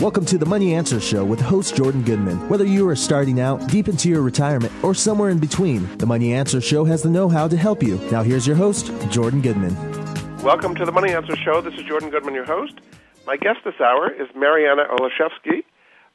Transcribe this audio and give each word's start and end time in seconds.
Welcome 0.00 0.26
to 0.26 0.36
the 0.36 0.44
Money 0.44 0.74
Answer 0.74 1.00
Show 1.00 1.24
with 1.24 1.40
host 1.40 1.74
Jordan 1.74 2.02
Goodman. 2.02 2.50
Whether 2.50 2.66
you 2.66 2.86
are 2.86 2.94
starting 2.94 3.40
out, 3.40 3.66
deep 3.68 3.88
into 3.88 4.10
your 4.10 4.20
retirement, 4.20 4.70
or 4.84 4.94
somewhere 4.94 5.30
in 5.30 5.38
between, 5.38 5.96
the 5.96 6.04
Money 6.04 6.34
Answer 6.34 6.60
Show 6.60 6.84
has 6.84 7.02
the 7.02 7.08
know 7.08 7.30
how 7.30 7.48
to 7.48 7.56
help 7.56 7.82
you. 7.82 7.96
Now, 8.12 8.22
here's 8.22 8.46
your 8.46 8.56
host, 8.56 8.92
Jordan 9.08 9.40
Goodman. 9.40 9.74
Welcome 10.42 10.74
to 10.74 10.84
the 10.84 10.92
Money 10.92 11.14
Answer 11.14 11.34
Show. 11.36 11.62
This 11.62 11.72
is 11.74 11.84
Jordan 11.84 12.10
Goodman, 12.10 12.34
your 12.34 12.44
host. 12.44 12.74
My 13.26 13.38
guest 13.38 13.60
this 13.64 13.80
hour 13.80 14.10
is 14.12 14.28
Mariana 14.36 14.82
Olszewski, 14.84 15.64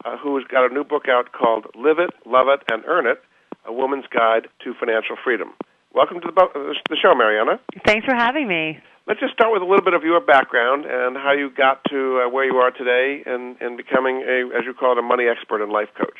uh, 0.05 0.15
who's 0.17 0.45
got 0.47 0.69
a 0.69 0.73
new 0.73 0.83
book 0.83 1.09
out 1.09 1.31
called 1.31 1.65
Live 1.75 1.97
It, 1.97 2.11
Love 2.27 2.47
It, 2.49 2.61
and 2.71 2.83
Earn 2.85 3.07
It 3.07 3.19
A 3.65 3.73
Woman's 3.73 4.05
Guide 4.15 4.47
to 4.63 4.75
Financial 4.79 5.15
Freedom. 5.23 5.53
Welcome 5.95 6.21
to 6.21 6.27
the, 6.27 6.33
bo- 6.33 6.51
uh, 6.53 6.73
the 6.87 6.97
show, 7.01 7.15
Mariana. 7.15 7.59
Thanks 7.85 8.05
for 8.05 8.13
having 8.13 8.47
me. 8.47 8.79
Let's 9.11 9.19
just 9.19 9.33
start 9.33 9.51
with 9.51 9.61
a 9.61 9.65
little 9.65 9.83
bit 9.83 9.93
of 9.93 10.03
your 10.03 10.21
background 10.21 10.85
and 10.85 11.17
how 11.17 11.33
you 11.33 11.49
got 11.49 11.83
to 11.89 12.23
uh, 12.23 12.29
where 12.29 12.45
you 12.45 12.55
are 12.59 12.71
today 12.71 13.21
and, 13.25 13.57
and 13.59 13.75
becoming 13.75 14.23
a, 14.23 14.57
as 14.57 14.63
you 14.63 14.73
call 14.73 14.93
it, 14.93 14.99
a 14.99 15.01
money 15.01 15.25
expert 15.27 15.61
and 15.61 15.69
life 15.69 15.89
coach. 15.97 16.17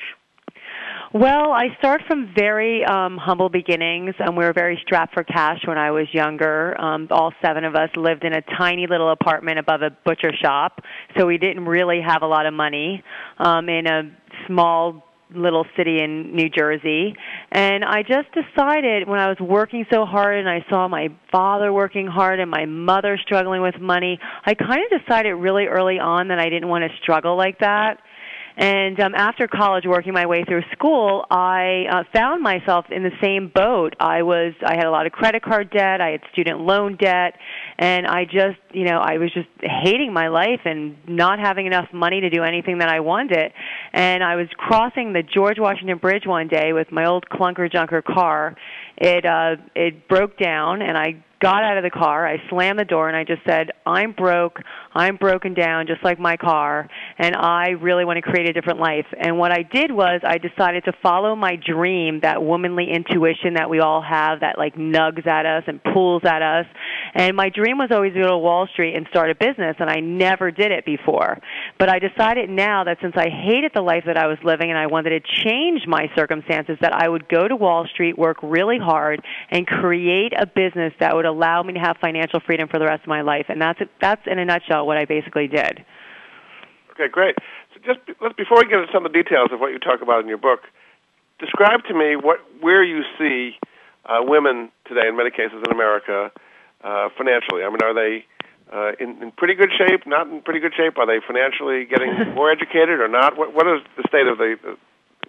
Well, 1.14 1.54
I 1.54 1.74
start 1.80 2.02
from 2.06 2.34
very 2.38 2.84
um, 2.84 3.18
humble 3.18 3.48
beginnings. 3.48 4.16
and 4.20 4.36
we 4.36 4.44
were 4.44 4.52
very 4.52 4.78
strapped 4.86 5.14
for 5.14 5.24
cash 5.24 5.60
when 5.66 5.78
I 5.78 5.92
was 5.92 6.08
younger. 6.12 6.76
Um, 6.82 7.08
all 7.12 7.32
seven 7.42 7.64
of 7.64 7.76
us 7.76 7.92
lived 7.96 8.26
in 8.26 8.34
a 8.34 8.42
tiny 8.58 8.88
little 8.88 9.14
apartment 9.14 9.58
above 9.58 9.84
a 9.84 9.92
butcher 10.04 10.34
shop, 10.44 10.82
so 11.18 11.26
we 11.26 11.38
didn't 11.38 11.64
really 11.64 12.02
have 12.06 12.24
a 12.24 12.28
lot 12.28 12.46
of 12.46 12.54
money. 12.54 13.02
Um, 13.38 13.70
in 13.70 13.88
a 13.88 14.02
small 14.48 15.02
little 15.36 15.66
city 15.78 16.00
in 16.02 16.36
New 16.36 16.50
Jersey. 16.50 17.16
And 17.52 17.84
I 17.84 18.04
just 18.04 18.28
decided 18.34 19.08
when 19.08 19.20
I 19.20 19.28
was 19.28 19.38
working 19.40 19.86
so 19.92 20.06
hard 20.06 20.38
and 20.38 20.50
I 20.50 20.66
saw 20.70 20.88
my 20.88 21.10
father 21.32 21.72
working 21.72 22.08
hard 22.08 22.40
and 22.40 22.50
my 22.50 22.66
mother 22.66 23.20
struggling 23.22 23.62
with 23.62 23.80
money, 23.80 24.20
I 24.46 24.54
kind 24.54 24.82
of 24.92 25.02
decided 25.02 25.34
really 25.34 25.66
early 25.66 26.00
on 26.00 26.30
that 26.30 26.40
I 26.40 26.50
didn't 26.50 26.70
want 26.70 26.84
to 26.84 26.98
struggle 27.02 27.38
like 27.38 27.60
that. 27.60 28.00
And 28.58 29.00
um, 29.00 29.16
after 29.16 29.48
college, 29.48 29.86
working 29.88 30.14
my 30.14 30.26
way 30.26 30.44
through 30.44 30.64
school, 30.74 31.26
I 31.32 31.86
uh, 31.90 32.04
found 32.14 32.44
myself 32.44 32.86
in 32.92 33.04
the 33.04 33.12
same 33.22 33.52
boat. 33.54 33.96
I 34.00 34.24
was, 34.24 34.54
I 34.66 34.76
had 34.76 34.86
a 34.86 34.92
lot 34.92 35.06
of 35.06 35.12
credit 35.12 35.42
card 35.42 35.72
debt, 35.72 36.02
I 36.02 36.10
had 36.10 36.22
student 36.34 36.60
loan 36.60 36.98
debt, 36.98 37.36
and 37.80 38.06
I 38.06 38.26
just, 38.26 38.60
you 38.74 38.84
know, 38.84 39.00
I 39.00 39.18
was 39.18 39.32
just 39.34 39.48
hating 39.62 40.14
my 40.14 40.28
life 40.28 40.62
and 40.66 40.98
not 41.08 41.40
having 41.40 41.66
enough 41.66 41.88
money 41.94 42.22
to 42.22 42.30
do 42.30 42.44
anything 42.44 42.80
that 42.80 42.90
I 42.90 43.00
wanted. 43.00 43.54
And 43.94 44.24
I 44.24 44.36
was 44.36 44.48
crossing 44.56 45.14
the 45.14 45.24
George 45.24 45.60
Washington 45.60 45.98
Bridge 45.98 46.26
one 46.26 46.48
day 46.48 46.72
with 46.72 46.92
my 46.92 47.06
old 47.06 47.26
clunker 47.30 47.72
junker 47.72 48.02
car. 48.02 48.56
It 48.98 49.26
uh, 49.26 49.58
it 49.76 50.08
broke 50.08 50.38
down, 50.38 50.82
and 50.82 50.98
I 50.98 51.24
got 51.42 51.64
out 51.64 51.78
of 51.78 51.84
the 51.84 51.90
car. 51.90 52.28
I 52.28 52.38
slammed 52.50 52.80
the 52.80 52.86
door 52.86 53.08
and 53.08 53.18
I 53.18 53.24
just 53.24 53.42
said, 53.46 53.72
I'm 53.86 54.14
broke. 54.14 54.60
I'm 54.94 55.16
broken 55.16 55.54
down 55.54 55.88
just 55.88 56.04
like 56.04 56.20
my 56.20 56.38
car 56.38 56.88
and 57.18 57.36
I 57.36 57.70
really 57.70 58.06
want 58.06 58.18
to 58.18 58.22
create 58.22 58.50
a 58.50 58.54
different 58.54 58.80
life. 58.80 59.06
And 59.20 59.38
what 59.38 59.52
I 59.52 59.64
did 59.64 59.92
was 59.92 60.22
I 60.24 60.38
decided 60.38 60.86
to 60.86 60.94
follow 61.02 61.36
my 61.36 61.56
dream, 61.56 62.20
that 62.22 62.44
womanly 62.44 62.88
intuition 62.94 63.56
that 63.56 63.70
we 63.70 63.80
all 63.80 64.02
have 64.02 64.42
that 64.42 64.58
like 64.58 64.76
nugs 64.76 65.26
at 65.26 65.46
us 65.46 65.64
and 65.68 65.82
pulls 65.84 66.24
at 66.26 66.42
us. 66.42 66.66
And 67.16 67.36
my 67.36 67.50
dream 67.50 67.78
was 67.78 67.90
always 67.92 68.14
to 68.14 68.22
go 68.22 68.28
to 68.28 68.38
Wall 68.38 68.68
Street 68.72 68.96
and 68.96 69.08
start 69.10 69.32
a 69.32 69.36
business 69.36 69.76
and 69.80 69.90
I 69.90 70.00
never 70.00 70.52
did 70.52 70.72
it 70.72 70.86
before. 70.86 71.40
But 71.80 71.90
I 71.90 72.00
decided 72.00 72.50
now 72.50 72.84
that 72.84 72.98
since 73.02 73.16
I 73.18 73.30
hated 73.30 73.72
the 73.74 73.82
life 73.82 74.04
that 74.06 74.18
I 74.18 74.28
was 74.28 74.38
living 74.44 74.70
and 74.70 74.78
I 74.78 74.88
wanted 74.88 75.10
to 75.10 75.44
change 75.44 75.88
my 75.88 76.08
circumstances 76.16 76.78
that 76.82 76.94
I 76.94 77.10
would 77.10 77.28
go 77.28 77.48
to 77.48 77.56
Wall 77.56 77.88
Street, 77.92 78.18
work 78.18 78.38
really 78.44 78.78
hard 78.78 79.24
and 79.50 79.66
create 79.66 80.34
a 80.38 80.46
business 80.46 80.94
that 81.00 81.16
would 81.16 81.26
allow 81.32 81.64
me 81.64 81.74
to 81.74 81.80
have 81.80 81.98
financial 81.98 82.40
freedom 82.40 82.68
for 82.68 82.80
the 82.80 82.86
rest 82.86 83.04
of 83.04 83.08
my 83.08 83.22
life. 83.22 83.46
And 83.50 83.62
that's 83.62 83.80
that's 84.00 84.22
in 84.28 84.40
a 84.40 84.46
nutshell 84.46 84.86
what 84.86 84.98
I 84.98 85.06
basically 85.06 85.48
did. 85.48 85.84
Okay, 86.92 87.08
great. 87.12 87.36
So 87.74 87.80
just 87.86 88.00
let's 88.22 88.36
before 88.36 88.58
we 88.58 88.70
get 88.70 88.80
into 88.80 88.92
some 88.94 89.06
of 89.06 89.12
the 89.12 89.18
details 89.18 89.50
of 89.52 89.60
what 89.60 89.72
you 89.72 89.80
talk 89.80 90.02
about 90.02 90.22
in 90.22 90.28
your 90.28 90.38
book, 90.38 90.62
describe 91.40 91.84
to 91.88 91.94
me 91.94 92.16
what 92.16 92.40
where 92.60 92.84
you 92.84 93.02
see 93.18 93.58
uh, 94.06 94.20
women 94.22 94.72
today, 94.88 95.08
in 95.08 95.16
many 95.16 95.32
cases 95.32 95.64
in 95.66 95.72
America, 95.72 96.32
uh, 96.84 97.10
financially. 97.18 97.64
I 97.64 97.70
mean, 97.70 97.82
are 97.84 97.94
they 97.94 98.26
uh, 98.72 98.92
in, 99.00 99.22
in 99.22 99.32
pretty 99.32 99.56
good 99.56 99.70
shape? 99.78 100.06
Not 100.06 100.28
in 100.28 100.42
pretty 100.42 100.60
good 100.60 100.74
shape? 100.76 100.98
Are 100.98 101.06
they 101.06 101.24
financially 101.26 101.86
getting 101.86 102.34
more 102.36 102.52
educated 102.52 103.00
or 103.00 103.08
not? 103.08 103.38
What 103.38 103.54
what 103.54 103.68
is 103.68 103.82
the 103.98 104.04
state 104.08 104.28
of 104.28 104.38
the 104.38 104.78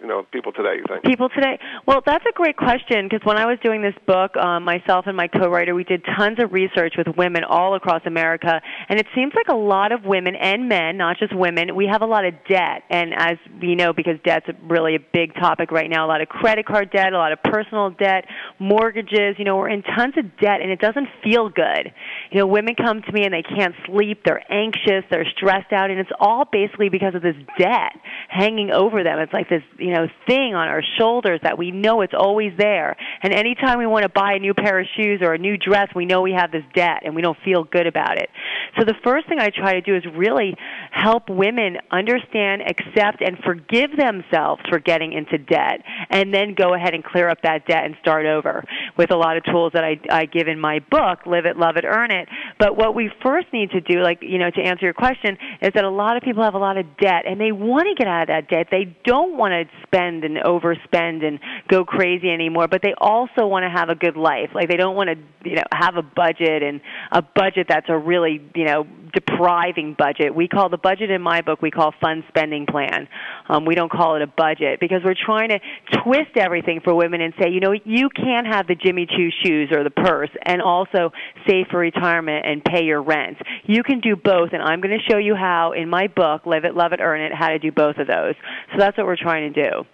you 0.01 0.07
know 0.07 0.25
people 0.31 0.51
today? 0.51 0.75
You 0.77 0.85
think 0.87 1.03
people 1.03 1.29
today? 1.29 1.59
Well, 1.85 2.01
that's 2.05 2.25
a 2.29 2.33
great 2.33 2.57
question 2.57 3.07
because 3.09 3.25
when 3.25 3.37
I 3.37 3.45
was 3.45 3.57
doing 3.63 3.81
this 3.81 3.95
book, 4.05 4.35
um, 4.37 4.63
myself 4.63 5.05
and 5.07 5.15
my 5.15 5.27
co-writer, 5.27 5.75
we 5.75 5.83
did 5.83 6.03
tons 6.17 6.39
of 6.39 6.51
research 6.51 6.95
with 6.97 7.07
women 7.17 7.43
all 7.43 7.75
across 7.75 8.01
America, 8.05 8.61
and 8.89 8.99
it 8.99 9.07
seems 9.15 9.33
like 9.35 9.47
a 9.49 9.57
lot 9.57 9.91
of 9.91 10.03
women 10.05 10.35
and 10.35 10.67
men, 10.67 10.97
not 10.97 11.17
just 11.17 11.35
women, 11.35 11.75
we 11.75 11.87
have 11.87 12.01
a 12.01 12.05
lot 12.05 12.25
of 12.25 12.33
debt, 12.49 12.83
and 12.89 13.13
as 13.15 13.37
we 13.61 13.75
know, 13.75 13.93
because 13.93 14.19
debt's 14.25 14.47
really 14.67 14.95
a 14.95 14.99
big 15.13 15.33
topic 15.35 15.71
right 15.71 15.89
now, 15.89 16.05
a 16.05 16.09
lot 16.09 16.21
of 16.21 16.27
credit 16.27 16.65
card 16.65 16.91
debt, 16.91 17.13
a 17.13 17.17
lot 17.17 17.31
of 17.31 17.41
personal 17.43 17.89
debt, 17.91 18.25
mortgages. 18.59 19.35
You 19.37 19.45
know, 19.45 19.57
we're 19.57 19.69
in 19.69 19.83
tons 19.83 20.15
of 20.17 20.25
debt, 20.37 20.61
and 20.61 20.71
it 20.71 20.79
doesn't 20.79 21.07
feel 21.23 21.49
good. 21.49 21.91
You 22.31 22.39
know, 22.39 22.47
women 22.47 22.75
come 22.75 23.01
to 23.01 23.11
me 23.11 23.23
and 23.25 23.33
they 23.33 23.43
can't 23.43 23.75
sleep, 23.85 24.23
they're 24.25 24.43
anxious, 24.51 25.03
they're 25.09 25.27
stressed 25.37 25.71
out, 25.71 25.89
and 25.89 25.99
it's 25.99 26.11
all 26.19 26.45
basically 26.51 26.89
because 26.89 27.15
of 27.15 27.21
this 27.21 27.35
debt 27.57 27.93
hanging 28.29 28.71
over 28.71 29.03
them. 29.03 29.19
It's 29.19 29.33
like 29.33 29.49
this, 29.49 29.63
you 29.83 29.91
know, 29.91 30.07
thing 30.27 30.55
on 30.55 30.69
our 30.69 30.81
shoulders 30.97 31.41
that 31.43 31.57
we 31.57 31.71
know 31.71 32.01
it's 32.01 32.13
always 32.17 32.53
there. 32.57 32.95
And 33.21 33.33
anytime 33.33 33.79
we 33.79 33.85
want 33.85 34.03
to 34.03 34.09
buy 34.09 34.33
a 34.33 34.39
new 34.39 34.53
pair 34.53 34.79
of 34.79 34.87
shoes 34.95 35.19
or 35.21 35.33
a 35.33 35.37
new 35.37 35.57
dress, 35.57 35.89
we 35.93 36.05
know 36.05 36.21
we 36.21 36.31
have 36.31 36.51
this 36.51 36.63
debt 36.73 37.01
and 37.03 37.13
we 37.13 37.21
don't 37.21 37.37
feel 37.43 37.65
good 37.65 37.85
about 37.85 38.17
it. 38.17 38.29
So 38.77 38.85
the 38.85 38.95
first 39.03 39.27
thing 39.27 39.39
I 39.39 39.49
try 39.49 39.73
to 39.73 39.81
do 39.81 39.95
is 39.95 40.03
really 40.15 40.55
help 40.91 41.29
women 41.29 41.77
understand, 41.91 42.63
accept, 42.63 43.21
and 43.21 43.37
forgive 43.45 43.91
themselves 43.97 44.61
for 44.69 44.79
getting 44.79 45.13
into 45.13 45.37
debt, 45.37 45.81
and 46.09 46.33
then 46.33 46.55
go 46.55 46.73
ahead 46.73 46.93
and 46.93 47.03
clear 47.03 47.29
up 47.29 47.41
that 47.43 47.67
debt 47.67 47.85
and 47.85 47.95
start 48.01 48.25
over 48.25 48.63
with 48.97 49.11
a 49.11 49.15
lot 49.15 49.37
of 49.37 49.43
tools 49.43 49.71
that 49.73 49.83
I, 49.83 49.99
I 50.09 50.25
give 50.25 50.47
in 50.47 50.59
my 50.59 50.79
book, 50.79 51.25
Live 51.25 51.45
It, 51.45 51.57
Love 51.57 51.77
It, 51.77 51.85
Earn 51.85 52.11
It. 52.11 52.27
But 52.59 52.77
what 52.77 52.95
we 52.95 53.11
first 53.21 53.47
need 53.53 53.71
to 53.71 53.81
do, 53.81 54.01
like, 54.01 54.19
you 54.21 54.37
know, 54.39 54.49
to 54.49 54.61
answer 54.61 54.85
your 54.85 54.93
question, 54.93 55.37
is 55.61 55.71
that 55.75 55.83
a 55.83 55.89
lot 55.89 56.17
of 56.17 56.23
people 56.23 56.43
have 56.43 56.55
a 56.55 56.59
lot 56.59 56.77
of 56.77 56.85
debt 56.97 57.23
and 57.27 57.39
they 57.39 57.51
want 57.51 57.87
to 57.87 57.95
get 57.95 58.07
out 58.07 58.23
of 58.23 58.27
that 58.27 58.49
debt. 58.49 58.67
They 58.71 58.95
don't 59.05 59.37
want 59.37 59.51
to 59.51 59.65
spend 59.85 60.23
and 60.23 60.37
overspend 60.37 61.25
and 61.25 61.39
go 61.67 61.85
crazy 61.85 62.29
anymore, 62.29 62.67
but 62.67 62.81
they 62.81 62.93
also 62.97 63.45
want 63.45 63.63
to 63.63 63.69
have 63.69 63.89
a 63.89 63.95
good 63.95 64.17
life. 64.17 64.49
Like 64.53 64.69
they 64.69 64.77
don't 64.77 64.95
want 64.95 65.09
to, 65.09 65.49
you 65.49 65.55
know, 65.57 65.63
have 65.71 65.95
a 65.95 66.01
budget 66.01 66.63
and 66.63 66.81
a 67.11 67.21
budget 67.21 67.67
that's 67.69 67.87
a 67.89 67.97
really, 67.97 68.41
you 68.55 68.62
know, 68.65 68.85
depriving 69.13 69.95
budget. 69.97 70.33
We 70.33 70.47
call 70.47 70.69
the 70.69 70.77
budget 70.77 71.11
in 71.11 71.21
my 71.21 71.41
book 71.41 71.61
we 71.61 71.71
call 71.71 71.93
fun 72.01 72.23
spending 72.27 72.65
plan. 72.65 73.07
Um, 73.47 73.65
we 73.65 73.75
don't 73.75 73.91
call 73.91 74.15
it 74.15 74.21
a 74.21 74.27
budget 74.27 74.79
because 74.79 75.01
we're 75.03 75.15
trying 75.15 75.49
to 75.49 75.59
twist 76.03 76.35
everything 76.35 76.81
for 76.83 76.95
women 76.95 77.21
and 77.21 77.33
say, 77.39 77.49
you 77.49 77.59
know, 77.59 77.73
you 77.73 78.09
can 78.09 78.45
have 78.45 78.67
the 78.67 78.75
Jimmy 78.75 79.05
Choo 79.05 79.29
shoes 79.43 79.69
or 79.71 79.83
the 79.83 79.91
purse 79.91 80.29
and 80.45 80.61
also 80.61 81.11
save 81.47 81.67
for 81.69 81.79
retirement 81.79 82.45
and 82.45 82.63
pay 82.63 82.83
your 82.83 83.01
rent. 83.01 83.37
You 83.65 83.83
can 83.83 83.99
do 83.99 84.15
both, 84.15 84.49
and 84.53 84.61
I'm 84.61 84.81
going 84.81 84.97
to 84.97 85.11
show 85.11 85.17
you 85.17 85.35
how 85.35 85.73
in 85.73 85.89
my 85.89 86.07
book, 86.07 86.45
Live 86.45 86.65
It, 86.65 86.75
Love 86.75 86.93
It, 86.93 86.99
Earn 86.99 87.21
It, 87.21 87.33
how 87.33 87.49
to 87.49 87.59
do 87.59 87.71
both 87.71 87.97
of 87.97 88.07
those. 88.07 88.35
So 88.71 88.79
that's 88.79 88.97
what 88.97 89.05
we're 89.05 89.17
trying 89.17 89.53
to 89.53 89.63
do. 89.63 89.85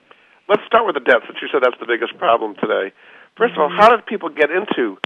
Let's 0.48 0.63
start 0.65 0.86
with 0.86 0.95
the 0.95 1.06
debt, 1.06 1.22
since 1.27 1.38
you 1.42 1.48
said 1.51 1.62
that's 1.62 1.80
the 1.80 1.86
biggest 1.86 2.18
problem 2.18 2.56
today. 2.56 2.92
1st 3.38 3.54
of 3.54 3.60
all, 3.60 3.69
how 3.69 3.89
did 3.89 4.06
people 4.06 4.30
get 4.30 4.50
into 4.50 4.98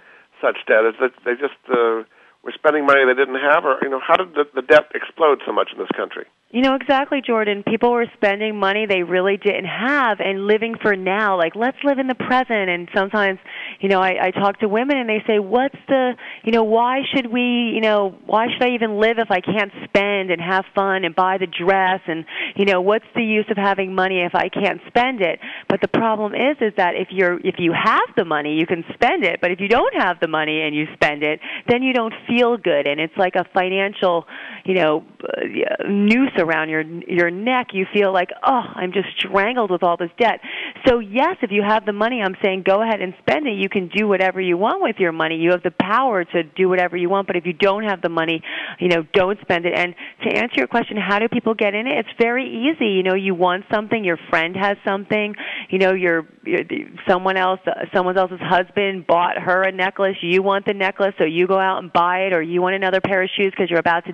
such 0.41 0.57
debt? 0.67 0.87
Is 0.87 0.95
that 1.01 1.11
they 1.25 1.35
just 1.35 1.59
uh, 1.67 2.07
were 2.43 2.51
spending 2.53 2.85
money 2.85 3.05
they 3.05 3.13
didn't 3.13 3.39
have, 3.39 3.65
or 3.65 3.79
you 3.81 3.89
know, 3.89 4.01
how 4.05 4.15
did 4.15 4.33
the, 4.35 4.45
the 4.53 4.61
debt 4.61 4.91
explode 4.93 5.41
so 5.45 5.51
much 5.51 5.69
in 5.71 5.79
this 5.79 5.91
country? 5.95 6.25
You 6.53 6.61
know 6.61 6.75
exactly, 6.75 7.19
Jordan. 7.25 7.63
People 7.63 7.91
were 7.91 8.05
spending 8.13 8.59
money 8.59 8.85
they 8.85 9.01
really 9.01 9.37
didn't 9.37 9.65
have 9.65 10.19
and 10.19 10.45
living 10.45 10.75
for 10.79 10.95
now. 10.95 11.35
Like, 11.35 11.55
let's 11.55 11.77
live 11.83 11.97
in 11.97 12.05
the 12.05 12.13
present. 12.13 12.69
And 12.69 12.87
sometimes, 12.93 13.39
you 13.79 13.89
know, 13.89 13.99
I, 13.99 14.27
I 14.27 14.29
talk 14.29 14.59
to 14.59 14.67
women 14.67 14.97
and 14.97 15.09
they 15.09 15.23
say, 15.25 15.39
what's 15.39 15.75
the, 15.87 16.11
you 16.43 16.51
know, 16.51 16.61
why 16.63 16.99
should 17.11 17.33
we, 17.33 17.71
you 17.73 17.81
know, 17.81 18.13
why 18.27 18.49
should 18.53 18.61
I 18.61 18.75
even 18.75 18.99
live 18.99 19.17
if 19.17 19.31
I 19.31 19.41
can't 19.41 19.71
spend 19.85 20.29
and 20.29 20.39
have 20.39 20.63
fun 20.75 21.05
and 21.05 21.15
buy 21.15 21.39
the 21.39 21.47
dress? 21.47 22.01
And, 22.05 22.23
you 22.55 22.65
know, 22.65 22.81
what's 22.81 23.09
the 23.15 23.23
use 23.23 23.47
of 23.49 23.57
having 23.57 23.95
money 23.95 24.21
if 24.21 24.35
I 24.35 24.49
can't 24.49 24.79
spend 24.85 25.21
it? 25.21 25.39
But 25.67 25.81
the 25.81 25.87
problem 25.87 26.35
is, 26.35 26.57
is 26.61 26.73
that 26.77 26.93
if 26.93 27.07
you're, 27.09 27.39
if 27.39 27.55
you 27.57 27.73
have 27.73 28.13
the 28.15 28.25
money, 28.25 28.57
you 28.59 28.67
can 28.67 28.83
spend 28.93 29.23
it. 29.23 29.41
But 29.41 29.49
if 29.49 29.59
you 29.59 29.69
don't 29.69 29.95
have 29.95 30.19
the 30.19 30.27
money 30.27 30.61
and 30.61 30.75
you 30.75 30.85
spend 30.93 31.23
it, 31.23 31.39
then 31.67 31.81
you 31.81 31.93
don't 31.93 32.13
feel 32.27 32.57
good. 32.57 32.85
And 32.85 33.01
it's 33.01 33.17
like 33.17 33.33
a 33.33 33.45
financial, 33.55 34.27
you 34.65 34.75
know 34.75 35.03
uh, 35.23 35.87
around 36.43 36.69
your 36.69 36.81
your 36.81 37.31
neck 37.31 37.67
you 37.73 37.85
feel 37.93 38.13
like 38.13 38.29
oh 38.45 38.63
i'm 38.75 38.91
just 38.91 39.07
strangled 39.17 39.71
with 39.71 39.83
all 39.83 39.97
this 39.97 40.11
debt. 40.19 40.39
So 40.85 40.99
yes 40.99 41.37
if 41.41 41.51
you 41.51 41.63
have 41.67 41.85
the 41.85 41.93
money 41.93 42.21
i'm 42.21 42.35
saying 42.43 42.63
go 42.65 42.81
ahead 42.81 43.01
and 43.01 43.13
spend 43.19 43.47
it. 43.47 43.53
You 43.53 43.69
can 43.69 43.89
do 43.89 44.07
whatever 44.07 44.39
you 44.41 44.57
want 44.57 44.81
with 44.81 44.97
your 44.99 45.11
money. 45.11 45.37
You 45.37 45.51
have 45.51 45.63
the 45.63 45.71
power 45.71 46.23
to 46.23 46.43
do 46.43 46.69
whatever 46.69 46.97
you 46.97 47.09
want 47.09 47.27
but 47.27 47.35
if 47.35 47.45
you 47.45 47.53
don't 47.53 47.83
have 47.83 48.01
the 48.01 48.09
money 48.09 48.41
you 48.79 48.89
know 48.89 49.03
don't 49.13 49.39
spend 49.41 49.65
it. 49.65 49.73
And 49.73 49.95
to 50.23 50.29
answer 50.29 50.55
your 50.57 50.67
question 50.67 50.97
how 50.97 51.19
do 51.19 51.27
people 51.27 51.53
get 51.53 51.73
in 51.73 51.87
it? 51.87 51.93
It's 51.97 52.15
very 52.19 52.45
easy. 52.45 52.91
You 52.91 53.03
know 53.03 53.15
you 53.15 53.33
want 53.33 53.65
something 53.73 54.03
your 54.03 54.19
friend 54.29 54.55
has 54.55 54.77
something 54.85 55.35
you 55.69 55.79
know 55.79 55.93
your, 55.93 56.27
your 56.45 56.61
someone 57.07 57.37
else 57.37 57.59
uh, 57.65 57.85
someone 57.95 58.17
else's 58.17 58.41
husband 58.41 59.07
bought 59.07 59.37
her 59.37 59.63
a 59.63 59.71
necklace. 59.71 60.17
You 60.21 60.43
want 60.43 60.65
the 60.65 60.73
necklace 60.73 61.13
so 61.17 61.23
you 61.23 61.47
go 61.47 61.59
out 61.59 61.81
and 61.81 61.91
buy 61.91 62.25
it 62.27 62.33
or 62.33 62.41
you 62.41 62.61
want 62.61 62.75
another 62.75 63.01
pair 63.01 63.23
of 63.23 63.29
shoes 63.35 63.51
because 63.51 63.69
you're 63.69 63.79
about 63.79 64.05
to 64.05 64.13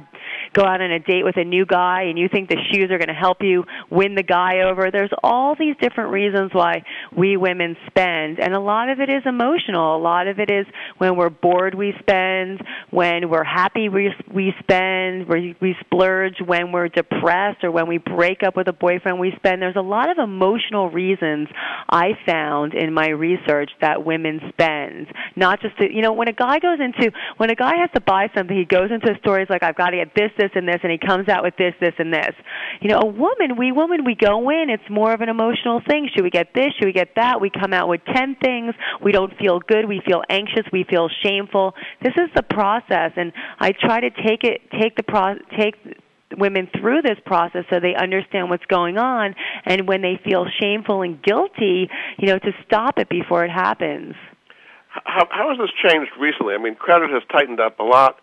go 0.54 0.64
out 0.64 0.82
on 0.82 0.92
a 0.92 1.00
date 1.00 1.24
with 1.24 1.38
a 1.38 1.44
new 1.44 1.66
guy 1.66 2.04
and 2.04 2.18
you 2.18 2.28
think 2.28 2.50
the 2.50 2.58
shoes 2.72 2.90
are 2.92 2.98
going 2.98 3.08
to 3.08 3.14
help 3.14 3.38
you 3.42 3.64
win 3.90 4.16
the 4.16 4.24
guy 4.24 4.62
over 4.62 4.90
there's 4.92 5.12
all 5.24 5.56
these 5.58 5.76
different 5.82 6.12
reasons 6.12 6.52
why 6.54 6.84
we 7.16 7.38
women 7.38 7.76
spend. 7.88 8.40
And 8.40 8.54
a 8.54 8.60
lot 8.60 8.90
of 8.90 9.00
it 9.00 9.10
is 9.10 9.24
emotional. 9.26 9.98
A 9.98 10.02
lot 10.02 10.28
of 10.28 10.40
it 10.40 10.50
is 10.50 10.66
when 10.98 11.16
we're 11.16 11.30
bored 11.30 11.76
we 11.76 11.94
spend. 12.00 12.62
When 12.90 13.30
we're 13.30 13.44
happy 13.44 13.90
we 13.90 14.14
we 14.34 14.54
spend. 14.60 15.28
We 15.28 15.56
we 15.62 15.76
splurge. 15.82 16.36
When 16.46 16.72
we're 16.72 16.90
depressed 16.90 17.64
or 17.64 17.72
when 17.72 17.88
we 17.88 17.98
break 17.98 18.44
up 18.44 18.56
with 18.56 18.68
a 18.68 18.74
boyfriend 18.74 19.20
we 19.20 19.34
spend. 19.36 19.62
There's 19.62 19.76
a 19.76 19.82
lot 19.82 20.10
of 20.10 20.18
emotional 20.18 20.90
reasons 20.90 21.48
i 21.90 22.12
found 22.26 22.74
in 22.74 22.94
my 22.94 23.10
research 23.10 23.72
that 23.82 24.06
women 24.06 24.40
spend. 24.50 25.08
Not 25.36 25.62
just 25.62 25.78
to, 25.78 25.92
you 25.92 26.02
know 26.02 26.14
when 26.14 26.28
a 26.28 26.34
guy 26.34 26.60
goes 26.60 26.80
into 26.80 27.12
when 27.38 27.50
a 27.50 27.56
guy 27.56 27.78
has 27.78 27.90
to 27.96 28.02
buy 28.02 28.30
something 28.36 28.56
he 28.56 28.66
goes 28.66 28.92
into 28.92 29.18
stories 29.20 29.48
like 29.50 29.64
i've 29.64 29.76
got 29.76 29.90
to 29.90 29.98
get 29.98 30.14
this 30.16 30.32
this 30.40 30.52
and 30.56 30.68
this 30.68 30.80
and 30.82 30.92
he 30.92 30.98
comes 30.98 31.28
out 31.28 31.44
with 31.44 31.56
this 31.58 31.74
this 31.80 31.94
and 32.00 32.14
this. 32.14 32.32
You 32.82 32.90
know 32.90 33.00
a 33.04 33.06
woman 33.06 33.58
we 33.58 33.72
women 33.72 34.06
we 34.06 34.16
go 34.16 34.50
in 34.50 34.70
it's 34.70 34.90
more 34.90 35.14
of 35.14 35.22
an 35.22 35.30
emotional 35.30 35.82
thing. 35.88 36.10
Should 36.16 36.24
we 36.24 36.30
get 36.30 36.54
this? 36.56 36.72
Should 36.80 36.86
we 36.86 36.94
get 36.94 37.10
that? 37.18 37.42
We 37.42 37.50
come 37.50 37.74
out 37.74 37.90
with 37.90 38.02
10 38.16 38.38
things. 38.42 38.74
We 39.04 39.12
don't 39.12 39.36
feel 39.38 39.60
good. 39.60 39.88
We 39.88 40.02
feel 40.08 40.24
anxious. 40.30 40.64
We 40.72 40.86
feel 40.90 41.10
shameful. 41.24 41.74
This 42.02 42.14
is 42.16 42.30
the 42.36 42.44
process 42.44 43.12
and 43.18 43.34
i 43.60 43.72
try 43.72 44.00
to 44.00 44.10
take 44.10 44.44
it 44.44 44.62
take 44.80 44.96
the 44.96 45.04
pro 45.04 45.36
take 45.60 45.76
women 46.38 46.70
through 46.80 47.02
this 47.02 47.18
process 47.26 47.66
so 47.70 47.80
they 47.80 47.96
understand 47.96 48.50
what's 48.50 48.66
going 48.66 48.98
on. 48.98 49.36
And 49.66 49.88
when 49.88 50.02
they 50.02 50.20
feel 50.24 50.46
shameful 50.62 51.02
and 51.02 51.22
guilty 51.22 51.90
you 52.18 52.28
know 52.28 52.40
to 52.40 52.52
stop 52.66 52.98
it 52.98 53.10
before 53.10 53.44
it 53.44 53.52
happens. 53.52 54.16
How, 54.90 55.28
how 55.30 55.50
has 55.50 55.58
this 55.60 55.70
changed 55.86 56.12
recently? 56.20 56.56
I 56.56 56.58
mean, 56.58 56.76
credit 56.76 57.12
has 57.12 57.22
tightened 57.32 57.60
up 57.60 57.80
a 57.80 57.84
lot. 57.84 58.18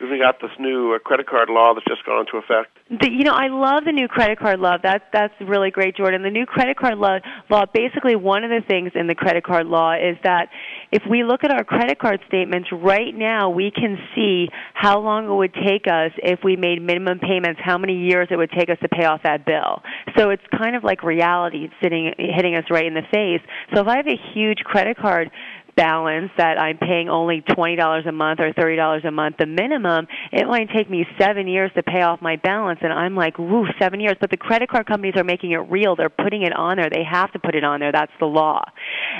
We've 0.00 0.20
got 0.20 0.40
this 0.40 0.50
new 0.60 0.94
uh, 0.94 1.00
credit 1.00 1.26
card 1.26 1.50
law 1.50 1.74
that's 1.74 1.86
just 1.86 2.06
gone 2.06 2.20
into 2.20 2.38
effect. 2.38 2.70
The, 2.88 3.10
you 3.10 3.24
know, 3.24 3.34
I 3.34 3.48
love 3.48 3.84
the 3.84 3.92
new 3.92 4.06
credit 4.06 4.38
card 4.38 4.60
law. 4.60 4.76
That's 4.80 5.02
that's 5.12 5.34
really 5.40 5.70
great, 5.70 5.96
Jordan. 5.96 6.22
The 6.22 6.30
new 6.30 6.46
credit 6.46 6.78
card 6.78 6.98
law, 6.98 7.18
law 7.50 7.64
basically 7.66 8.14
one 8.14 8.44
of 8.44 8.50
the 8.50 8.62
things 8.66 8.92
in 8.94 9.08
the 9.08 9.16
credit 9.16 9.44
card 9.44 9.66
law 9.66 9.94
is 9.94 10.16
that 10.22 10.50
if 10.92 11.02
we 11.10 11.24
look 11.24 11.42
at 11.42 11.50
our 11.50 11.64
credit 11.64 11.98
card 11.98 12.20
statements 12.28 12.68
right 12.72 13.14
now, 13.14 13.50
we 13.50 13.72
can 13.74 13.98
see 14.14 14.48
how 14.72 15.00
long 15.00 15.28
it 15.28 15.34
would 15.34 15.54
take 15.54 15.86
us 15.86 16.12
if 16.22 16.40
we 16.44 16.54
made 16.54 16.80
minimum 16.80 17.18
payments, 17.18 17.60
how 17.62 17.76
many 17.76 18.06
years 18.06 18.28
it 18.30 18.36
would 18.36 18.52
take 18.52 18.70
us 18.70 18.78
to 18.82 18.88
pay 18.88 19.04
off 19.04 19.22
that 19.24 19.44
bill. 19.44 19.82
So 20.16 20.30
it's 20.30 20.42
kind 20.56 20.76
of 20.76 20.84
like 20.84 21.02
reality 21.02 21.68
sitting 21.82 22.14
hitting 22.16 22.54
us 22.54 22.64
right 22.70 22.86
in 22.86 22.94
the 22.94 23.06
face. 23.10 23.42
So 23.74 23.80
if 23.80 23.88
I 23.88 23.96
have 23.96 24.06
a 24.06 24.18
huge 24.32 24.58
credit 24.58 24.96
card 24.96 25.30
balance 25.78 26.30
that 26.36 26.58
I'm 26.58 26.76
paying 26.76 27.08
only 27.08 27.40
$20 27.40 28.08
a 28.08 28.12
month 28.12 28.40
or 28.40 28.52
$30 28.52 29.06
a 29.06 29.10
month, 29.12 29.36
the 29.38 29.46
minimum, 29.46 30.08
it 30.32 30.46
might 30.46 30.68
take 30.74 30.90
me 30.90 31.06
seven 31.20 31.46
years 31.46 31.70
to 31.76 31.84
pay 31.84 32.02
off 32.02 32.20
my 32.20 32.34
balance. 32.34 32.80
And 32.82 32.92
I'm 32.92 33.14
like, 33.14 33.38
woo, 33.38 33.64
seven 33.80 34.00
years. 34.00 34.16
But 34.20 34.30
the 34.30 34.36
credit 34.36 34.68
card 34.68 34.86
companies 34.86 35.14
are 35.16 35.24
making 35.24 35.52
it 35.52 35.58
real. 35.70 35.94
They're 35.94 36.10
putting 36.10 36.42
it 36.42 36.52
on 36.52 36.78
there. 36.78 36.90
They 36.90 37.04
have 37.08 37.32
to 37.32 37.38
put 37.38 37.54
it 37.54 37.62
on 37.62 37.78
there. 37.78 37.92
That's 37.92 38.12
the 38.18 38.26
law. 38.26 38.62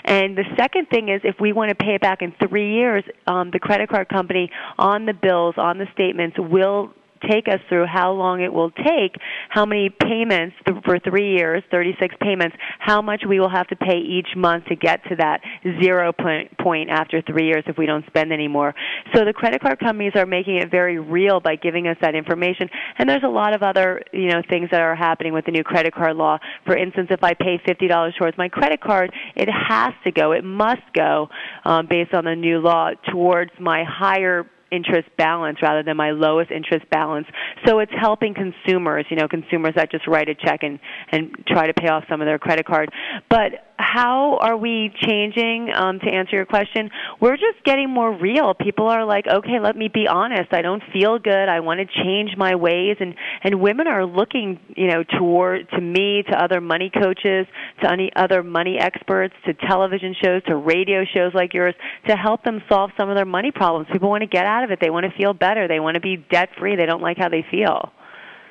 And 0.04 0.36
the 0.36 0.44
second 0.58 0.88
thing 0.88 1.08
is 1.08 1.20
if 1.22 1.36
we 1.40 1.52
want 1.52 1.68
to 1.70 1.76
pay 1.76 1.94
it 1.94 2.00
back 2.00 2.22
in 2.22 2.34
three 2.48 2.74
years, 2.74 3.04
um, 3.28 3.50
the 3.52 3.60
credit 3.60 3.88
card 3.88 4.08
company 4.08 4.50
on 4.78 5.06
the 5.06 5.14
bills, 5.14 5.54
on 5.56 5.78
the 5.78 5.86
statements, 5.94 6.36
will 6.38 6.92
take 7.20 7.48
us 7.48 7.60
through 7.68 7.86
how 7.86 8.12
long 8.12 8.40
it 8.40 8.52
will 8.52 8.70
take, 8.70 9.16
how 9.48 9.64
many 9.64 9.90
payments 9.90 10.56
for 10.84 10.98
three 10.98 11.36
years, 11.36 11.62
36 11.70 12.14
payments, 12.20 12.56
how 12.78 13.02
much 13.02 13.22
we 13.28 13.40
will 13.40 13.50
have 13.50 13.66
to 13.68 13.76
pay 13.76 13.98
each 13.98 14.28
month 14.36 14.66
to 14.66 14.76
get 14.76 15.02
to 15.04 15.16
that 15.16 15.40
zero 15.82 16.12
point, 16.12 16.48
after 16.90 17.22
three 17.22 17.46
years 17.46 17.64
if 17.66 17.76
we 17.78 17.86
don't 17.86 18.04
spend 18.06 18.32
anymore. 18.32 18.74
So 19.14 19.24
the 19.24 19.32
credit 19.32 19.62
card 19.62 19.78
companies 19.78 20.12
are 20.14 20.26
making 20.26 20.56
it 20.56 20.70
very 20.70 20.98
real 20.98 21.40
by 21.40 21.56
giving 21.56 21.88
us 21.88 21.96
that 22.02 22.14
information. 22.14 22.68
And 22.98 23.08
there's 23.08 23.22
a 23.24 23.28
lot 23.28 23.54
of 23.54 23.62
other, 23.62 24.02
you 24.12 24.28
know, 24.28 24.42
things 24.48 24.68
that 24.70 24.80
are 24.80 24.94
happening 24.94 25.32
with 25.32 25.46
the 25.46 25.52
new 25.52 25.64
credit 25.64 25.94
card 25.94 26.16
law. 26.16 26.38
For 26.66 26.76
instance, 26.76 27.08
if 27.10 27.22
I 27.22 27.34
pay 27.34 27.58
$50 27.66 28.18
towards 28.18 28.36
my 28.36 28.48
credit 28.48 28.80
card, 28.80 29.12
it 29.34 29.48
has 29.48 29.92
to 30.04 30.12
go, 30.12 30.32
it 30.32 30.44
must 30.44 30.82
go, 30.94 31.28
um, 31.64 31.86
based 31.88 32.14
on 32.14 32.24
the 32.24 32.34
new 32.34 32.58
law, 32.58 32.90
towards 33.10 33.50
my 33.58 33.84
higher 33.84 34.46
interest 34.70 35.08
balance 35.16 35.58
rather 35.62 35.82
than 35.82 35.96
my 35.96 36.10
lowest 36.10 36.50
interest 36.50 36.88
balance. 36.90 37.26
So 37.66 37.78
it's 37.80 37.92
helping 37.98 38.34
consumers, 38.34 39.06
you 39.10 39.16
know, 39.16 39.28
consumers 39.28 39.74
that 39.76 39.90
just 39.90 40.06
write 40.06 40.28
a 40.28 40.34
check 40.34 40.60
and 40.62 40.78
and 41.10 41.34
try 41.46 41.66
to 41.66 41.74
pay 41.74 41.88
off 41.88 42.04
some 42.08 42.20
of 42.20 42.26
their 42.26 42.38
credit 42.38 42.66
card. 42.66 42.90
But 43.28 43.67
how 43.78 44.38
are 44.40 44.56
we 44.56 44.92
changing 45.06 45.70
um, 45.74 46.00
to 46.00 46.10
answer 46.10 46.34
your 46.34 46.46
question? 46.46 46.90
We're 47.20 47.36
just 47.36 47.62
getting 47.64 47.90
more 47.90 48.12
real. 48.12 48.54
People 48.54 48.86
are 48.86 49.04
like 49.04 49.26
okay 49.26 49.60
let 49.60 49.76
me 49.76 49.88
be 49.88 50.06
honest. 50.08 50.52
I 50.52 50.62
don't 50.62 50.82
feel 50.92 51.18
good. 51.18 51.48
I 51.48 51.60
want 51.60 51.80
to 51.80 52.02
change 52.02 52.30
my 52.36 52.54
ways. 52.54 52.96
And 53.00 53.14
and 53.44 53.60
women 53.60 53.86
are 53.86 54.04
looking 54.04 54.58
you 54.76 54.88
know 54.88 55.04
toward 55.04 55.70
to 55.70 55.80
me 55.80 56.24
to 56.30 56.42
other 56.42 56.60
money 56.60 56.90
coaches 56.90 57.46
to 57.82 57.90
any 57.90 58.10
other 58.16 58.42
money 58.42 58.78
experts 58.78 59.34
to 59.46 59.54
television 59.54 60.14
shows 60.22 60.42
to 60.44 60.56
radio 60.56 61.04
shows 61.04 61.32
like 61.34 61.54
yours 61.54 61.74
to 62.08 62.16
help 62.16 62.42
them 62.44 62.62
solve 62.68 62.90
some 62.96 63.08
of 63.08 63.16
their 63.16 63.26
money 63.26 63.52
problems. 63.52 63.86
People 63.92 64.10
want 64.10 64.22
to 64.22 64.28
get 64.28 64.46
out 64.46 64.64
of 64.64 64.70
it. 64.70 64.78
They 64.80 64.90
want 64.90 65.04
to 65.04 65.16
feel 65.16 65.34
better. 65.34 65.68
They 65.68 65.80
want 65.80 65.94
to 65.94 66.00
be 66.00 66.16
debt 66.16 66.48
free 66.58 66.76
they 66.76 66.86
don't 66.86 67.02
like 67.02 67.18
how 67.18 67.28
they 67.28 67.44
feel. 67.50 67.92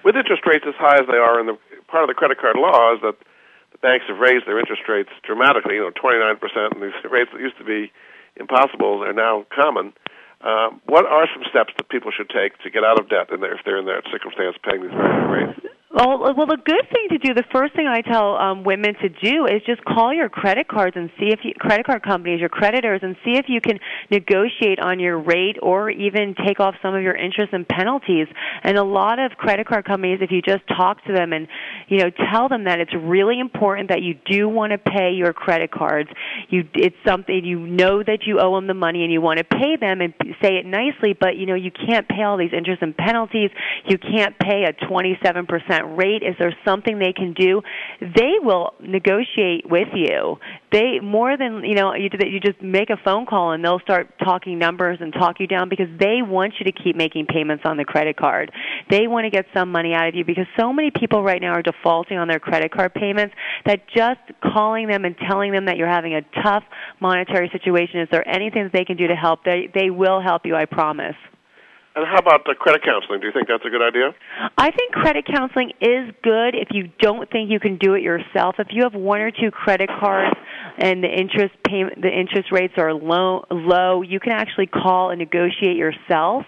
With 0.03 0.15
interest 0.15 0.43
rates 0.45 0.65
as 0.67 0.75
high 0.77 0.95
as 0.95 1.07
they 1.07 1.17
are 1.17 1.39
and 1.39 1.49
the 1.49 1.57
part 1.87 2.03
of 2.03 2.07
the 2.07 2.13
credit 2.13 2.37
card 2.39 2.55
law 2.57 2.93
is 2.93 3.01
that 3.01 3.15
banks 3.81 4.05
have 4.07 4.17
raised 4.17 4.45
their 4.45 4.59
interest 4.59 4.83
rates 4.87 5.09
dramatically. 5.23 5.75
You 5.75 5.89
know, 5.89 5.91
29%, 5.91 6.39
and 6.73 6.81
these 6.81 6.97
rates 7.11 7.29
that 7.33 7.41
used 7.41 7.57
to 7.57 7.65
be 7.65 7.91
impossible 8.35 9.03
are 9.03 9.13
now 9.13 9.45
common. 9.53 9.93
Um, 10.41 10.81
what 10.85 11.05
are 11.05 11.25
some 11.33 11.43
steps 11.49 11.73
that 11.77 11.89
people 11.89 12.11
should 12.11 12.29
take 12.29 12.57
to 12.61 12.69
get 12.69 12.83
out 12.83 12.99
of 12.99 13.09
debt 13.09 13.27
if 13.31 13.59
they're 13.65 13.79
in 13.79 13.85
that 13.85 14.03
circumstance 14.11 14.55
paying 14.61 14.83
these 14.83 14.93
rates? 14.93 15.59
Well, 15.89 16.19
well, 16.35 16.45
the 16.45 16.57
good 16.65 16.83
thing 16.91 17.07
to 17.11 17.17
do, 17.17 17.33
the 17.33 17.45
first 17.49 17.73
thing 17.73 17.87
I 17.87 18.01
tell 18.01 18.35
um, 18.35 18.65
women 18.65 18.93
to 19.01 19.07
do 19.07 19.45
is 19.45 19.61
just 19.65 19.85
call 19.85 20.13
your 20.13 20.27
credit 20.27 20.67
cards 20.67 20.97
and 20.97 21.09
see 21.17 21.27
if 21.31 21.39
you, 21.43 21.53
credit 21.57 21.85
card 21.85 22.03
companies, 22.03 22.41
your 22.41 22.49
creditors, 22.49 22.99
and 23.03 23.15
see 23.23 23.37
if 23.37 23.45
you 23.47 23.61
can 23.61 23.79
negotiate 24.11 24.79
on 24.79 24.99
your 24.99 25.17
rate 25.17 25.55
or 25.61 25.89
even 25.89 26.35
take 26.45 26.59
off 26.59 26.75
some 26.81 26.93
of 26.93 27.01
your 27.01 27.15
interest 27.15 27.53
and 27.53 27.65
penalties. 27.65 28.27
And 28.63 28.77
a 28.77 28.83
lot 28.83 29.17
of 29.17 29.31
credit 29.37 29.65
card 29.65 29.85
companies, 29.85 30.19
if 30.21 30.29
you 30.29 30.41
just 30.41 30.67
talk 30.67 31.05
to 31.05 31.13
them 31.13 31.31
and 31.31 31.47
you 31.87 31.99
know 31.99 32.11
tell 32.33 32.49
them 32.49 32.65
that 32.65 32.81
it's 32.81 32.93
really 32.93 33.39
important 33.39 33.87
that 33.87 34.01
you 34.01 34.15
do 34.29 34.49
want 34.49 34.73
to 34.73 34.77
pay 34.77 35.11
your 35.13 35.31
credit 35.31 35.71
cards, 35.71 36.09
you 36.49 36.67
it's 36.73 36.97
something 37.07 37.45
you 37.45 37.59
know 37.65 38.03
that 38.03 38.27
you 38.27 38.39
owe 38.41 38.55
them 38.55 38.67
the 38.67 38.73
money 38.73 39.03
and 39.03 39.13
you 39.13 39.21
want 39.21 39.37
to 39.37 39.45
pay 39.45 39.77
them 39.79 40.01
and 40.01 40.13
say 40.41 40.57
it 40.57 40.65
nicely, 40.65 41.15
but 41.17 41.37
you 41.37 41.45
know 41.45 41.55
you 41.55 41.71
can't 41.71 42.09
pay 42.09 42.23
all 42.23 42.37
these 42.37 42.51
interest 42.51 42.81
and 42.81 42.95
penalties. 42.95 43.51
You 43.87 43.97
can't 43.97 44.37
pay 44.37 44.65
a 44.67 44.73
twenty 44.85 45.17
seven 45.23 45.45
percent 45.45 45.76
rate? 45.85 46.23
Is 46.23 46.35
there 46.39 46.55
something 46.65 46.99
they 46.99 47.13
can 47.13 47.33
do? 47.33 47.61
They 48.01 48.35
will 48.41 48.73
negotiate 48.79 49.69
with 49.69 49.89
you. 49.93 50.37
They 50.71 50.99
more 51.01 51.37
than 51.37 51.63
you 51.63 51.75
know 51.75 51.93
you 51.93 52.09
you 52.11 52.39
just 52.39 52.61
make 52.61 52.89
a 52.89 52.97
phone 53.03 53.25
call 53.25 53.51
and 53.51 53.63
they'll 53.63 53.79
start 53.79 54.13
talking 54.19 54.59
numbers 54.59 54.97
and 54.99 55.13
talk 55.13 55.39
you 55.39 55.47
down 55.47 55.69
because 55.69 55.87
they 55.99 56.21
want 56.21 56.55
you 56.59 56.65
to 56.65 56.71
keep 56.71 56.95
making 56.95 57.27
payments 57.27 57.63
on 57.65 57.77
the 57.77 57.85
credit 57.85 58.17
card. 58.17 58.51
They 58.89 59.07
want 59.07 59.25
to 59.25 59.29
get 59.29 59.45
some 59.53 59.71
money 59.71 59.93
out 59.93 60.09
of 60.09 60.15
you 60.15 60.25
because 60.25 60.45
so 60.59 60.73
many 60.73 60.91
people 60.91 61.23
right 61.23 61.41
now 61.41 61.53
are 61.53 61.61
defaulting 61.61 62.17
on 62.17 62.27
their 62.27 62.39
credit 62.39 62.71
card 62.71 62.93
payments 62.93 63.33
that 63.65 63.87
just 63.95 64.19
calling 64.43 64.87
them 64.87 65.05
and 65.05 65.15
telling 65.29 65.51
them 65.51 65.65
that 65.65 65.77
you're 65.77 65.87
having 65.87 66.15
a 66.15 66.21
tough 66.43 66.63
monetary 66.99 67.49
situation 67.51 68.01
is 68.01 68.09
there 68.11 68.27
anything 68.27 68.63
that 68.63 68.73
they 68.73 68.85
can 68.85 68.97
do 68.97 69.07
to 69.07 69.15
help 69.15 69.43
they 69.43 69.69
they 69.73 69.89
will 69.89 70.21
help 70.21 70.45
you 70.45 70.55
I 70.57 70.65
promise. 70.65 71.15
And 71.97 72.05
how 72.05 72.19
about 72.19 72.45
the 72.45 72.53
credit 72.53 72.83
counseling? 72.85 73.21
Do 73.21 73.25
you 73.25 73.33
think 73.33 73.47
that's 73.47 73.65
a 73.65 73.71
good 73.71 73.81
idea? 73.81 74.13
I 74.55 74.69
think 74.69 74.91
credit 74.93 75.25
counseling 75.25 75.71
is 75.81 76.13
good 76.21 76.53
if 76.53 76.67
you 76.69 76.91
don't 76.99 77.27
think 77.31 77.49
you 77.49 77.59
can 77.59 77.79
do 77.79 77.95
it 77.95 78.03
yourself. 78.03 78.57
If 78.59 78.67
you 78.69 78.83
have 78.83 78.93
one 78.93 79.19
or 79.19 79.31
two 79.31 79.49
credit 79.49 79.89
cards 79.99 80.37
and 80.77 81.03
the 81.03 81.09
interest 81.09 81.55
payment, 81.65 81.99
the 81.99 82.13
interest 82.13 82.51
rates 82.51 82.75
are 82.77 82.93
low, 82.93 83.45
low, 83.49 84.03
you 84.03 84.19
can 84.19 84.31
actually 84.31 84.67
call 84.67 85.09
and 85.09 85.17
negotiate 85.17 85.75
yourself. 85.75 86.45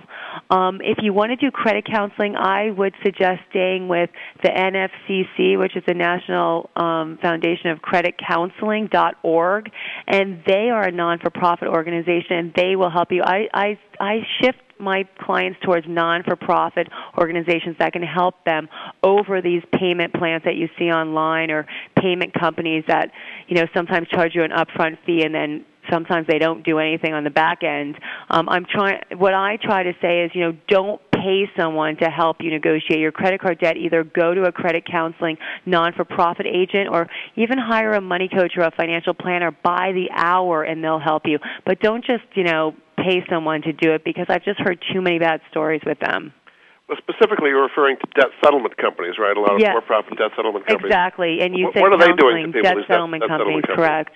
Um, 0.51 0.82
if 0.84 1.00
you 1.01 1.13
want 1.13 1.32
to 1.32 1.36
do 1.36 1.50
credit 1.50 1.88
counseling, 1.91 2.36
I 2.36 2.70
would 2.70 2.94
suggest 3.03 3.41
staying 3.50 3.88
with 3.88 4.12
the 4.44 4.50
NFCC, 4.50 5.58
which 5.58 5.75
is 5.75 5.82
the 5.88 5.96
National 5.96 6.70
um, 6.75 7.18
Foundation 7.24 7.72
of 7.72 7.82
Credit 7.82 8.13
Counseling 8.20 8.88
dot 8.91 9.15
org, 9.24 9.72
and 10.06 10.44
they 10.46 10.70
are 10.70 10.84
a 10.84 10.91
non-for-profit 10.91 11.68
organization, 11.68 12.38
and 12.38 12.53
they 12.56 12.75
will 12.75 12.91
help 12.91 13.12
you. 13.12 13.24
I 13.24 13.48
I 13.51 13.79
I 14.00 14.20
shift 14.39 14.60
my 14.79 15.03
clients 15.19 15.59
towards 15.63 15.86
non-for-profit 15.88 16.88
organizations 17.17 17.75
that 17.79 17.93
can 17.93 18.03
help 18.03 18.36
them 18.45 18.67
over 19.03 19.41
these 19.41 19.62
payment 19.74 20.13
plans 20.13 20.43
that 20.45 20.55
you 20.55 20.67
see 20.77 20.91
online 20.91 21.51
or 21.51 21.65
payment 21.98 22.33
companies 22.33 22.83
that 22.88 23.12
you 23.48 23.55
know 23.55 23.67
sometimes 23.74 24.07
charge 24.07 24.36
you 24.36 24.43
an 24.43 24.51
upfront 24.51 24.98
fee 25.05 25.24
and 25.24 25.33
then 25.33 25.65
sometimes 25.89 26.27
they 26.27 26.39
don't 26.39 26.63
do 26.63 26.79
anything 26.79 27.13
on 27.13 27.24
the 27.24 27.29
back 27.29 27.63
end. 27.63 27.98
Um, 28.29 28.48
I'm 28.50 28.65
trying. 28.65 29.01
What 29.17 29.33
I 29.33 29.57
try 29.62 29.83
to 29.83 29.93
say 30.01 30.24
is, 30.24 30.31
you 30.33 30.41
know, 30.41 30.57
don't 30.67 31.01
pay 31.12 31.50
someone 31.57 31.98
to 31.98 32.09
help 32.09 32.38
you 32.39 32.51
negotiate 32.51 33.00
your 33.00 33.12
credit 33.12 33.41
card 33.41 33.59
debt. 33.59 33.77
Either 33.77 34.03
go 34.03 34.33
to 34.33 34.43
a 34.43 34.51
credit 34.51 34.86
counseling 34.89 35.38
non-for-profit 35.65 36.45
agent, 36.45 36.89
or 36.91 37.07
even 37.36 37.57
hire 37.57 37.93
a 37.93 38.01
money 38.01 38.29
coach 38.29 38.53
or 38.57 38.63
a 38.63 38.71
financial 38.71 39.13
planner 39.13 39.51
by 39.51 39.91
the 39.93 40.07
hour, 40.15 40.63
and 40.63 40.83
they'll 40.83 41.00
help 41.00 41.24
you. 41.25 41.39
But 41.65 41.79
don't 41.79 42.05
just, 42.05 42.24
you 42.36 42.43
know, 42.43 42.75
pay 43.03 43.24
someone 43.29 43.62
to 43.63 43.74
do 43.74 43.94
it 43.94 44.03
because 44.03 44.25
I've 44.29 44.44
just 44.44 44.60
heard 44.60 44.84
too 44.94 45.01
many 45.01 45.20
bad 45.20 45.41
stories 45.50 45.82
with 45.86 46.00
them. 46.00 46.34
Well, 46.88 46.98
specifically, 46.98 47.50
you're 47.50 47.63
referring 47.63 47.98
to 47.98 48.08
debt 48.20 48.34
settlement 48.44 48.75
companies, 48.77 49.15
right? 49.20 49.38
A 49.38 49.39
lot 49.39 49.53
of 49.53 49.60
yes. 49.60 49.74
for-profit 49.77 50.18
debt 50.18 50.32
settlement 50.36 50.65
companies. 50.65 50.89
Exactly, 50.89 51.41
and 51.41 51.53
you 51.56 51.65
what, 51.65 51.74
say 51.75 51.82
what 51.82 51.94
are 51.94 52.00
they 52.00 52.13
doing 52.18 52.50
to 52.50 52.51
people? 52.51 52.63
Debt 52.63 52.77
these 52.77 52.89
settlement 52.89 53.22
debt, 53.22 53.29
companies, 53.29 53.62
settlement 53.62 53.77
companies, 53.77 54.10
correct? 54.10 54.13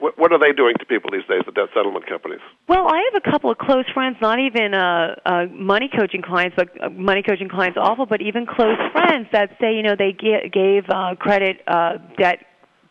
What, 0.00 0.18
what 0.18 0.32
are 0.32 0.40
they 0.40 0.56
doing 0.56 0.74
to 0.80 0.86
people 0.86 1.10
these 1.12 1.28
days? 1.28 1.44
The 1.44 1.52
debt 1.52 1.68
settlement 1.76 2.08
companies. 2.08 2.40
Well, 2.66 2.88
I 2.88 3.06
have 3.12 3.22
a 3.22 3.30
couple 3.30 3.52
of 3.52 3.58
close 3.58 3.84
friends, 3.92 4.16
not 4.20 4.40
even 4.40 4.74
uh, 4.74 5.14
uh, 5.24 5.46
money 5.52 5.88
coaching 5.94 6.22
clients, 6.22 6.56
but 6.56 6.72
uh, 6.82 6.88
money 6.88 7.22
coaching 7.22 7.48
clients 7.48 7.76
awful, 7.78 8.06
but 8.06 8.22
even 8.22 8.46
close 8.46 8.80
friends 8.92 9.28
that 9.32 9.50
say, 9.60 9.76
you 9.76 9.82
know, 9.82 9.94
they 9.94 10.10
g- 10.10 10.48
gave 10.50 10.88
uh, 10.88 11.14
credit 11.20 11.60
uh, 11.68 11.98
debt 12.18 12.40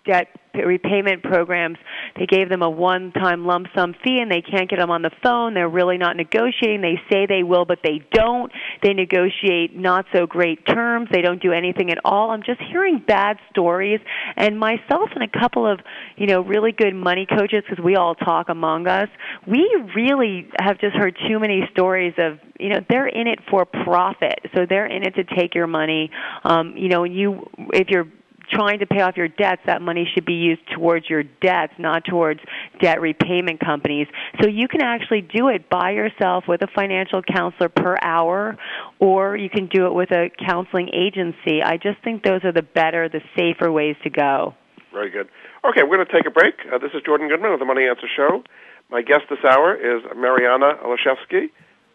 debt 0.05 0.27
repayment 0.53 1.24
programs, 1.24 1.77
they 2.17 2.25
gave 2.25 2.50
them 2.50 2.62
a 2.62 2.70
one-time 2.70 3.46
lump 3.46 3.67
sum 3.75 3.96
fee 4.03 4.20
and 4.20 4.29
they 4.29 4.41
can't 4.41 4.70
get 4.70 4.79
them 4.79 4.91
on 4.91 5.01
the 5.01 5.12
phone. 5.24 5.53
They're 5.53 5.70
really 5.70 5.98
not 5.98 6.17
negotiating. 6.17 6.81
They 6.81 7.00
say 7.10 7.25
they 7.25 7.43
will, 7.43 7.65
but 7.65 7.79
they 7.84 8.01
don't. 8.12 8.51
They 8.84 8.93
negotiate 8.93 9.75
not 9.75 10.05
so 10.13 10.25
great 10.25 10.65
terms. 10.65 11.10
They 11.12 11.22
don't 11.22 11.41
do 11.41 11.51
anything 11.53 11.89
at 11.89 12.00
all. 12.03 12.31
I'm 12.31 12.43
just 12.43 12.62
hearing 12.62 13.01
bad 13.05 13.38
stories 13.50 14.00
and 14.36 14.60
myself 14.60 15.10
and 15.15 15.24
a 15.24 15.39
couple 15.39 15.65
of, 15.65 15.79
you 16.17 16.27
know, 16.27 16.41
really 16.41 16.72
good 16.72 16.93
money 16.93 17.25
coaches 17.25 17.63
because 17.67 17.84
we 17.84 17.96
all 17.96 18.15
talk 18.15 18.50
among 18.50 18.88
us. 18.88 19.08
We 19.48 19.70
really 19.96 20.50
have 20.60 20.79
just 20.79 20.96
heard 20.96 21.17
too 21.27 21.39
many 21.39 21.62
stories 21.72 22.13
of, 22.17 22.39
you 22.60 22.70
know, 22.70 22.79
they're 22.89 23.08
in 23.08 23.27
it 23.27 23.39
for 23.50 23.65
profit. 23.65 24.39
So 24.55 24.65
they're 24.67 24.86
in 24.86 25.03
it 25.03 25.15
to 25.15 25.24
take 25.24 25.55
your 25.55 25.67
money. 25.67 26.12
Um, 26.43 26.75
you 26.75 26.89
know, 26.89 27.03
you 27.03 27.50
if 27.74 27.89
you're 27.89 28.08
trying 28.51 28.79
to 28.79 28.86
pay 28.86 29.01
off 29.01 29.17
your 29.17 29.27
debts, 29.27 29.62
that 29.65 29.81
money 29.81 30.08
should 30.13 30.25
be 30.25 30.34
used 30.34 30.62
towards 30.75 31.10
your 31.10 31.24
debts, 31.24 31.74
not 31.79 32.03
towards 32.05 32.39
debt 32.81 33.01
repayment 33.01 33.60
companies. 33.60 34.08
So 34.41 34.48
you 34.48 34.67
can 34.67 34.81
actually 34.81 35.22
do 35.22 35.48
it 35.48 35.70
by 35.70 35.91
yourself 35.91 36.46
with 36.48 36.62
a 36.62 36.67
financial 36.67 37.22
counselor 37.22 37.70
per 37.70 37.98
hour, 38.01 38.58
or 39.00 39.36
you 39.36 39.50
can 39.50 39.67
do 39.67 39.86
it 39.88 39.93
with 39.93 40.12
a 40.12 40.29
counseling 40.46 40.89
agency. 40.93 41.62
I 41.63 41.77
just 41.77 42.03
think 42.03 42.24
those 42.24 42.43
are 42.43 42.51
the 42.51 42.62
better, 42.62 43.10
the 43.10 43.22
safer 43.36 43.72
ways 43.72 43.96
to 44.03 44.10
go. 44.10 44.55
Very 44.91 45.10
good. 45.10 45.27
Okay, 45.63 45.84
we're 45.84 45.98
going 45.98 46.08
to 46.08 46.13
take 46.13 46.25
a 46.25 46.31
break. 46.31 46.55
Uh, 46.72 46.77
this 46.77 46.91
is 46.93 47.01
Jordan 47.05 47.29
Goodman 47.29 47.51
of 47.51 47.60
the 47.60 47.65
Money 47.65 47.88
Answer 47.88 48.08
Show. 48.15 48.43
My 48.89 49.01
guest 49.01 49.24
this 49.29 49.39
hour 49.48 49.74
is 49.74 50.03
Mariana 50.17 50.75
Olszewski, 50.84 51.50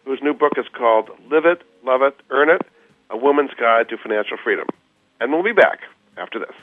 whose 0.05 0.19
new 0.23 0.33
book 0.33 0.53
is 0.57 0.65
called 0.75 1.09
Live 1.29 1.45
It, 1.45 1.61
Love 1.85 2.01
It, 2.01 2.15
Earn 2.31 2.49
It 2.49 2.61
A 3.11 3.17
Woman's 3.17 3.51
Guide 3.59 3.89
to 3.89 3.97
Financial 3.97 4.37
Freedom. 4.43 4.65
And 5.19 5.31
we'll 5.31 5.43
be 5.43 5.53
back 5.53 5.79
after 6.17 6.39
this. 6.39 6.55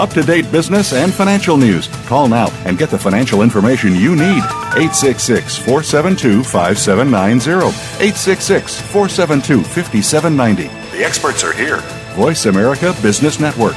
Up 0.00 0.08
to 0.10 0.22
date 0.22 0.50
business 0.50 0.94
and 0.94 1.12
financial 1.12 1.58
news. 1.58 1.88
Call 2.06 2.26
now 2.26 2.48
and 2.64 2.78
get 2.78 2.88
the 2.88 2.98
financial 2.98 3.42
information 3.42 3.94
you 3.94 4.16
need. 4.16 4.42
866 4.76 5.58
472 5.58 6.44
5790. 6.44 7.66
866 7.98 8.80
472 8.80 9.62
5790. 9.64 10.68
The 10.96 11.04
experts 11.04 11.42
are 11.42 11.52
here. 11.52 11.78
Voice 12.14 12.46
America 12.46 12.94
Business 13.02 13.40
Network. 13.40 13.76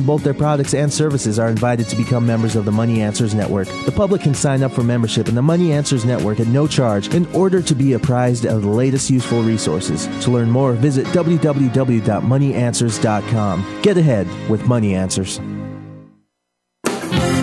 in 0.01 0.07
both 0.07 0.23
their 0.23 0.33
products 0.33 0.73
and 0.73 0.91
services 0.91 1.37
are 1.39 1.47
invited 1.47 1.87
to 1.87 1.95
become 1.95 2.25
members 2.25 2.55
of 2.55 2.65
the 2.65 2.71
Money 2.71 3.01
Answers 3.01 3.35
Network. 3.35 3.67
The 3.85 3.91
public 3.91 4.21
can 4.21 4.33
sign 4.33 4.63
up 4.63 4.71
for 4.71 4.81
membership 4.83 5.29
in 5.29 5.35
the 5.35 5.43
Money 5.43 5.71
Answers 5.71 6.05
Network 6.05 6.39
at 6.39 6.47
no 6.47 6.65
charge 6.67 7.13
in 7.13 7.27
order 7.27 7.61
to 7.61 7.75
be 7.75 7.93
apprised 7.93 8.45
of 8.45 8.63
the 8.63 8.67
latest 8.67 9.11
useful 9.11 9.43
resources. 9.43 10.07
To 10.25 10.31
learn 10.31 10.49
more, 10.49 10.73
visit 10.73 11.05
www.moneyanswers.com. 11.07 13.81
Get 13.83 13.97
ahead 13.97 14.27
with 14.49 14.65
Money 14.65 14.95
Answers. 14.95 15.39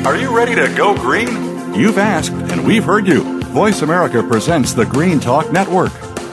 Are 0.04 0.16
you 0.16 0.36
ready 0.36 0.54
to 0.54 0.72
go 0.76 0.94
green? 0.96 1.28
You've 1.74 1.98
asked, 1.98 2.32
and 2.32 2.64
we've 2.66 2.84
heard 2.84 3.06
you. 3.06 3.40
Voice 3.44 3.82
America 3.82 4.22
presents 4.22 4.72
the 4.72 4.86
Green 4.86 5.20
Talk 5.20 5.52
Network. 5.52 5.92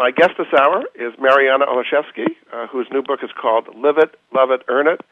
My 0.00 0.10
guest 0.10 0.32
this 0.38 0.48
hour 0.58 0.82
is 0.94 1.12
Mariana 1.20 1.66
Olszewski, 1.66 2.24
uh, 2.54 2.66
whose 2.68 2.88
new 2.90 3.02
book 3.02 3.20
is 3.22 3.28
called 3.38 3.68
Live 3.76 3.98
It, 3.98 4.16
Love 4.34 4.50
It, 4.50 4.62
Earn 4.66 4.86
It, 4.86 5.02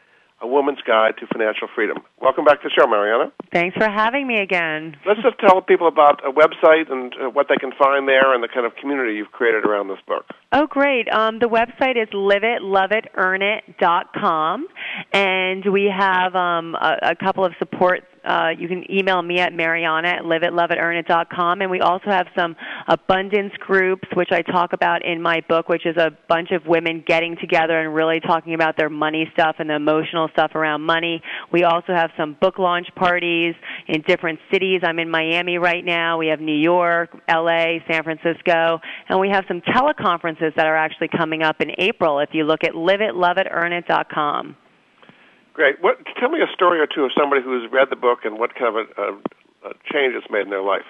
A 0.41 0.47
Woman's 0.47 0.81
Guide 0.81 1.15
to 1.21 1.27
Financial 1.27 1.69
Freedom. 1.75 1.99
Welcome 2.23 2.47
back 2.47 2.63
to 2.63 2.69
the 2.69 2.75
show, 2.75 2.87
Mariana. 2.89 3.31
Thanks 3.53 3.77
for 3.77 3.87
having 3.87 4.27
me 4.27 4.41
again. 4.41 4.97
Let's 5.05 5.21
just 5.21 5.39
tell 5.41 5.61
people 5.61 5.89
about 5.89 6.25
a 6.25 6.33
website 6.33 6.91
and 6.91 7.15
uh, 7.21 7.29
what 7.29 7.49
they 7.51 7.57
can 7.57 7.73
find 7.73 8.09
there 8.09 8.33
and 8.33 8.43
the 8.43 8.49
kind 8.49 8.65
of 8.65 8.77
community 8.77 9.13
you've 9.13 9.31
created 9.31 9.67
around 9.67 9.89
this 9.89 10.01
book. 10.07 10.25
Oh, 10.53 10.67
great. 10.67 11.07
Um, 11.13 11.39
the 11.39 11.51
website 11.51 12.03
is 12.03 12.09
liveitloveitearnit.com, 12.09 14.69
and 15.13 15.67
we 15.71 15.93
have 15.95 16.35
um, 16.35 16.75
a, 16.77 17.11
a 17.11 17.15
couple 17.15 17.45
of 17.45 17.53
support 17.59 18.05
uh, 18.25 18.51
you 18.59 18.69
can 18.69 18.91
email 18.91 19.23
me 19.23 19.41
at 19.41 19.53
Mariana 19.53 20.09
at 20.09 20.23
liveitloveitearnit.com. 20.23 21.61
And 21.61 21.71
we 21.71 21.81
also 21.81 22.11
have 22.11 22.27
some 22.37 22.57
abundance 22.87 23.53
groups, 23.59 24.09
which 24.15 24.31
I 24.33 24.43
talk 24.43 24.73
about 24.73 25.05
in 25.05 25.21
my 25.21 25.43
book, 25.49 25.69
which 25.69 25.87
is 25.87 25.97
a 25.97 26.11
bunch 26.29 26.51
of 26.53 26.67
women 26.67 27.05
getting 27.07 27.37
together 27.41 27.81
and 27.81 27.95
really 27.95 28.21
talking 28.21 28.55
about 28.55 28.77
their 28.77 28.91
money 28.91 29.29
stuff 29.33 29.57
and 29.59 29.71
the 29.71 29.75
emotional 29.75 30.29
stuff 30.33 30.53
around 30.55 30.83
money. 30.83 31.23
We 31.53 31.65
also 31.65 31.93
have 31.95 32.11
some 32.17 32.37
book 32.41 32.59
launch 32.59 32.87
parties 32.97 33.55
in 33.87 34.03
different 34.03 34.39
cities. 34.53 34.83
I'm 34.85 34.99
in 34.99 35.11
Miami 35.11 35.59
right 35.59 35.85
now. 35.85 36.19
We 36.19 36.29
have 36.29 36.41
New 36.41 36.57
York, 36.57 37.11
LA, 37.29 37.79
San 37.91 38.05
Francisco, 38.05 38.81
and 39.09 39.21
we 39.21 39.29
have 39.31 39.45
some 39.49 39.61
teleconferences 39.61 40.55
that 40.57 40.67
are 40.67 40.77
actually 40.77 41.09
coming 41.09 41.43
up 41.43 41.61
in 41.61 41.71
April 41.79 42.21
if 42.21 42.31
you 42.33 42.45
look 42.45 42.65
at 42.65 42.73
liveitloveitearnit.com. 42.73 44.57
Great. 45.59 45.83
What? 45.83 45.97
Tell 46.21 46.31
me 46.31 46.39
a 46.39 46.47
story 46.55 46.79
or 46.79 46.87
two 46.87 47.03
of 47.03 47.11
somebody 47.19 47.43
who's 47.43 47.69
read 47.73 47.89
the 47.91 47.97
book 47.97 48.21
and 48.23 48.39
what 48.39 48.55
kind 48.55 48.77
of 48.79 48.87
a, 48.97 49.03
a, 49.03 49.71
a 49.71 49.75
change 49.93 50.15
it's 50.15 50.31
made 50.31 50.43
in 50.43 50.51
their 50.51 50.63
life. 50.63 50.87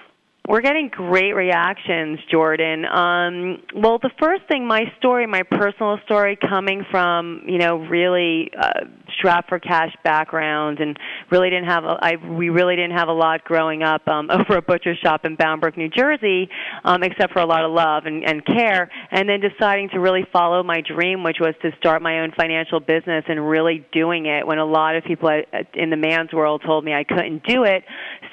We're 0.47 0.61
getting 0.61 0.89
great 0.89 1.33
reactions, 1.33 2.19
Jordan. 2.29 2.85
Um, 2.85 3.63
well, 3.75 3.97
the 3.97 4.11
first 4.19 4.43
thing, 4.47 4.67
my 4.67 4.83
story, 4.99 5.25
my 5.25 5.41
personal 5.41 5.97
story, 6.05 6.37
coming 6.37 6.85
from 6.91 7.41
you 7.47 7.57
know 7.57 7.77
really 7.77 8.51
uh, 8.55 8.85
strapped 9.19 9.49
for 9.49 9.59
cash 9.59 9.93
background 10.03 10.79
and 10.79 10.97
really 11.29 11.49
didn't 11.49 11.67
have 11.67 11.83
a, 11.83 11.97
I 12.01 12.15
we 12.15 12.49
really 12.49 12.75
didn't 12.75 12.97
have 12.97 13.09
a 13.09 13.13
lot 13.13 13.43
growing 13.43 13.83
up 13.83 14.07
um, 14.07 14.29
over 14.31 14.57
a 14.57 14.61
butcher 14.61 14.95
shop 14.95 15.25
in 15.25 15.35
Bound 15.35 15.61
Brook, 15.61 15.77
New 15.77 15.89
Jersey, 15.89 16.49
um, 16.83 17.03
except 17.03 17.33
for 17.33 17.39
a 17.39 17.45
lot 17.45 17.63
of 17.63 17.71
love 17.71 18.05
and, 18.05 18.23
and 18.23 18.45
care. 18.45 18.89
And 19.11 19.27
then 19.27 19.41
deciding 19.41 19.89
to 19.89 19.99
really 19.99 20.25
follow 20.31 20.63
my 20.63 20.81
dream, 20.81 21.23
which 21.23 21.37
was 21.39 21.53
to 21.61 21.71
start 21.77 22.01
my 22.01 22.21
own 22.21 22.31
financial 22.35 22.79
business 22.79 23.25
and 23.27 23.47
really 23.47 23.85
doing 23.91 24.25
it 24.25 24.47
when 24.47 24.57
a 24.57 24.65
lot 24.65 24.95
of 24.95 25.03
people 25.03 25.29
in 25.73 25.89
the 25.89 25.97
man's 25.97 26.33
world 26.33 26.63
told 26.65 26.83
me 26.83 26.93
I 26.93 27.03
couldn't 27.03 27.43
do 27.45 27.63
it. 27.63 27.83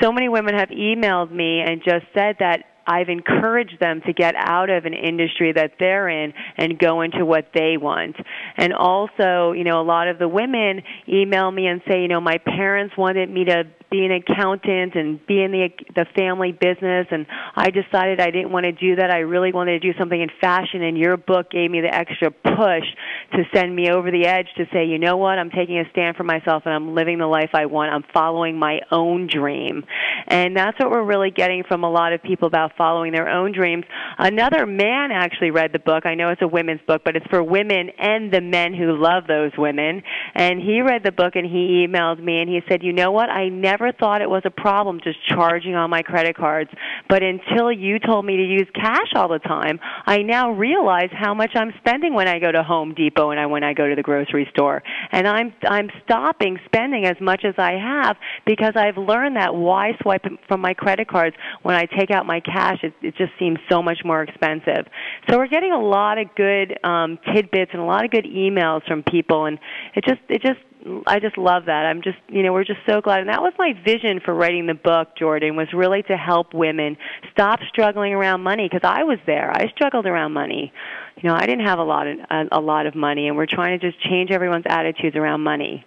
So 0.00 0.12
many 0.12 0.28
women 0.28 0.54
have 0.54 0.68
emailed 0.68 1.32
me 1.32 1.60
and 1.60 1.82
just 1.84 2.06
said 2.14 2.36
that 2.38 2.64
I've 2.86 3.08
encouraged 3.08 3.80
them 3.80 4.00
to 4.06 4.12
get 4.12 4.34
out 4.36 4.70
of 4.70 4.84
an 4.84 4.94
industry 4.94 5.52
that 5.52 5.72
they're 5.78 6.08
in 6.08 6.32
and 6.56 6.78
go 6.78 7.00
into 7.00 7.24
what 7.24 7.48
they 7.54 7.76
want. 7.76 8.16
And 8.56 8.72
also, 8.72 9.52
you 9.52 9.64
know, 9.64 9.80
a 9.80 9.82
lot 9.82 10.08
of 10.08 10.18
the 10.18 10.28
women 10.28 10.82
email 11.08 11.50
me 11.50 11.66
and 11.66 11.82
say, 11.88 12.02
you 12.02 12.08
know, 12.08 12.20
my 12.20 12.38
parents 12.38 12.96
wanted 12.96 13.28
me 13.30 13.44
to 13.46 13.64
be 13.90 14.04
an 14.04 14.12
accountant 14.12 14.94
and 14.94 15.24
be 15.26 15.42
in 15.42 15.52
the 15.52 15.68
the 15.94 16.06
family 16.16 16.52
business 16.52 17.06
and 17.10 17.26
I 17.54 17.70
decided 17.70 18.20
I 18.20 18.30
didn't 18.30 18.50
want 18.50 18.64
to 18.64 18.72
do 18.72 18.96
that. 18.96 19.10
I 19.10 19.18
really 19.18 19.52
wanted 19.52 19.80
to 19.80 19.92
do 19.92 19.96
something 19.98 20.20
in 20.20 20.28
fashion 20.40 20.82
and 20.82 20.98
your 20.98 21.16
book 21.16 21.50
gave 21.50 21.70
me 21.70 21.80
the 21.80 21.94
extra 21.94 22.30
push 22.30 22.84
to 23.32 23.44
send 23.54 23.74
me 23.74 23.90
over 23.90 24.10
the 24.10 24.26
edge 24.26 24.48
to 24.56 24.66
say, 24.72 24.86
"You 24.86 24.98
know 24.98 25.16
what? 25.16 25.38
I'm 25.38 25.50
taking 25.50 25.78
a 25.78 25.88
stand 25.90 26.16
for 26.16 26.24
myself 26.24 26.64
and 26.66 26.74
I'm 26.74 26.94
living 26.94 27.18
the 27.18 27.26
life 27.26 27.50
I 27.54 27.66
want. 27.66 27.92
I'm 27.92 28.04
following 28.12 28.58
my 28.58 28.80
own 28.90 29.28
dream." 29.28 29.84
And 30.26 30.56
that's 30.56 30.78
what 30.80 30.90
we're 30.90 31.02
really 31.02 31.30
getting 31.30 31.62
from 31.62 31.84
a 31.84 31.90
lot 31.90 32.12
of 32.12 32.22
people 32.22 32.48
about 32.48 32.76
following 32.76 33.12
their 33.12 33.28
own 33.28 33.52
dreams. 33.52 33.84
Another 34.18 34.66
man 34.66 35.12
actually 35.12 35.50
read 35.50 35.72
the 35.72 35.78
book. 35.78 36.06
I 36.06 36.14
know 36.14 36.30
it's 36.30 36.42
a 36.42 36.48
women's 36.48 36.80
book, 36.86 37.02
but 37.04 37.16
it's 37.16 37.26
for 37.26 37.42
women 37.42 37.90
and 37.98 38.32
the 38.32 38.40
men 38.40 38.74
who 38.74 38.96
love 38.96 39.26
those 39.28 39.52
women. 39.56 40.02
And 40.34 40.60
he 40.60 40.82
read 40.82 41.04
the 41.04 41.12
book 41.12 41.36
and 41.36 41.46
he 41.46 41.86
emailed 41.86 42.22
me 42.22 42.40
and 42.40 42.48
he 42.48 42.60
said, 42.68 42.82
"You 42.82 42.92
know 42.92 43.12
what? 43.12 43.30
I 43.30 43.48
never 43.48 43.75
never 43.78 43.92
thought 43.92 44.22
it 44.22 44.30
was 44.30 44.42
a 44.44 44.50
problem 44.50 45.00
just 45.02 45.18
charging 45.28 45.74
on 45.74 45.90
my 45.90 46.02
credit 46.02 46.36
cards. 46.36 46.70
But 47.08 47.22
until 47.22 47.70
you 47.70 47.98
told 47.98 48.24
me 48.24 48.36
to 48.36 48.42
use 48.42 48.66
cash 48.74 49.12
all 49.14 49.28
the 49.28 49.38
time, 49.38 49.78
I 50.06 50.18
now 50.18 50.52
realize 50.52 51.10
how 51.12 51.34
much 51.34 51.50
I'm 51.54 51.72
spending 51.78 52.14
when 52.14 52.28
I 52.28 52.38
go 52.38 52.50
to 52.50 52.62
Home 52.62 52.94
Depot 52.94 53.30
and 53.30 53.40
I, 53.40 53.46
when 53.46 53.64
I 53.64 53.74
go 53.74 53.88
to 53.88 53.94
the 53.94 54.02
grocery 54.02 54.48
store. 54.50 54.82
And 55.12 55.26
I'm 55.26 55.52
I'm 55.68 55.90
stopping 56.04 56.58
spending 56.64 57.04
as 57.04 57.16
much 57.20 57.44
as 57.44 57.54
I 57.58 57.72
have 57.72 58.16
because 58.46 58.72
I've 58.76 58.96
learned 58.96 59.36
that 59.36 59.54
why 59.54 59.92
swipe 60.00 60.24
from 60.48 60.60
my 60.60 60.74
credit 60.74 61.08
cards 61.08 61.36
when 61.62 61.74
I 61.74 61.86
take 61.86 62.10
out 62.10 62.26
my 62.26 62.40
cash 62.40 62.78
it, 62.82 62.94
it 63.02 63.14
just 63.16 63.32
seems 63.38 63.58
so 63.70 63.82
much 63.82 63.98
more 64.04 64.22
expensive. 64.22 64.86
So 65.28 65.38
we're 65.38 65.48
getting 65.48 65.72
a 65.72 65.80
lot 65.80 66.18
of 66.18 66.34
good 66.34 66.78
um, 66.84 67.18
tidbits 67.34 67.70
and 67.72 67.82
a 67.82 67.84
lot 67.84 68.04
of 68.04 68.10
good 68.10 68.24
emails 68.24 68.86
from 68.86 69.02
people, 69.02 69.46
and 69.46 69.58
it 69.94 70.04
just 70.04 70.20
it 70.28 70.42
just 70.42 70.60
I 71.06 71.18
just 71.20 71.36
love 71.36 71.64
that. 71.66 71.86
I'm 71.86 72.02
just, 72.02 72.18
you 72.28 72.42
know, 72.42 72.52
we're 72.52 72.64
just 72.64 72.80
so 72.86 73.00
glad. 73.00 73.20
And 73.20 73.28
that 73.28 73.42
was 73.42 73.52
my 73.58 73.72
vision 73.84 74.20
for 74.24 74.34
writing 74.34 74.66
the 74.66 74.74
book, 74.74 75.08
Jordan, 75.18 75.56
was 75.56 75.68
really 75.74 76.02
to 76.04 76.16
help 76.16 76.54
women 76.54 76.96
stop 77.32 77.60
struggling 77.68 78.12
around 78.12 78.42
money 78.42 78.68
because 78.70 78.88
I 78.88 79.02
was 79.02 79.18
there. 79.26 79.50
I 79.50 79.68
struggled 79.74 80.06
around 80.06 80.32
money. 80.32 80.72
You 81.16 81.28
know, 81.28 81.34
I 81.34 81.46
didn't 81.46 81.66
have 81.66 81.78
a 81.78 81.84
lot 81.84 82.06
of 82.06 82.18
a, 82.30 82.44
a 82.52 82.60
lot 82.60 82.86
of 82.86 82.94
money, 82.94 83.26
and 83.28 83.36
we're 83.36 83.46
trying 83.46 83.78
to 83.78 83.90
just 83.90 84.02
change 84.04 84.30
everyone's 84.30 84.66
attitudes 84.68 85.16
around 85.16 85.42
money. 85.42 85.84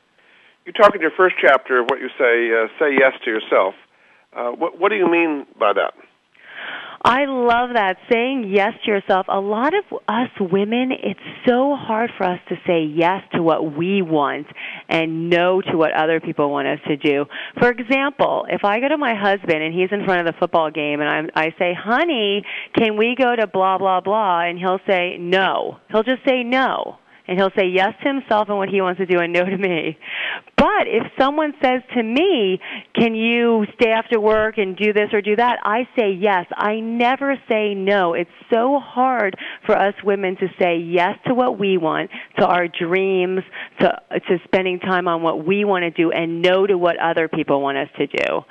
You 0.66 0.74
talk 0.74 0.94
in 0.96 1.02
your 1.02 1.12
first 1.16 1.36
chapter 1.42 1.80
of 1.80 1.86
what 1.90 2.00
you 2.00 2.10
say, 2.18 2.52
uh, 2.52 2.68
say 2.80 2.94
yes 3.00 3.14
to 3.26 3.32
yourself. 3.32 3.76
Uh, 4.36 4.52
what, 4.52 4.80
what 4.80 4.90
do 4.90 4.96
you 4.96 5.10
mean 5.10 5.46
by 5.60 5.74
that? 5.74 5.94
I 7.02 7.26
love 7.26 7.72
that. 7.74 7.98
Saying 8.12 8.52
yes 8.54 8.74
to 8.84 8.92
yourself. 8.92 9.26
A 9.30 9.40
lot 9.40 9.74
of 9.74 9.86
us 10.08 10.30
women, 10.40 10.92
it's 10.92 11.20
so 11.48 11.76
hard 11.76 12.12
for 12.18 12.26
us 12.26 12.40
to 12.50 12.56
say 12.68 12.84
yes 12.84 13.22
to 13.34 13.42
what 13.42 13.78
we 13.78 14.02
want 14.02 14.48
and 14.90 15.30
no 15.30 15.62
to 15.62 15.78
what 15.78 15.94
other 15.94 16.20
people 16.20 16.52
want 16.52 16.68
us 16.68 16.80
to 16.88 16.98
do. 16.98 17.26
For 17.60 17.70
example, 17.70 18.46
if 18.50 18.66
I 18.66 18.80
go 18.80 18.90
to 18.90 18.98
my 18.98 19.16
husband 19.16 19.64
and 19.64 19.74
he's 19.74 19.90
in 19.92 20.06
front 20.06 20.28
of 20.28 20.34
the 20.34 20.38
football 20.40 20.72
game 20.72 21.00
and 21.00 21.10
I'm, 21.10 21.30
I 21.36 21.54
say, 21.58 21.74
honey, 21.74 22.44
can 22.76 22.98
we 22.98 23.16
go 23.18 23.36
to 23.36 23.48
blah, 23.48 23.78
blah, 23.78 24.02
blah? 24.02 24.42
And 24.42 24.60
he'll 24.60 24.82
say 24.88 25.18
no. 25.18 25.78
He'll 25.90 26.04
just 26.04 26.26
say 26.28 26.44
no 26.44 27.00
and 27.30 27.38
he'll 27.38 27.52
say 27.56 27.68
yes 27.68 27.94
to 28.02 28.08
himself 28.10 28.50
and 28.50 28.58
what 28.58 28.70
he 28.70 28.82
wants 28.82 28.98
to 28.98 29.06
do 29.06 29.20
and 29.20 29.32
no 29.32 29.46
to 29.46 29.58
me. 29.58 29.96
But 30.58 30.88
if 30.88 31.04
someone 31.18 31.54
says 31.64 31.82
to 31.96 32.04
me, 32.04 32.60
"Can 32.96 33.14
you 33.14 33.66
stay 33.76 33.92
after 33.92 34.20
work 34.20 34.58
and 34.58 34.76
do 34.76 34.92
this 34.92 35.14
or 35.14 35.22
do 35.22 35.36
that?" 35.36 35.60
I 35.64 35.88
say 35.98 36.12
yes. 36.12 36.48
I 36.58 36.80
never 36.80 37.40
say 37.48 37.76
no. 37.76 38.14
It's 38.14 38.32
so 38.52 38.80
hard 38.80 39.38
for 39.66 39.78
us 39.78 39.94
women 40.04 40.38
to 40.38 40.50
say 40.60 40.78
yes 40.78 41.18
to 41.28 41.36
what 41.36 41.60
we 41.60 41.78
want, 41.78 42.10
to 42.40 42.46
our 42.46 42.68
dreams, 42.68 43.44
to 43.80 44.02
to 44.28 44.40
spending 44.46 44.80
time 44.80 45.08
on 45.08 45.22
what 45.22 45.46
we 45.46 45.64
want 45.64 45.84
to 45.84 45.92
do 45.92 46.12
and 46.12 46.42
no 46.42 46.66
to 46.66 46.78
what 46.78 46.98
other 46.98 47.28
people 47.28 47.62
want 47.62 47.78
us 47.78 47.90
to 47.98 48.08
do. 48.08 48.44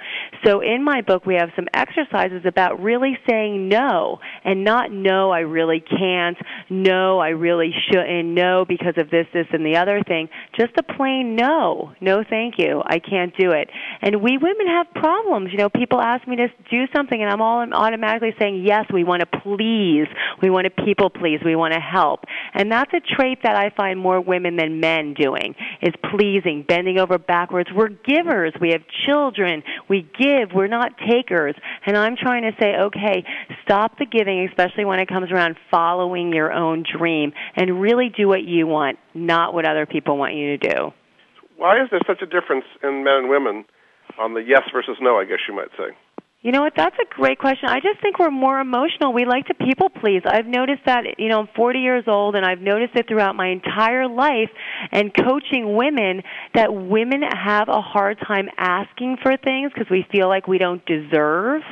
So 0.45 0.61
in 0.61 0.85
my 0.85 1.01
book 1.01 1.27
we 1.27 1.35
have 1.35 1.51
some 1.57 1.67
exercises 1.75 2.43
about 2.47 2.81
really 2.81 3.19
saying 3.29 3.69
no 3.69 4.21
and 4.45 4.65
not 4.65 4.93
no 4.93 5.31
I 5.33 5.41
really 5.41 5.81
can't, 5.81 6.39
no 6.71 7.19
I 7.19 7.31
really 7.31 7.75
shouldn't, 7.91 8.29
no 8.29 8.65
because 8.69 8.95
of 8.97 9.11
this, 9.11 9.27
this, 9.33 9.47
and 9.53 9.65
the 9.65 9.77
other 9.77 10.03
thing. 10.07 10.29
Just 10.59 10.73
a 10.79 10.83
plain 10.83 11.35
no. 11.35 11.93
No, 12.01 12.23
thank 12.29 12.55
you. 12.59 12.83
I 12.85 12.99
can't 12.99 13.35
do 13.37 13.53
it. 13.53 13.71
And 14.03 14.23
we 14.23 14.39
women 14.39 14.67
have 14.67 14.87
problems. 14.95 15.51
You 15.51 15.59
know, 15.59 15.69
people 15.69 16.01
ask 16.01 16.27
me 16.29 16.37
to 16.37 16.49
do 16.71 16.85
something, 16.95 17.21
and 17.21 17.31
I'm 17.31 17.41
all 17.41 17.67
automatically 17.73 18.35
saying 18.39 18.65
yes. 18.65 18.85
We 18.93 19.05
want 19.05 19.21
to 19.21 19.41
please. 19.41 20.07
We 20.43 20.51
want 20.51 20.67
to 20.67 20.85
people 20.85 21.11
please. 21.11 21.41
We 21.45 21.57
want 21.57 21.75
to 21.75 21.81
help. 21.81 22.21
And 22.55 22.71
that's 22.71 22.93
a 22.93 23.01
trait 23.01 23.39
that 23.43 23.57
I 23.57 23.71
find 23.77 23.99
more 23.99 24.21
women 24.21 24.57
than 24.57 24.81
men 24.81 25.15
doing 25.15 25.55
is 25.83 25.95
pleasing, 26.11 26.65
bending 26.67 26.99
over 26.99 27.19
backwards. 27.19 27.71
We're 27.75 27.89
givers. 27.89 28.53
We 28.61 28.71
have 28.71 28.83
children. 29.07 29.63
We 29.89 30.09
give. 30.19 30.51
We're 30.55 30.67
not 30.67 30.93
takers. 31.09 31.55
And 31.87 31.97
I'm 31.97 32.17
trying 32.17 32.43
to 32.43 32.53
say, 32.61 32.77
okay, 32.77 33.25
stop 33.65 33.99
the 33.99 34.07
giving, 34.07 34.47
especially 34.49 34.85
when 34.85 34.99
it 34.99 35.09
comes 35.09 35.31
around 35.31 35.57
following 35.71 36.33
your 36.33 36.53
own 36.53 36.85
dream, 36.99 37.33
and 37.57 37.81
really 37.81 38.11
do 38.15 38.29
what 38.29 38.43
you 38.43 38.58
you 38.59 38.67
want, 38.67 38.99
not 39.15 39.55
what 39.55 39.65
other 39.65 39.87
people 39.87 40.19
want 40.19 40.35
you 40.35 40.59
to 40.59 40.69
do. 40.69 40.93
Why 41.57 41.81
is 41.83 41.89
there 41.91 42.01
such 42.07 42.23
a 42.23 42.27
difference 42.27 42.65
in 42.83 43.05
men 43.05 43.15
and 43.15 43.29
women 43.31 43.65
on 44.19 44.35
the 44.35 44.41
yes 44.41 44.63
versus 44.73 44.97
no, 45.01 45.17
I 45.17 45.25
guess 45.25 45.39
you 45.49 45.55
might 45.55 45.71
say? 45.77 45.97
You 46.41 46.53
know 46.53 46.63
what? 46.63 46.75
That's 46.77 46.95
a 47.03 47.15
great 47.15 47.41
question. 47.41 47.69
I 47.69 47.81
just 47.81 48.01
think 48.01 48.21
we're 48.21 48.31
more 48.31 48.61
emotional. 48.61 49.13
We 49.13 49.25
like 49.25 49.47
to 49.47 49.55
people 49.55 49.89
please. 49.91 50.23
I've 50.25 50.47
noticed 50.47 50.83
that, 50.87 51.19
you 51.19 51.29
know, 51.29 51.41
I'm 51.41 51.49
40 51.57 51.81
years 51.81 52.05
old 52.07 52.37
and 52.37 52.47
I've 52.47 52.61
noticed 52.61 52.95
it 52.95 53.09
throughout 53.09 53.35
my 53.35 53.49
entire 53.49 54.07
life 54.07 54.51
and 54.93 55.13
coaching 55.13 55.75
women 55.75 56.23
that 56.55 56.73
women 56.73 57.23
have 57.23 57.69
a 57.69 57.81
hard 57.81 58.19
time 58.25 58.49
asking 58.57 59.17
for 59.21 59.37
things 59.37 59.73
because 59.75 59.91
we 59.91 60.07
feel 60.13 60.29
like 60.29 60.47
we 60.47 60.59
don't 60.59 60.85
deserve 60.87 61.63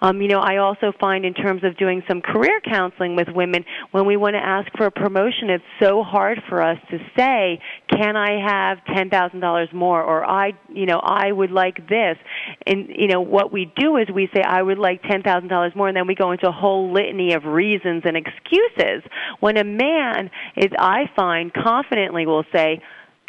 um, 0.00 0.20
you 0.22 0.28
know, 0.28 0.40
I 0.40 0.58
also 0.58 0.92
find 0.98 1.24
in 1.24 1.34
terms 1.34 1.62
of 1.64 1.76
doing 1.76 2.02
some 2.08 2.20
career 2.20 2.60
counseling 2.64 3.16
with 3.16 3.28
women, 3.28 3.64
when 3.90 4.06
we 4.06 4.16
want 4.16 4.34
to 4.34 4.44
ask 4.44 4.68
for 4.76 4.86
a 4.86 4.90
promotion, 4.90 5.50
it's 5.50 5.64
so 5.82 6.02
hard 6.02 6.42
for 6.48 6.62
us 6.62 6.78
to 6.90 6.98
say, 7.16 7.60
"Can 7.90 8.16
I 8.16 8.40
have 8.40 8.78
ten 8.94 9.10
thousand 9.10 9.40
dollars 9.40 9.68
more?" 9.72 10.02
or 10.02 10.24
"I, 10.24 10.52
you 10.72 10.86
know, 10.86 10.98
I 10.98 11.30
would 11.30 11.50
like 11.50 11.88
this." 11.88 12.16
And 12.66 12.88
you 12.88 13.08
know, 13.08 13.20
what 13.20 13.52
we 13.52 13.72
do 13.76 13.96
is 13.96 14.08
we 14.12 14.28
say, 14.34 14.42
"I 14.42 14.62
would 14.62 14.78
like 14.78 15.02
ten 15.02 15.22
thousand 15.22 15.48
dollars 15.48 15.72
more," 15.76 15.88
and 15.88 15.96
then 15.96 16.06
we 16.06 16.14
go 16.14 16.32
into 16.32 16.48
a 16.48 16.52
whole 16.52 16.92
litany 16.92 17.34
of 17.34 17.44
reasons 17.44 18.02
and 18.04 18.16
excuses. 18.16 19.02
When 19.40 19.56
a 19.56 19.64
man 19.64 20.30
is, 20.56 20.70
I 20.78 21.10
find, 21.14 21.52
confidently 21.52 22.26
will 22.26 22.44
say 22.54 22.80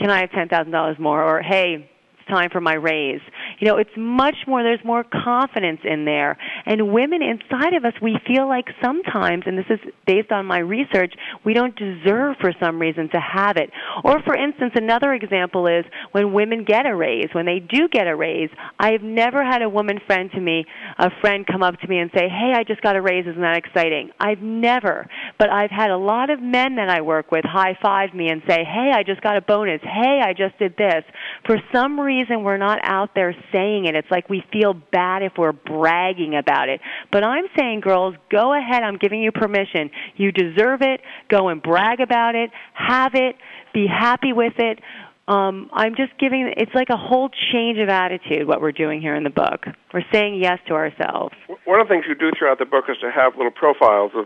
can 0.01 0.09
I 0.09 0.21
have 0.21 0.31
ten 0.31 0.49
thousand 0.49 0.71
dollars 0.71 0.97
more? 0.99 1.23
Or 1.23 1.41
hey, 1.41 1.89
it's 2.21 2.29
time 2.29 2.49
for 2.51 2.61
my 2.61 2.73
raise. 2.73 3.21
You 3.59 3.67
know, 3.67 3.77
it's 3.77 3.89
much 3.97 4.35
more, 4.47 4.63
there's 4.63 4.83
more 4.83 5.03
confidence 5.03 5.81
in 5.83 6.05
there. 6.05 6.37
And 6.65 6.91
women 6.91 7.21
inside 7.21 7.73
of 7.73 7.85
us, 7.85 7.93
we 8.01 8.17
feel 8.27 8.47
like 8.47 8.65
sometimes, 8.83 9.43
and 9.45 9.57
this 9.57 9.65
is 9.69 9.79
based 10.05 10.31
on 10.31 10.45
my 10.45 10.59
research, 10.59 11.13
we 11.45 11.53
don't 11.53 11.75
deserve 11.75 12.37
for 12.39 12.53
some 12.59 12.79
reason 12.79 13.09
to 13.09 13.19
have 13.19 13.57
it. 13.57 13.69
Or 14.03 14.21
for 14.23 14.35
instance, 14.35 14.73
another 14.75 15.13
example 15.13 15.67
is 15.67 15.85
when 16.11 16.33
women 16.33 16.65
get 16.65 16.85
a 16.85 16.95
raise, 16.95 17.29
when 17.33 17.45
they 17.45 17.59
do 17.59 17.87
get 17.91 18.07
a 18.07 18.15
raise, 18.15 18.49
I've 18.79 19.01
never 19.01 19.43
had 19.43 19.61
a 19.61 19.69
woman 19.69 19.99
friend 20.05 20.29
to 20.33 20.39
me, 20.39 20.65
a 20.97 21.09
friend 21.21 21.45
come 21.45 21.63
up 21.63 21.79
to 21.79 21.87
me 21.87 21.99
and 21.99 22.11
say, 22.13 22.27
hey, 22.27 22.53
I 22.55 22.63
just 22.63 22.81
got 22.81 22.95
a 22.95 23.01
raise, 23.01 23.25
isn't 23.27 23.41
that 23.41 23.57
exciting? 23.57 24.11
I've 24.19 24.41
never. 24.41 25.07
But 25.39 25.49
I've 25.49 25.71
had 25.71 25.89
a 25.91 25.97
lot 25.97 26.29
of 26.29 26.41
men 26.41 26.75
that 26.75 26.89
I 26.89 27.01
work 27.01 27.31
with 27.31 27.45
high 27.45 27.77
five 27.81 28.13
me 28.13 28.27
and 28.29 28.41
say, 28.47 28.63
hey, 28.63 28.91
I 28.93 29.03
just 29.03 29.21
got 29.21 29.37
a 29.37 29.41
bonus. 29.41 29.81
Hey, 29.81 30.21
I 30.23 30.33
just 30.33 30.57
did 30.59 30.75
this. 30.77 31.03
For 31.45 31.57
some 31.73 31.99
reason, 31.99 32.10
we're 32.43 32.57
not 32.57 32.79
out 32.83 33.11
there 33.15 33.35
saying 33.51 33.85
it. 33.85 33.95
It's 33.95 34.09
like 34.11 34.29
we 34.29 34.43
feel 34.51 34.73
bad 34.73 35.23
if 35.23 35.33
we're 35.37 35.51
bragging 35.51 36.35
about 36.35 36.69
it. 36.69 36.81
But 37.11 37.23
I'm 37.23 37.45
saying, 37.57 37.81
girls, 37.81 38.15
go 38.29 38.53
ahead. 38.53 38.83
I'm 38.83 38.97
giving 38.97 39.21
you 39.21 39.31
permission. 39.31 39.89
You 40.15 40.31
deserve 40.31 40.81
it. 40.81 41.01
Go 41.29 41.49
and 41.49 41.61
brag 41.61 41.99
about 41.99 42.35
it. 42.35 42.51
Have 42.73 43.15
it. 43.15 43.35
Be 43.73 43.87
happy 43.87 44.33
with 44.33 44.53
it. 44.57 44.79
Um, 45.27 45.69
I'm 45.71 45.95
just 45.95 46.17
giving, 46.19 46.51
it's 46.57 46.73
like 46.73 46.89
a 46.89 46.97
whole 46.97 47.29
change 47.53 47.77
of 47.77 47.87
attitude, 47.87 48.47
what 48.47 48.59
we're 48.59 48.73
doing 48.73 48.99
here 48.99 49.15
in 49.15 49.23
the 49.23 49.29
book. 49.29 49.65
We're 49.93 50.03
saying 50.11 50.41
yes 50.41 50.59
to 50.67 50.73
ourselves. 50.73 51.35
One 51.63 51.79
of 51.79 51.87
the 51.87 51.93
things 51.93 52.05
you 52.07 52.15
do 52.15 52.31
throughout 52.37 52.59
the 52.59 52.65
book 52.65 52.85
is 52.89 52.97
to 52.99 53.11
have 53.11 53.37
little 53.37 53.51
profiles 53.51 54.11
of, 54.15 54.25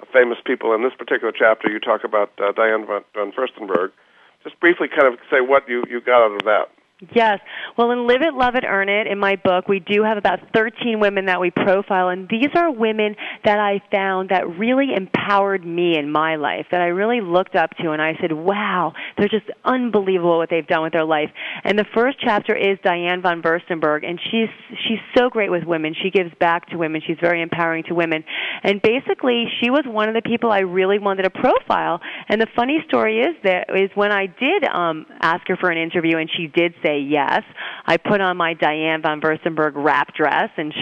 of 0.00 0.08
famous 0.12 0.38
people. 0.46 0.74
In 0.74 0.82
this 0.82 0.94
particular 0.96 1.32
chapter, 1.36 1.68
you 1.68 1.80
talk 1.80 2.02
about 2.04 2.30
uh, 2.38 2.52
Diane 2.52 2.86
von, 2.86 3.04
von 3.12 3.32
Furstenberg. 3.32 3.90
Just 4.44 4.58
briefly 4.60 4.88
kind 4.88 5.12
of 5.12 5.18
say 5.30 5.42
what 5.42 5.68
you, 5.68 5.82
you 5.90 6.00
got 6.00 6.24
out 6.24 6.32
of 6.32 6.44
that. 6.44 6.70
Yes. 7.14 7.38
Well, 7.76 7.92
in 7.92 8.08
Live 8.08 8.22
It, 8.22 8.34
Love 8.34 8.56
It, 8.56 8.64
Earn 8.66 8.88
It, 8.88 9.06
in 9.06 9.20
my 9.20 9.36
book, 9.36 9.68
we 9.68 9.78
do 9.78 10.02
have 10.02 10.16
about 10.16 10.40
13 10.52 10.98
women 10.98 11.26
that 11.26 11.40
we 11.40 11.52
profile, 11.52 12.08
and 12.08 12.28
these 12.28 12.48
are 12.56 12.72
women 12.72 13.14
that 13.44 13.60
I 13.60 13.80
found 13.92 14.30
that 14.30 14.58
really 14.58 14.88
empowered 14.96 15.64
me 15.64 15.96
in 15.96 16.10
my 16.10 16.34
life, 16.34 16.66
that 16.72 16.80
I 16.80 16.86
really 16.86 17.20
looked 17.20 17.54
up 17.54 17.70
to, 17.80 17.92
and 17.92 18.02
I 18.02 18.14
said, 18.20 18.32
wow, 18.32 18.94
they're 19.16 19.28
just 19.28 19.46
unbelievable 19.64 20.38
what 20.38 20.50
they've 20.50 20.66
done 20.66 20.82
with 20.82 20.92
their 20.92 21.04
life. 21.04 21.30
And 21.62 21.78
the 21.78 21.86
first 21.94 22.18
chapter 22.20 22.56
is 22.56 22.78
Diane 22.82 23.22
von 23.22 23.42
Furstenberg, 23.42 24.04
and 24.04 24.18
she's, 24.32 24.48
she's 24.88 24.98
so 25.16 25.30
great 25.30 25.52
with 25.52 25.62
women. 25.62 25.94
She 26.02 26.10
gives 26.10 26.34
back 26.40 26.68
to 26.70 26.78
women. 26.78 27.00
She's 27.06 27.18
very 27.20 27.42
empowering 27.42 27.84
to 27.84 27.94
women. 27.94 28.24
And 28.64 28.82
basically, 28.82 29.44
she 29.62 29.70
was 29.70 29.84
one 29.86 30.08
of 30.08 30.16
the 30.16 30.28
people 30.28 30.50
I 30.50 30.60
really 30.60 30.98
wanted 30.98 31.22
to 31.22 31.30
profile. 31.30 32.00
And 32.28 32.40
the 32.40 32.48
funny 32.56 32.78
story 32.88 33.20
is 33.20 33.36
that 33.44 33.66
is 33.72 33.90
when 33.94 34.10
I 34.10 34.26
did 34.26 34.64
um, 34.64 35.06
ask 35.20 35.46
her 35.46 35.56
for 35.56 35.70
an 35.70 35.78
interview, 35.78 36.16
and 36.16 36.28
she 36.36 36.48
did 36.48 36.74
say, 36.82 36.87
say 36.88 37.00
yes. 37.00 37.42
I 37.86 37.96
put 37.96 38.20
on 38.20 38.36
my 38.36 38.54
Diane 38.54 39.02
von 39.02 39.20
Furstenberg 39.20 39.72
wrap 39.74 40.14
dress 40.14 40.50
and 40.56 40.72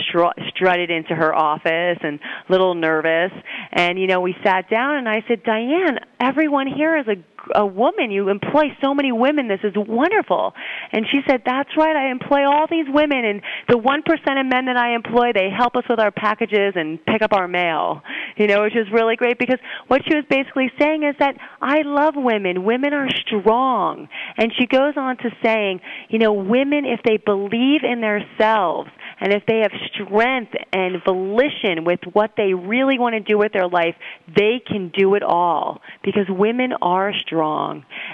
strutted 0.50 0.90
into 0.90 1.14
her 1.14 1.34
office 1.34 1.98
and 2.02 2.18
a 2.48 2.52
little 2.52 2.74
nervous. 2.74 3.32
And, 3.72 3.98
you 3.98 4.06
know, 4.06 4.20
we 4.20 4.34
sat 4.44 4.70
down 4.70 4.96
and 4.96 5.08
I 5.08 5.22
said, 5.28 5.42
Diane, 5.42 5.98
everyone 6.20 6.66
here 6.66 6.96
is 6.96 7.06
a 7.08 7.16
a 7.54 7.66
woman. 7.66 8.10
You 8.10 8.28
employ 8.28 8.76
so 8.82 8.94
many 8.94 9.12
women. 9.12 9.48
This 9.48 9.60
is 9.62 9.72
wonderful. 9.76 10.52
And 10.92 11.06
she 11.10 11.20
said, 11.28 11.42
That's 11.44 11.70
right. 11.76 11.96
I 11.96 12.10
employ 12.10 12.46
all 12.46 12.66
these 12.70 12.86
women, 12.88 13.24
and 13.24 13.42
the 13.68 13.78
1% 13.78 14.40
of 14.40 14.46
men 14.46 14.66
that 14.66 14.76
I 14.76 14.94
employ, 14.94 15.32
they 15.32 15.50
help 15.50 15.76
us 15.76 15.84
with 15.88 16.00
our 16.00 16.10
packages 16.10 16.74
and 16.74 17.04
pick 17.04 17.22
up 17.22 17.32
our 17.32 17.48
mail. 17.48 18.02
You 18.36 18.46
know, 18.46 18.62
which 18.62 18.76
is 18.76 18.86
really 18.92 19.16
great 19.16 19.38
because 19.38 19.58
what 19.88 20.02
she 20.06 20.14
was 20.14 20.24
basically 20.28 20.70
saying 20.78 21.02
is 21.04 21.14
that 21.18 21.36
I 21.60 21.82
love 21.82 22.14
women. 22.16 22.64
Women 22.64 22.92
are 22.92 23.08
strong. 23.26 24.08
And 24.36 24.52
she 24.58 24.66
goes 24.66 24.94
on 24.96 25.16
to 25.18 25.30
saying, 25.42 25.80
you 26.08 26.18
know, 26.18 26.32
women, 26.32 26.84
if 26.84 27.00
they 27.04 27.16
believe 27.16 27.80
in 27.82 28.00
themselves 28.00 28.90
and 29.20 29.32
if 29.32 29.42
they 29.46 29.60
have 29.60 29.72
strength 29.92 30.52
and 30.72 30.96
volition 31.04 31.84
with 31.84 32.00
what 32.12 32.32
they 32.36 32.52
really 32.54 32.98
want 32.98 33.14
to 33.14 33.20
do 33.20 33.38
with 33.38 33.52
their 33.52 33.68
life, 33.68 33.94
they 34.34 34.60
can 34.66 34.92
do 34.96 35.14
it 35.14 35.22
all 35.22 35.80
because 36.02 36.26
women 36.28 36.72
are 36.82 37.12
strong. 37.14 37.35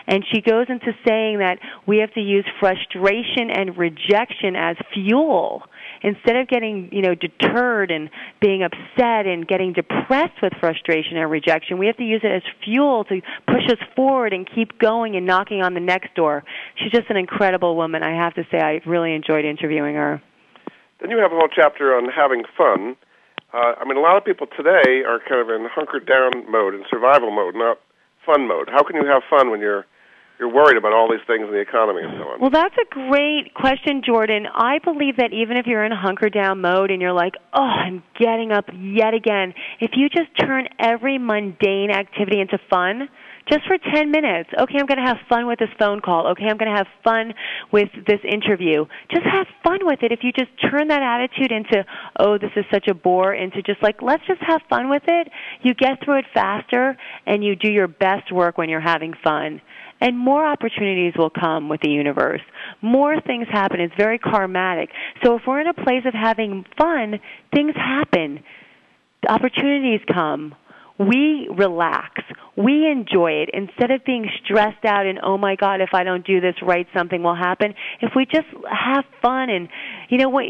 And 0.07 0.25
she 0.33 0.41
goes 0.41 0.67
into 0.69 0.93
saying 1.07 1.39
that 1.39 1.59
we 1.87 1.99
have 1.99 2.13
to 2.15 2.21
use 2.21 2.45
frustration 2.61 3.51
and 3.51 3.77
rejection 3.77 4.57
as 4.57 4.77
fuel 4.93 5.63
instead 6.03 6.37
of 6.37 6.49
getting 6.49 6.89
you 6.93 7.03
know 7.03 7.15
deterred 7.15 7.91
and 7.91 8.11
being 8.41 8.63
upset 8.63 9.27
and 9.27 9.47
getting 9.47 9.73
depressed 9.73 10.43
with 10.43 10.53
frustration 10.61 11.17
and 11.17 11.31
rejection. 11.31 11.79
We 11.79 11.87
have 11.87 11.97
to 11.97 12.05
use 12.05 12.21
it 12.25 12.33
as 12.33 12.43
fuel 12.65 13.05
to 13.05 13.21
push 13.47 13.67
us 13.69 13.79
forward 13.95 14.33
and 14.33 14.49
keep 14.53 14.79
going 14.79 15.17
and 15.17 15.27
knocking 15.27 15.63
on 15.63 15.75
the 15.75 15.81
next 15.81 16.15
door. 16.15 16.45
She's 16.77 16.93
just 16.93 17.09
an 17.11 17.17
incredible 17.17 17.77
woman. 17.77 18.03
I 18.03 18.15
have 18.17 18.35
to 18.35 18.45
say 18.51 18.59
i 18.59 18.81
really 18.87 19.15
enjoyed 19.15 19.45
interviewing 19.45 19.95
her. 19.95 20.23
Then 21.01 21.11
you 21.11 21.19
have 21.19 21.33
a 21.33 21.37
whole 21.37 21.49
chapter 21.55 21.97
on 21.97 22.09
having 22.09 22.45
fun. 22.57 22.97
Uh, 23.53 23.75
i 23.79 23.85
mean 23.85 23.99
a 23.99 24.01
lot 24.01 24.17
of 24.17 24.25
people 24.25 24.47
today 24.47 25.05
are 25.07 25.21
kind 25.29 25.41
of 25.41 25.51
in 25.51 25.69
hunkered 25.71 26.07
down 26.07 26.33
mode 26.51 26.75
in 26.75 26.85
survival 26.89 27.31
mode 27.31 27.55
not 27.55 27.79
fun 28.25 28.47
mode 28.47 28.69
how 28.71 28.83
can 28.83 28.97
you 28.97 29.07
have 29.07 29.23
fun 29.31 29.51
when 29.51 29.61
you're 29.61 29.87
you're 30.43 30.53
worried 30.53 30.77
about 30.77 30.93
all 30.93 31.09
these 31.09 31.25
things 31.25 31.47
in 31.47 31.53
the 31.53 31.61
economy 31.61 32.03
and 32.03 32.19
so 32.19 32.25
on? 32.25 32.41
Well, 32.41 32.51
that's 32.51 32.75
a 32.75 32.89
great 32.91 33.55
question, 33.55 34.03
Jordan. 34.05 34.47
I 34.53 34.81
believe 34.83 35.19
that 35.19 35.33
even 35.33 35.57
if 35.57 35.67
you're 35.67 35.85
in 35.85 35.93
hunker 35.93 36.29
down 36.31 36.61
mode 36.61 36.91
and 36.91 37.01
you're 37.01 37.13
like, 37.13 37.35
oh, 37.55 37.63
I'm 37.63 38.03
getting 38.19 38.51
up 38.51 38.65
yet 38.75 39.15
again, 39.15 39.55
if 39.79 39.93
you 39.95 40.09
just 40.09 40.37
turn 40.37 40.67
every 40.81 41.17
mundane 41.19 41.93
activity 41.93 42.41
into 42.41 42.59
fun, 42.69 43.09
just 43.49 43.67
for 43.67 43.77
10 43.79 44.11
minutes. 44.11 44.51
Okay, 44.59 44.79
I'm 44.79 44.87
going 44.87 44.99
to 44.99 45.07
have 45.07 45.19
fun 45.29 45.47
with 45.47 45.59
this 45.59 45.69
phone 45.79 46.01
call. 46.01 46.29
Okay, 46.29 46.45
I'm 46.45 46.57
going 46.57 46.71
to 46.71 46.77
have 46.77 46.87
fun 47.03 47.35
with 47.73 47.89
this 48.07 48.21
interview. 48.25 48.87
Just 49.11 49.25
have 49.25 49.47
fun 49.65 49.81
with 49.83 50.03
it. 50.03 50.13
If 50.13 50.21
you 50.23 50.33
just 50.33 50.51
turn 50.71 50.89
that 50.89 51.03
attitude 51.03 51.53
into, 51.53 51.85
oh, 52.19 52.39
this 52.39 52.51
is 52.57 52.65
such 52.73 52.89
a 52.89 52.95
bore, 52.95 53.35
into 53.35 53.63
just 53.63 53.83
like, 53.83 54.01
let's 54.03 54.25
just 54.27 54.41
have 54.43 54.61
fun 54.69 54.89
with 54.89 55.03
it, 55.07 55.29
you 55.63 55.75
get 55.75 56.03
through 56.05 56.21
it 56.21 56.25
faster 56.33 56.97
and 57.27 57.45
you 57.45 57.57
do 57.57 57.71
your 57.71 57.89
best 57.89 58.33
work 58.33 58.59
when 58.59 58.69
you're 58.69 58.81
having 58.81 59.15
fun 59.23 59.61
and 60.01 60.19
more 60.19 60.45
opportunities 60.45 61.13
will 61.17 61.31
come 61.31 61.69
with 61.69 61.81
the 61.81 61.91
universe. 61.91 62.41
More 62.81 63.21
things 63.21 63.47
happen. 63.49 63.79
It's 63.81 63.95
very 63.97 64.19
karmatic. 64.19 64.89
So 65.23 65.37
if 65.37 65.43
we're 65.47 65.61
in 65.61 65.69
a 65.69 65.75
place 65.75 66.03
of 66.05 66.13
having 66.13 66.65
fun, 66.77 67.21
things 67.55 67.73
happen. 67.77 68.43
Opportunities 69.29 70.01
come 70.13 70.57
we 70.99 71.49
relax. 71.57 72.23
We 72.57 72.87
enjoy 72.87 73.43
it 73.43 73.51
instead 73.55 73.91
of 73.91 74.05
being 74.05 74.29
stressed 74.45 74.85
out 74.85 75.07
and 75.07 75.19
oh 75.23 75.39
my 75.39 75.57
god, 75.57 75.81
if 75.81 75.91
I 75.95 76.05
don't 76.05 76.27
do 76.27 76.41
this 76.41 76.55
right, 76.63 76.87
something 76.95 77.23
will 77.23 77.35
happen. 77.35 77.75
If 78.01 78.13
we 78.15 78.27
just 78.27 78.47
have 78.71 79.05
fun 79.23 79.49
and 79.49 79.69
you 80.11 80.19
know 80.19 80.29
what, 80.29 80.45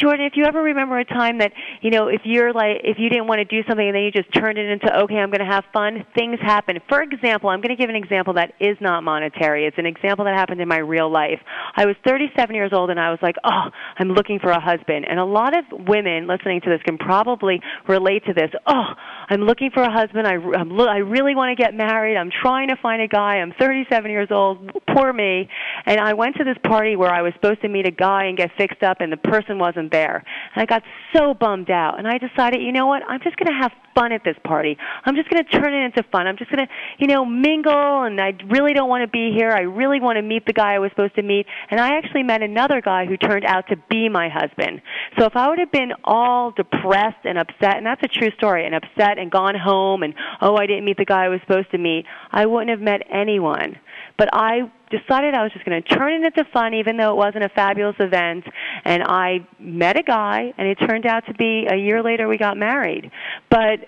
Jordan, 0.00 0.24
if 0.24 0.32
you 0.36 0.44
ever 0.44 0.62
remember 0.62 0.98
a 0.98 1.04
time 1.04 1.38
that 1.38 1.52
you 1.82 1.90
know 1.90 2.08
if 2.08 2.22
you're 2.24 2.54
like 2.54 2.80
if 2.84 2.96
you 2.98 3.10
didn't 3.10 3.26
want 3.26 3.40
to 3.40 3.44
do 3.44 3.66
something 3.68 3.86
and 3.86 3.94
then 3.94 4.02
you 4.02 4.10
just 4.10 4.32
turned 4.32 4.56
it 4.56 4.70
into 4.70 4.88
okay, 5.04 5.16
I'm 5.16 5.30
going 5.30 5.44
to 5.44 5.52
have 5.52 5.64
fun, 5.72 6.06
things 6.14 6.38
happen. 6.40 6.78
For 6.88 7.02
example, 7.02 7.50
I'm 7.50 7.60
going 7.60 7.76
to 7.76 7.80
give 7.80 7.90
an 7.90 7.96
example 7.96 8.34
that 8.34 8.54
is 8.58 8.78
not 8.80 9.02
monetary. 9.02 9.66
It's 9.66 9.78
an 9.78 9.86
example 9.86 10.24
that 10.24 10.34
happened 10.34 10.62
in 10.62 10.68
my 10.68 10.78
real 10.78 11.12
life. 11.12 11.40
I 11.76 11.84
was 11.84 11.96
37 12.06 12.54
years 12.54 12.72
old 12.72 12.88
and 12.88 12.98
I 12.98 13.10
was 13.10 13.18
like, 13.20 13.36
oh, 13.44 13.68
I'm 13.98 14.08
looking 14.08 14.38
for 14.38 14.50
a 14.50 14.60
husband. 14.60 15.04
And 15.08 15.18
a 15.18 15.24
lot 15.24 15.56
of 15.56 15.64
women 15.86 16.26
listening 16.26 16.62
to 16.62 16.70
this 16.70 16.80
can 16.84 16.96
probably 16.96 17.60
relate 17.88 18.24
to 18.26 18.32
this. 18.32 18.50
Oh, 18.66 18.84
I'm 19.28 19.42
looking 19.42 19.70
for 19.72 19.82
a 19.82 19.92
husband. 19.92 20.26
I, 20.26 20.34
I'm, 20.34 20.80
I 20.80 20.98
really 20.98 21.34
want 21.34 21.41
to 21.50 21.62
get 21.62 21.74
married. 21.74 22.16
I'm 22.16 22.30
trying 22.30 22.68
to 22.68 22.76
find 22.76 23.02
a 23.02 23.08
guy. 23.08 23.36
I'm 23.36 23.52
37 23.58 24.10
years 24.10 24.28
old. 24.30 24.70
Poor 24.94 25.12
me. 25.12 25.48
And 25.86 26.00
I 26.00 26.14
went 26.14 26.36
to 26.36 26.44
this 26.44 26.56
party 26.64 26.96
where 26.96 27.10
I 27.10 27.22
was 27.22 27.32
supposed 27.34 27.62
to 27.62 27.68
meet 27.68 27.86
a 27.86 27.90
guy 27.90 28.24
and 28.24 28.36
get 28.36 28.50
fixed 28.56 28.82
up, 28.82 29.00
and 29.00 29.12
the 29.12 29.16
person 29.16 29.58
wasn't 29.58 29.90
there. 29.90 30.24
And 30.54 30.62
I 30.62 30.66
got 30.66 30.82
so 31.14 31.34
bummed 31.34 31.70
out. 31.70 31.98
And 31.98 32.06
I 32.06 32.18
decided, 32.18 32.62
you 32.62 32.72
know 32.72 32.86
what? 32.86 33.02
I'm 33.08 33.20
just 33.22 33.36
going 33.36 33.48
to 33.48 33.60
have 33.60 33.72
fun 33.94 34.12
at 34.12 34.24
this 34.24 34.36
party. 34.44 34.76
I'm 35.04 35.14
just 35.14 35.28
going 35.28 35.44
to 35.44 35.50
turn 35.50 35.74
it 35.74 35.84
into 35.84 36.02
fun. 36.10 36.26
I'm 36.26 36.36
just 36.36 36.50
going 36.50 36.66
to, 36.66 36.72
you 36.98 37.06
know, 37.06 37.24
mingle. 37.24 38.04
And 38.04 38.20
I 38.20 38.32
really 38.48 38.72
don't 38.72 38.88
want 38.88 39.02
to 39.02 39.08
be 39.08 39.32
here. 39.36 39.50
I 39.50 39.62
really 39.62 40.00
want 40.00 40.16
to 40.16 40.22
meet 40.22 40.46
the 40.46 40.52
guy 40.52 40.74
I 40.74 40.78
was 40.78 40.90
supposed 40.90 41.14
to 41.16 41.22
meet. 41.22 41.46
And 41.70 41.80
I 41.80 41.96
actually 41.98 42.22
met 42.22 42.42
another 42.42 42.80
guy 42.80 43.06
who 43.06 43.16
turned 43.16 43.44
out 43.44 43.68
to 43.68 43.76
be 43.90 44.08
my 44.08 44.28
husband. 44.28 44.82
So 45.18 45.26
if 45.26 45.36
I 45.36 45.48
would 45.48 45.58
have 45.58 45.72
been 45.72 45.92
all 46.04 46.52
depressed 46.52 47.24
and 47.24 47.38
upset, 47.38 47.76
and 47.76 47.86
that's 47.86 48.02
a 48.02 48.08
true 48.08 48.30
story, 48.36 48.64
and 48.64 48.74
upset 48.74 49.18
and 49.18 49.30
gone 49.30 49.54
home 49.54 50.02
and 50.02 50.14
oh 50.40 50.56
I 50.56 50.66
didn't 50.66 50.84
meet 50.84 50.96
the 50.96 51.04
guy 51.04 51.24
I 51.24 51.28
was 51.32 51.40
supposed 51.40 51.70
to 51.72 51.78
meet, 51.78 52.06
I 52.30 52.46
wouldn't 52.46 52.70
have 52.70 52.80
met 52.80 53.02
anyone. 53.10 53.76
But 54.18 54.28
I 54.32 54.70
decided 54.90 55.34
I 55.34 55.42
was 55.42 55.52
just 55.52 55.64
going 55.64 55.82
to 55.82 55.88
turn 55.96 56.12
it 56.12 56.26
into 56.26 56.48
fun 56.52 56.74
even 56.74 56.96
though 56.96 57.10
it 57.10 57.16
wasn't 57.16 57.44
a 57.44 57.48
fabulous 57.48 57.96
event. 57.98 58.44
And 58.84 59.02
I 59.02 59.46
met 59.58 59.98
a 59.98 60.02
guy 60.02 60.52
and 60.56 60.68
it 60.68 60.76
turned 60.76 61.06
out 61.06 61.26
to 61.26 61.34
be 61.34 61.66
a 61.70 61.76
year 61.76 62.02
later 62.02 62.28
we 62.28 62.38
got 62.38 62.56
married. 62.56 63.10
But 63.50 63.80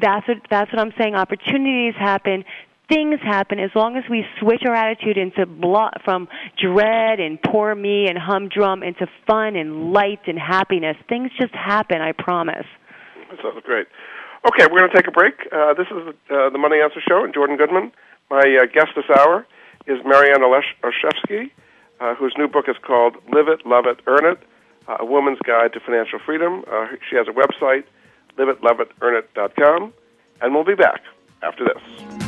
that's 0.00 0.26
what 0.28 0.38
that's 0.50 0.72
what 0.72 0.80
I'm 0.80 0.92
saying. 0.98 1.14
Opportunities 1.14 1.94
happen. 1.98 2.44
Things 2.88 3.20
happen. 3.22 3.58
As 3.58 3.70
long 3.74 3.96
as 3.96 4.04
we 4.08 4.24
switch 4.40 4.62
our 4.66 4.74
attitude 4.74 5.18
into 5.18 5.44
blo- 5.44 5.90
from 6.04 6.26
dread 6.60 7.20
and 7.20 7.40
poor 7.40 7.74
me 7.74 8.08
and 8.08 8.18
humdrum 8.18 8.82
into 8.82 9.06
fun 9.26 9.56
and 9.56 9.92
light 9.92 10.20
and 10.26 10.38
happiness 10.38 10.96
things 11.08 11.30
just 11.38 11.54
happen 11.54 12.00
i 12.00 12.12
promise. 12.12 12.66
That 13.30 13.38
sounds 13.42 13.62
great 13.64 13.86
Okay, 14.46 14.66
we're 14.70 14.78
going 14.78 14.90
to 14.90 14.96
take 14.96 15.08
a 15.08 15.10
break. 15.10 15.34
Uh, 15.50 15.74
this 15.74 15.88
is 15.88 16.14
uh, 16.30 16.50
the 16.50 16.58
Money 16.58 16.78
Answer 16.80 17.00
Show, 17.06 17.24
and 17.24 17.34
Jordan 17.34 17.56
Goodman. 17.56 17.90
My 18.30 18.38
uh, 18.38 18.66
guest 18.72 18.94
this 18.94 19.04
hour 19.18 19.46
is 19.86 19.98
Marianne 20.04 20.42
Olszewski, 20.42 21.50
uh, 22.00 22.14
whose 22.14 22.34
new 22.38 22.46
book 22.46 22.66
is 22.68 22.76
called 22.86 23.16
Live 23.32 23.48
It, 23.48 23.66
Love 23.66 23.86
It, 23.86 24.00
Earn 24.06 24.32
It 24.32 24.38
uh, 24.86 24.98
A 25.00 25.04
Woman's 25.04 25.38
Guide 25.44 25.72
to 25.72 25.80
Financial 25.80 26.18
Freedom. 26.24 26.64
Uh, 26.70 26.86
she 27.08 27.16
has 27.16 27.26
a 27.26 27.32
website, 27.32 27.84
liveitloveitearnit.com, 28.38 29.92
and 30.40 30.54
we'll 30.54 30.64
be 30.64 30.74
back 30.74 31.02
after 31.42 31.64
this. 31.64 32.27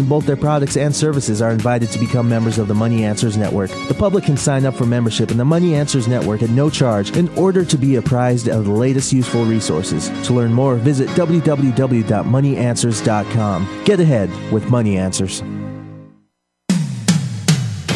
in 0.01 0.09
both 0.09 0.25
their 0.25 0.35
products 0.35 0.75
and 0.75 0.93
services 0.93 1.41
are 1.41 1.51
invited 1.51 1.89
to 1.91 1.99
become 1.99 2.27
members 2.27 2.57
of 2.57 2.67
the 2.67 2.73
Money 2.73 3.05
Answers 3.05 3.37
Network. 3.37 3.69
The 3.87 3.93
public 3.93 4.25
can 4.25 4.35
sign 4.35 4.65
up 4.65 4.73
for 4.73 4.85
membership 4.85 5.31
in 5.31 5.37
the 5.37 5.45
Money 5.45 5.75
Answers 5.75 6.05
Network 6.07 6.41
at 6.41 6.49
no 6.49 6.69
charge 6.69 7.15
in 7.15 7.29
order 7.37 7.63
to 7.63 7.77
be 7.77 7.95
apprised 7.95 8.49
of 8.49 8.65
the 8.65 8.71
latest 8.71 9.13
useful 9.13 9.45
resources. 9.45 10.09
To 10.27 10.33
learn 10.33 10.51
more, 10.51 10.75
visit 10.75 11.07
www.moneyanswers.com. 11.09 13.83
Get 13.85 13.99
ahead 13.99 14.51
with 14.51 14.67
Money 14.69 14.97
Answers. 14.97 15.41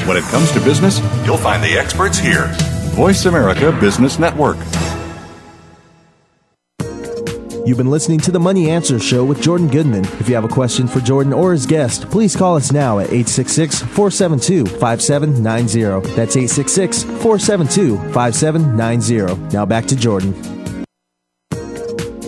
When 0.06 0.18
it 0.18 0.24
comes 0.26 0.52
to 0.52 0.60
business, 0.60 1.00
you'll 1.26 1.38
find 1.38 1.63
the 1.63 1.80
experts 1.80 2.20
here. 2.20 2.52
Voice 2.94 3.26
America 3.26 3.76
Business 3.82 4.20
Network. 4.20 4.58
You've 7.65 7.80
been 7.80 7.89
listening 7.89 8.19
to 8.19 8.32
the 8.32 8.39
Money 8.39 8.69
Answer 8.69 8.99
Show 8.99 9.25
with 9.25 9.41
Jordan 9.41 9.67
Goodman. 9.67 10.06
If 10.19 10.30
you 10.30 10.36
have 10.36 10.43
a 10.43 10.47
question 10.47 10.86
for 10.86 10.99
Jordan 10.99 11.34
or 11.34 11.51
his 11.51 11.65
guest, 11.65 12.08
please 12.12 12.36
call 12.36 12.56
us 12.56 12.71
now 12.71 12.99
at 12.99 13.08
866 13.08 13.80
472 13.80 14.67
5790. 14.78 16.15
That's 16.15 16.38
866 16.38 17.01
472 17.01 17.97
5790. 18.13 19.51
Now 19.51 19.65
back 19.65 19.88
to 19.88 19.95
Jordan. 19.95 20.36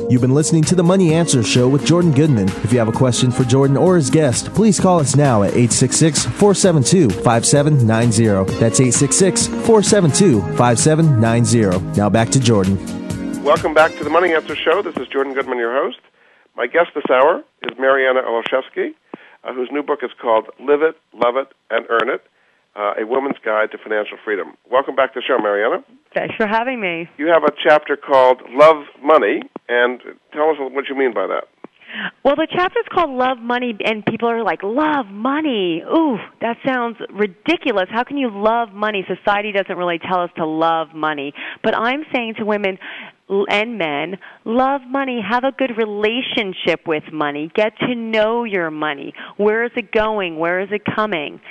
You've 0.10 0.22
been 0.22 0.34
listening 0.34 0.64
to 0.64 0.76
the 0.76 0.84
Money 0.84 1.14
Answer 1.14 1.44
Show 1.44 1.70
with 1.70 1.86
Jordan 1.86 2.14
Goodman. 2.14 2.48
If 2.64 2.74
you 2.74 2.80
have 2.80 2.88
a 2.88 2.92
question 2.92 3.30
for 3.30 3.44
Jordan 3.44 3.78
or 3.78 3.96
his 3.96 4.10
guest, 4.10 4.52
please 4.56 4.80
call 4.80 5.00
us 5.00 5.16
now 5.16 5.44
at 5.44 5.50
866 5.50 6.26
472 6.26 7.12
5790. 7.12 8.60
That's 8.60 8.80
866 8.80 9.46
472 9.46 10.42
5790. 10.56 11.96
Now 11.96 12.10
back 12.10 12.30
to 12.30 12.40
Jordan. 12.40 12.97
Welcome 13.48 13.74
back 13.74 13.96
to 13.96 14.04
the 14.04 14.10
Money 14.10 14.34
Answer 14.34 14.58
Show. 14.58 14.82
This 14.82 14.98
is 14.98 15.08
Jordan 15.08 15.34
Goodman, 15.34 15.58
your 15.58 15.72
host. 15.72 16.02
My 16.58 16.68
guest 16.68 16.90
this 16.94 17.06
hour 17.10 17.46
is 17.64 17.80
Mariana 17.80 18.20
Olszewski, 18.24 18.90
uh, 19.46 19.54
whose 19.54 19.70
new 19.72 19.82
book 19.82 20.00
is 20.04 20.10
called 20.22 20.48
Live 20.60 20.82
It, 20.82 20.98
Love 21.14 21.38
It, 21.38 21.48
and 21.70 21.86
Earn 21.90 22.10
It 22.10 22.28
uh, 22.76 22.96
A 23.02 23.08
Woman's 23.08 23.38
Guide 23.46 23.72
to 23.72 23.78
Financial 23.78 24.18
Freedom. 24.26 24.58
Welcome 24.70 24.98
back 24.98 25.14
to 25.14 25.22
the 25.22 25.24
show, 25.26 25.42
Mariana. 25.42 25.82
Thanks 26.14 26.36
for 26.36 26.46
having 26.46 26.82
me. 26.82 27.10
You 27.18 27.28
have 27.28 27.44
a 27.46 27.54
chapter 27.64 27.96
called 27.96 28.42
Love 28.50 28.84
Money, 29.02 29.40
and 29.70 30.02
tell 30.34 30.50
us 30.50 30.58
what 30.60 30.90
you 30.90 30.98
mean 30.98 31.14
by 31.14 31.28
that. 31.28 31.46
Well, 32.26 32.36
the 32.36 32.48
chapter 32.52 32.80
is 32.80 32.88
called 32.94 33.12
Love 33.12 33.38
Money, 33.38 33.74
and 33.86 34.06
people 34.06 34.28
are 34.28 34.44
like, 34.44 34.62
Love 34.62 35.06
money. 35.06 35.82
Ooh, 35.88 36.18
that 36.42 36.58
sounds 36.66 36.98
ridiculous. 37.10 37.86
How 37.90 38.04
can 38.04 38.18
you 38.18 38.30
love 38.30 38.74
money? 38.74 39.06
Society 39.08 39.54
doesn't 39.54 39.78
really 39.78 40.00
tell 40.00 40.20
us 40.20 40.32
to 40.36 40.46
love 40.46 40.90
money. 40.94 41.32
But 41.64 41.78
I'm 41.78 42.04
saying 42.14 42.36
to 42.40 42.46
women, 42.46 42.78
and 43.30 43.78
men 43.78 44.18
love 44.46 44.82
money 44.88 45.22
have 45.28 45.44
a 45.44 45.52
good 45.52 45.72
relationship 45.78 46.88
with 46.88 47.04
money 47.12 47.52
get 47.54 47.78
to 47.80 47.94
know 47.94 48.44
your 48.44 48.72
money. 48.72 49.14
Where 49.36 49.66
is 49.66 49.72
it 49.76 49.92
going? 49.92 50.38
Where 50.38 50.62
is 50.62 50.70
it 50.72 50.84
coming? 50.96 51.42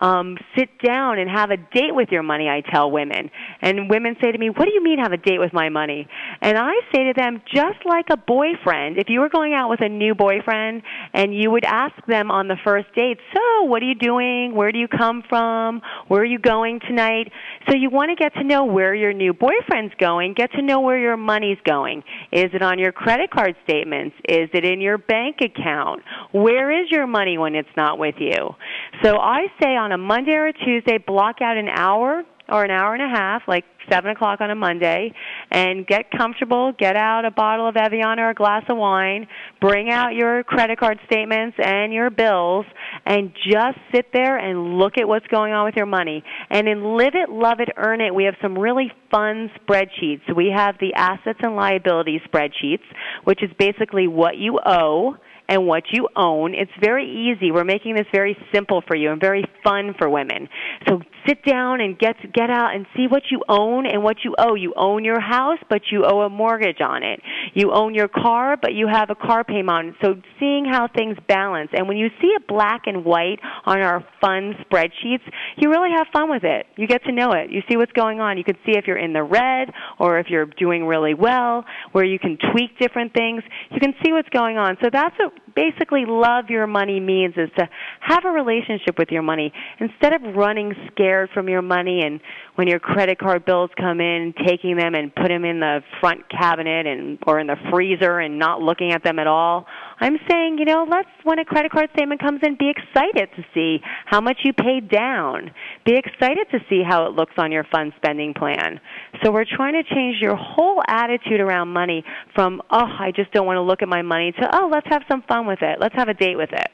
Um 0.00 0.38
sit 0.56 0.68
down 0.82 1.18
and 1.18 1.28
have 1.30 1.50
a 1.50 1.56
date 1.56 1.94
with 1.94 2.08
your 2.10 2.22
money 2.22 2.48
i 2.48 2.62
tell 2.62 2.90
women. 2.90 3.30
And 3.60 3.90
women 3.90 4.16
say 4.22 4.32
to 4.32 4.38
me 4.38 4.50
what 4.50 4.64
do 4.64 4.72
you 4.72 4.82
mean 4.82 4.98
have 4.98 5.12
a 5.12 5.18
date 5.18 5.38
with 5.38 5.52
my 5.52 5.68
money? 5.68 6.08
And 6.40 6.56
i 6.56 6.72
say 6.94 7.04
to 7.04 7.12
them 7.14 7.42
just 7.54 7.84
like 7.84 8.06
a 8.10 8.16
boyfriend 8.16 8.98
if 8.98 9.08
you 9.08 9.20
were 9.20 9.28
going 9.28 9.52
out 9.52 9.68
with 9.68 9.80
a 9.82 9.88
new 9.88 10.14
boyfriend 10.14 10.82
and 11.12 11.34
you 11.34 11.50
would 11.50 11.64
ask 11.64 11.94
them 12.06 12.30
on 12.30 12.48
the 12.48 12.56
first 12.64 12.86
date 12.94 13.18
so 13.34 13.64
what 13.64 13.82
are 13.82 13.86
you 13.86 13.94
doing? 13.94 14.54
Where 14.54 14.72
do 14.72 14.78
you 14.78 14.88
come 14.88 15.22
from? 15.28 15.82
Where 16.08 16.22
are 16.22 16.24
you 16.24 16.38
going 16.38 16.80
tonight? 16.80 17.30
So 17.68 17.76
you 17.76 17.90
want 17.90 18.10
to 18.10 18.16
get 18.16 18.32
to 18.34 18.44
know 18.44 18.64
where 18.64 18.94
your 18.94 19.12
new 19.12 19.34
boyfriend's 19.34 19.94
going 19.98 20.34
get 20.34 20.52
to 20.52 20.62
know 20.62 20.80
where 20.80 20.98
your 20.98 21.16
money's 21.26 21.58
going? 21.64 22.02
Is 22.32 22.46
it 22.54 22.62
on 22.62 22.78
your 22.78 22.92
credit 22.92 23.30
card 23.30 23.54
statements? 23.64 24.16
Is 24.28 24.48
it 24.54 24.64
in 24.64 24.80
your 24.80 24.98
bank 24.98 25.36
account? 25.42 26.02
Where 26.32 26.70
is 26.70 26.90
your 26.90 27.06
money 27.06 27.36
when 27.36 27.54
it's 27.54 27.68
not 27.76 27.98
with 27.98 28.14
you? 28.18 28.54
So 29.02 29.16
I 29.16 29.46
say 29.60 29.76
on 29.76 29.92
a 29.92 29.98
Monday 29.98 30.32
or 30.32 30.46
a 30.46 30.52
Tuesday, 30.52 30.98
block 30.98 31.42
out 31.42 31.56
an 31.56 31.68
hour 31.68 32.22
or 32.48 32.64
an 32.64 32.70
hour 32.70 32.94
and 32.94 33.02
a 33.02 33.08
half, 33.08 33.42
like 33.48 33.64
seven 33.90 34.10
o'clock 34.10 34.40
on 34.40 34.50
a 34.50 34.54
Monday, 34.54 35.12
and 35.50 35.86
get 35.86 36.10
comfortable. 36.16 36.72
Get 36.78 36.96
out 36.96 37.24
a 37.24 37.30
bottle 37.30 37.68
of 37.68 37.76
Evian 37.76 38.18
or 38.18 38.30
a 38.30 38.34
glass 38.34 38.62
of 38.68 38.76
wine. 38.76 39.26
Bring 39.60 39.90
out 39.90 40.14
your 40.14 40.44
credit 40.44 40.78
card 40.78 40.98
statements 41.06 41.56
and 41.62 41.92
your 41.92 42.10
bills, 42.10 42.66
and 43.04 43.32
just 43.34 43.78
sit 43.94 44.06
there 44.12 44.38
and 44.38 44.78
look 44.78 44.98
at 44.98 45.06
what's 45.06 45.26
going 45.26 45.52
on 45.52 45.64
with 45.64 45.76
your 45.76 45.86
money. 45.86 46.22
And 46.50 46.68
in 46.68 46.96
Live 46.96 47.14
It, 47.14 47.30
Love 47.30 47.60
It, 47.60 47.68
Earn 47.76 48.00
It, 48.00 48.14
we 48.14 48.24
have 48.24 48.34
some 48.40 48.58
really 48.58 48.90
fun 49.10 49.50
spreadsheets. 49.60 50.34
We 50.34 50.52
have 50.54 50.76
the 50.80 50.94
assets 50.94 51.38
and 51.42 51.56
liabilities 51.56 52.20
spreadsheets, 52.32 52.84
which 53.24 53.42
is 53.42 53.50
basically 53.58 54.08
what 54.08 54.36
you 54.36 54.58
owe 54.64 55.16
and 55.48 55.66
what 55.66 55.84
you 55.92 56.08
own. 56.16 56.54
It's 56.54 56.72
very 56.80 57.06
easy. 57.08 57.52
We're 57.52 57.64
making 57.64 57.94
this 57.94 58.06
very 58.12 58.36
simple 58.52 58.82
for 58.86 58.96
you 58.96 59.12
and 59.12 59.20
very 59.20 59.44
fun 59.62 59.94
for 59.98 60.08
women. 60.08 60.48
So 60.88 61.00
sit 61.26 61.44
down 61.44 61.80
and 61.80 61.98
get 61.98 62.16
get 62.32 62.50
out 62.50 62.74
and 62.74 62.86
see 62.96 63.06
what 63.08 63.22
you 63.30 63.42
own 63.48 63.86
and 63.86 64.02
what 64.02 64.18
you 64.24 64.34
owe. 64.38 64.54
You 64.54 64.72
own 64.76 65.04
your 65.04 65.20
house, 65.20 65.58
but 65.68 65.82
you 65.90 66.04
owe 66.04 66.20
a 66.20 66.30
mortgage 66.30 66.80
on 66.80 67.02
it. 67.02 67.20
You 67.54 67.72
own 67.72 67.94
your 67.94 68.08
car, 68.08 68.56
but 68.60 68.74
you 68.74 68.86
have 68.88 69.10
a 69.10 69.14
car 69.14 69.44
payment 69.44 69.70
on 69.70 69.86
it. 69.88 69.94
So 70.02 70.14
seeing 70.38 70.64
how 70.64 70.88
things 70.88 71.16
balance. 71.28 71.70
And 71.72 71.88
when 71.88 71.96
you 71.96 72.08
see 72.20 72.28
it 72.28 72.46
black 72.46 72.82
and 72.86 73.04
white 73.04 73.38
on 73.64 73.80
our 73.80 74.04
fun 74.20 74.54
spreadsheets, 74.64 75.24
you 75.56 75.70
really 75.70 75.90
have 75.96 76.06
fun 76.12 76.30
with 76.30 76.44
it. 76.44 76.66
You 76.76 76.86
get 76.86 77.02
to 77.04 77.12
know 77.12 77.32
it. 77.32 77.50
You 77.50 77.62
see 77.68 77.76
what's 77.76 77.92
going 77.92 78.20
on. 78.20 78.38
You 78.38 78.44
can 78.44 78.56
see 78.66 78.72
if 78.76 78.86
you're 78.86 78.98
in 78.98 79.12
the 79.12 79.22
red 79.22 79.72
or 79.98 80.18
if 80.18 80.26
you're 80.28 80.46
doing 80.46 80.86
really 80.86 81.14
well, 81.14 81.64
where 81.92 82.04
you 82.04 82.18
can 82.18 82.38
tweak 82.52 82.78
different 82.78 83.12
things. 83.12 83.42
You 83.70 83.80
can 83.80 83.94
see 84.04 84.12
what's 84.12 84.28
going 84.28 84.58
on. 84.58 84.76
So 84.82 84.88
that's 84.92 85.14
what 85.18 85.32
basically 85.54 86.04
love 86.06 86.50
your 86.50 86.66
money 86.66 87.00
means 87.00 87.34
is 87.36 87.48
to 87.58 87.68
have 88.00 88.24
a 88.24 88.30
relationship 88.30 88.98
with 88.98 89.08
your 89.10 89.22
money 89.22 89.52
instead 89.80 90.12
of 90.12 90.36
running 90.36 90.74
scared 90.92 91.15
from 91.32 91.48
your 91.48 91.62
money 91.62 92.02
and 92.04 92.20
when 92.56 92.68
your 92.68 92.78
credit 92.78 93.18
card 93.18 93.44
bills 93.44 93.70
come 93.78 94.00
in 94.00 94.34
taking 94.46 94.76
them 94.76 94.94
and 94.94 95.14
put 95.14 95.28
them 95.28 95.44
in 95.44 95.60
the 95.60 95.80
front 96.00 96.20
cabinet 96.30 96.86
and 96.86 97.18
or 97.26 97.38
in 97.40 97.46
the 97.46 97.56
freezer 97.70 98.18
and 98.18 98.38
not 98.38 98.60
looking 98.60 98.92
at 98.92 99.02
them 99.02 99.18
at 99.18 99.26
all 99.26 99.66
i'm 100.00 100.16
saying 100.28 100.56
you 100.58 100.64
know 100.64 100.86
let's 100.88 101.08
when 101.24 101.38
a 101.38 101.44
credit 101.44 101.70
card 101.72 101.88
statement 101.94 102.20
comes 102.20 102.40
in 102.42 102.56
be 102.58 102.70
excited 102.70 103.28
to 103.36 103.44
see 103.54 103.78
how 104.04 104.20
much 104.20 104.38
you 104.44 104.52
paid 104.52 104.88
down. 104.88 105.50
Be 105.84 105.94
excited 105.96 106.46
to 106.52 106.58
see 106.68 106.82
how 106.86 107.06
it 107.06 107.12
looks 107.12 107.34
on 107.38 107.52
your 107.52 107.64
fund 107.64 107.92
spending 107.96 108.34
plan. 108.34 108.80
So 109.22 109.30
we're 109.30 109.44
trying 109.44 109.74
to 109.74 109.82
change 109.94 110.16
your 110.20 110.36
whole 110.36 110.82
attitude 110.86 111.40
around 111.40 111.68
money 111.68 112.04
from 112.34 112.62
oh 112.70 112.86
i 112.98 113.12
just 113.14 113.32
don't 113.32 113.46
want 113.46 113.56
to 113.56 113.62
look 113.62 113.82
at 113.82 113.88
my 113.88 114.02
money 114.02 114.32
to 114.32 114.48
oh 114.52 114.68
let's 114.72 114.86
have 114.88 115.02
some 115.10 115.22
fun 115.22 115.46
with 115.46 115.60
it. 115.62 115.78
Let's 115.80 115.94
have 115.94 116.08
a 116.08 116.14
date 116.14 116.36
with 116.36 116.50
it 116.52 116.68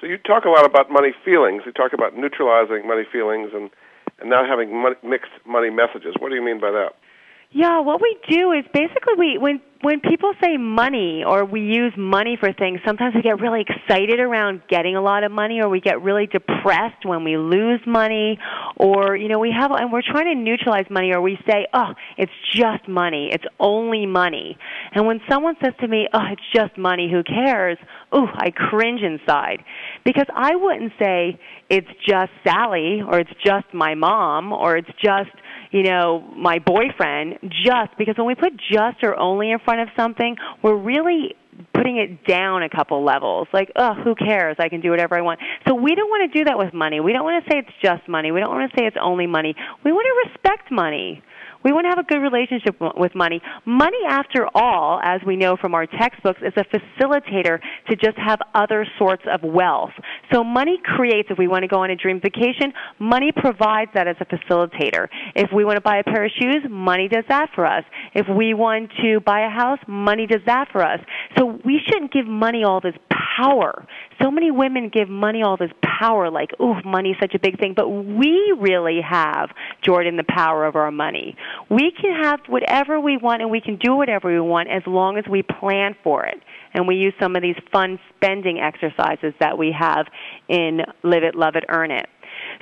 so 0.00 0.06
you 0.06 0.18
talk 0.18 0.44
a 0.44 0.50
lot 0.50 0.64
about 0.64 0.90
money 0.90 1.12
feelings 1.24 1.62
you 1.66 1.72
talk 1.72 1.92
about 1.92 2.16
neutralizing 2.16 2.86
money 2.86 3.04
feelings 3.10 3.50
and 3.54 3.70
and 4.18 4.30
now 4.30 4.46
having 4.46 4.74
money, 4.74 4.96
mixed 5.02 5.32
money 5.46 5.70
messages. 5.70 6.14
What 6.18 6.30
do 6.30 6.34
you 6.34 6.44
mean 6.44 6.60
by 6.60 6.70
that? 6.70 6.92
Yeah, 7.52 7.80
what 7.80 8.00
we 8.02 8.16
do 8.28 8.52
is 8.52 8.64
basically 8.72 9.14
we 9.16 9.38
when 9.38 9.60
when 9.82 10.00
people 10.00 10.32
say 10.42 10.56
money 10.56 11.22
or 11.24 11.44
we 11.44 11.60
use 11.60 11.92
money 11.96 12.36
for 12.40 12.52
things, 12.52 12.80
sometimes 12.84 13.14
we 13.14 13.22
get 13.22 13.40
really 13.40 13.62
excited 13.62 14.18
around 14.18 14.62
getting 14.68 14.96
a 14.96 15.00
lot 15.00 15.22
of 15.22 15.30
money 15.30 15.60
or 15.60 15.68
we 15.68 15.80
get 15.80 16.02
really 16.02 16.26
depressed 16.26 17.04
when 17.04 17.22
we 17.24 17.36
lose 17.36 17.80
money 17.86 18.38
or 18.76 19.16
you 19.16 19.28
know, 19.28 19.38
we 19.38 19.52
have 19.56 19.70
and 19.70 19.92
we're 19.92 20.02
trying 20.02 20.24
to 20.24 20.34
neutralize 20.34 20.86
money 20.90 21.12
or 21.12 21.20
we 21.20 21.38
say, 21.48 21.66
"Oh, 21.72 21.94
it's 22.18 22.32
just 22.52 22.88
money. 22.88 23.30
It's 23.32 23.44
only 23.60 24.06
money." 24.06 24.58
And 24.92 25.06
when 25.06 25.20
someone 25.30 25.54
says 25.62 25.74
to 25.80 25.88
me, 25.88 26.08
"Oh, 26.12 26.24
it's 26.32 26.42
just 26.52 26.76
money. 26.76 27.10
Who 27.10 27.22
cares?" 27.22 27.78
Ooh, 28.14 28.26
I 28.34 28.50
cringe 28.50 29.02
inside 29.02 29.62
because 30.04 30.26
I 30.34 30.56
wouldn't 30.56 30.92
say 30.98 31.38
it's 31.70 31.88
just 32.08 32.32
Sally 32.44 33.02
or 33.06 33.20
it's 33.20 33.34
just 33.44 33.66
my 33.72 33.94
mom 33.94 34.52
or 34.52 34.76
it's 34.76 34.90
just 35.02 35.30
you 35.70 35.82
know, 35.82 36.24
my 36.36 36.58
boyfriend 36.58 37.38
just 37.50 37.96
because 37.98 38.16
when 38.16 38.26
we 38.26 38.34
put 38.34 38.52
just 38.56 39.02
or 39.02 39.18
only 39.18 39.50
in 39.50 39.58
front 39.58 39.80
of 39.80 39.88
something, 39.96 40.36
we're 40.62 40.76
really 40.76 41.34
putting 41.72 41.96
it 41.96 42.24
down 42.26 42.62
a 42.62 42.68
couple 42.68 43.04
levels. 43.04 43.48
Like, 43.52 43.72
oh, 43.76 43.94
who 43.94 44.14
cares? 44.14 44.56
I 44.58 44.68
can 44.68 44.80
do 44.80 44.90
whatever 44.90 45.16
I 45.16 45.22
want. 45.22 45.40
So 45.66 45.74
we 45.74 45.94
don't 45.94 46.08
want 46.08 46.30
to 46.30 46.38
do 46.38 46.44
that 46.44 46.58
with 46.58 46.74
money. 46.74 47.00
We 47.00 47.12
don't 47.12 47.24
want 47.24 47.44
to 47.44 47.50
say 47.50 47.58
it's 47.58 47.76
just 47.82 48.08
money. 48.08 48.32
We 48.32 48.40
don't 48.40 48.50
want 48.50 48.70
to 48.70 48.78
say 48.78 48.86
it's 48.86 48.96
only 49.00 49.26
money. 49.26 49.54
We 49.84 49.92
want 49.92 50.06
to 50.06 50.30
respect 50.30 50.70
money. 50.70 51.22
We 51.64 51.72
want 51.72 51.84
to 51.84 51.88
have 51.88 51.98
a 51.98 52.04
good 52.04 52.20
relationship 52.20 52.76
with 52.96 53.14
money. 53.14 53.40
Money, 53.64 53.98
after 54.08 54.46
all, 54.54 55.00
as 55.02 55.20
we 55.26 55.36
know 55.36 55.56
from 55.56 55.74
our 55.74 55.86
textbooks, 55.86 56.40
is 56.42 56.52
a 56.56 56.64
facilitator 56.64 57.58
to 57.88 57.96
just 57.96 58.16
have 58.18 58.38
other 58.54 58.86
sorts 58.98 59.22
of 59.30 59.42
wealth. 59.42 59.92
So 60.32 60.44
money 60.44 60.78
creates, 60.82 61.28
if 61.30 61.38
we 61.38 61.48
want 61.48 61.62
to 61.62 61.68
go 61.68 61.82
on 61.82 61.90
a 61.90 61.96
dream 61.96 62.20
vacation, 62.20 62.72
money 62.98 63.32
provides 63.34 63.90
that 63.94 64.06
as 64.06 64.16
a 64.20 64.24
facilitator. 64.24 65.08
If 65.34 65.50
we 65.52 65.64
want 65.64 65.76
to 65.76 65.80
buy 65.80 65.98
a 65.98 66.04
pair 66.04 66.24
of 66.24 66.30
shoes, 66.40 66.64
money 66.70 67.08
does 67.08 67.24
that 67.28 67.50
for 67.54 67.66
us. 67.66 67.84
If 68.14 68.26
we 68.28 68.54
want 68.54 68.90
to 69.02 69.20
buy 69.20 69.46
a 69.46 69.50
house, 69.50 69.78
money 69.86 70.26
does 70.26 70.42
that 70.46 70.68
for 70.72 70.82
us. 70.82 71.00
So 71.36 71.58
we 71.64 71.80
shouldn't 71.86 72.12
give 72.12 72.26
money 72.26 72.64
all 72.64 72.80
this 72.80 72.94
power. 73.36 73.86
So 74.20 74.30
many 74.30 74.50
women 74.50 74.90
give 74.92 75.08
money 75.08 75.42
all 75.42 75.56
this 75.56 75.70
power, 75.82 76.30
like, 76.30 76.50
ooh, 76.60 76.76
money's 76.84 77.16
such 77.20 77.34
a 77.34 77.38
big 77.38 77.58
thing. 77.58 77.74
But 77.74 77.88
we 77.88 78.54
really 78.58 79.00
have, 79.00 79.50
Jordan, 79.82 80.16
the 80.16 80.24
power 80.28 80.64
of 80.64 80.76
our 80.76 80.90
money. 80.90 81.36
We 81.70 81.92
can 82.00 82.22
have 82.22 82.40
whatever 82.48 83.00
we 83.00 83.16
want 83.16 83.42
and 83.42 83.50
we 83.50 83.60
can 83.60 83.76
do 83.76 83.94
whatever 83.94 84.32
we 84.32 84.40
want 84.40 84.68
as 84.70 84.82
long 84.86 85.18
as 85.18 85.24
we 85.28 85.42
plan 85.42 85.96
for 86.02 86.24
it. 86.24 86.40
And 86.74 86.86
we 86.86 86.96
use 86.96 87.14
some 87.20 87.36
of 87.36 87.42
these 87.42 87.56
fun 87.72 87.98
spending 88.14 88.58
exercises 88.58 89.34
that 89.40 89.56
we 89.56 89.74
have 89.78 90.06
in 90.48 90.80
Live 91.02 91.22
It, 91.22 91.34
Love 91.34 91.56
It, 91.56 91.64
Earn 91.68 91.90
It. 91.90 92.06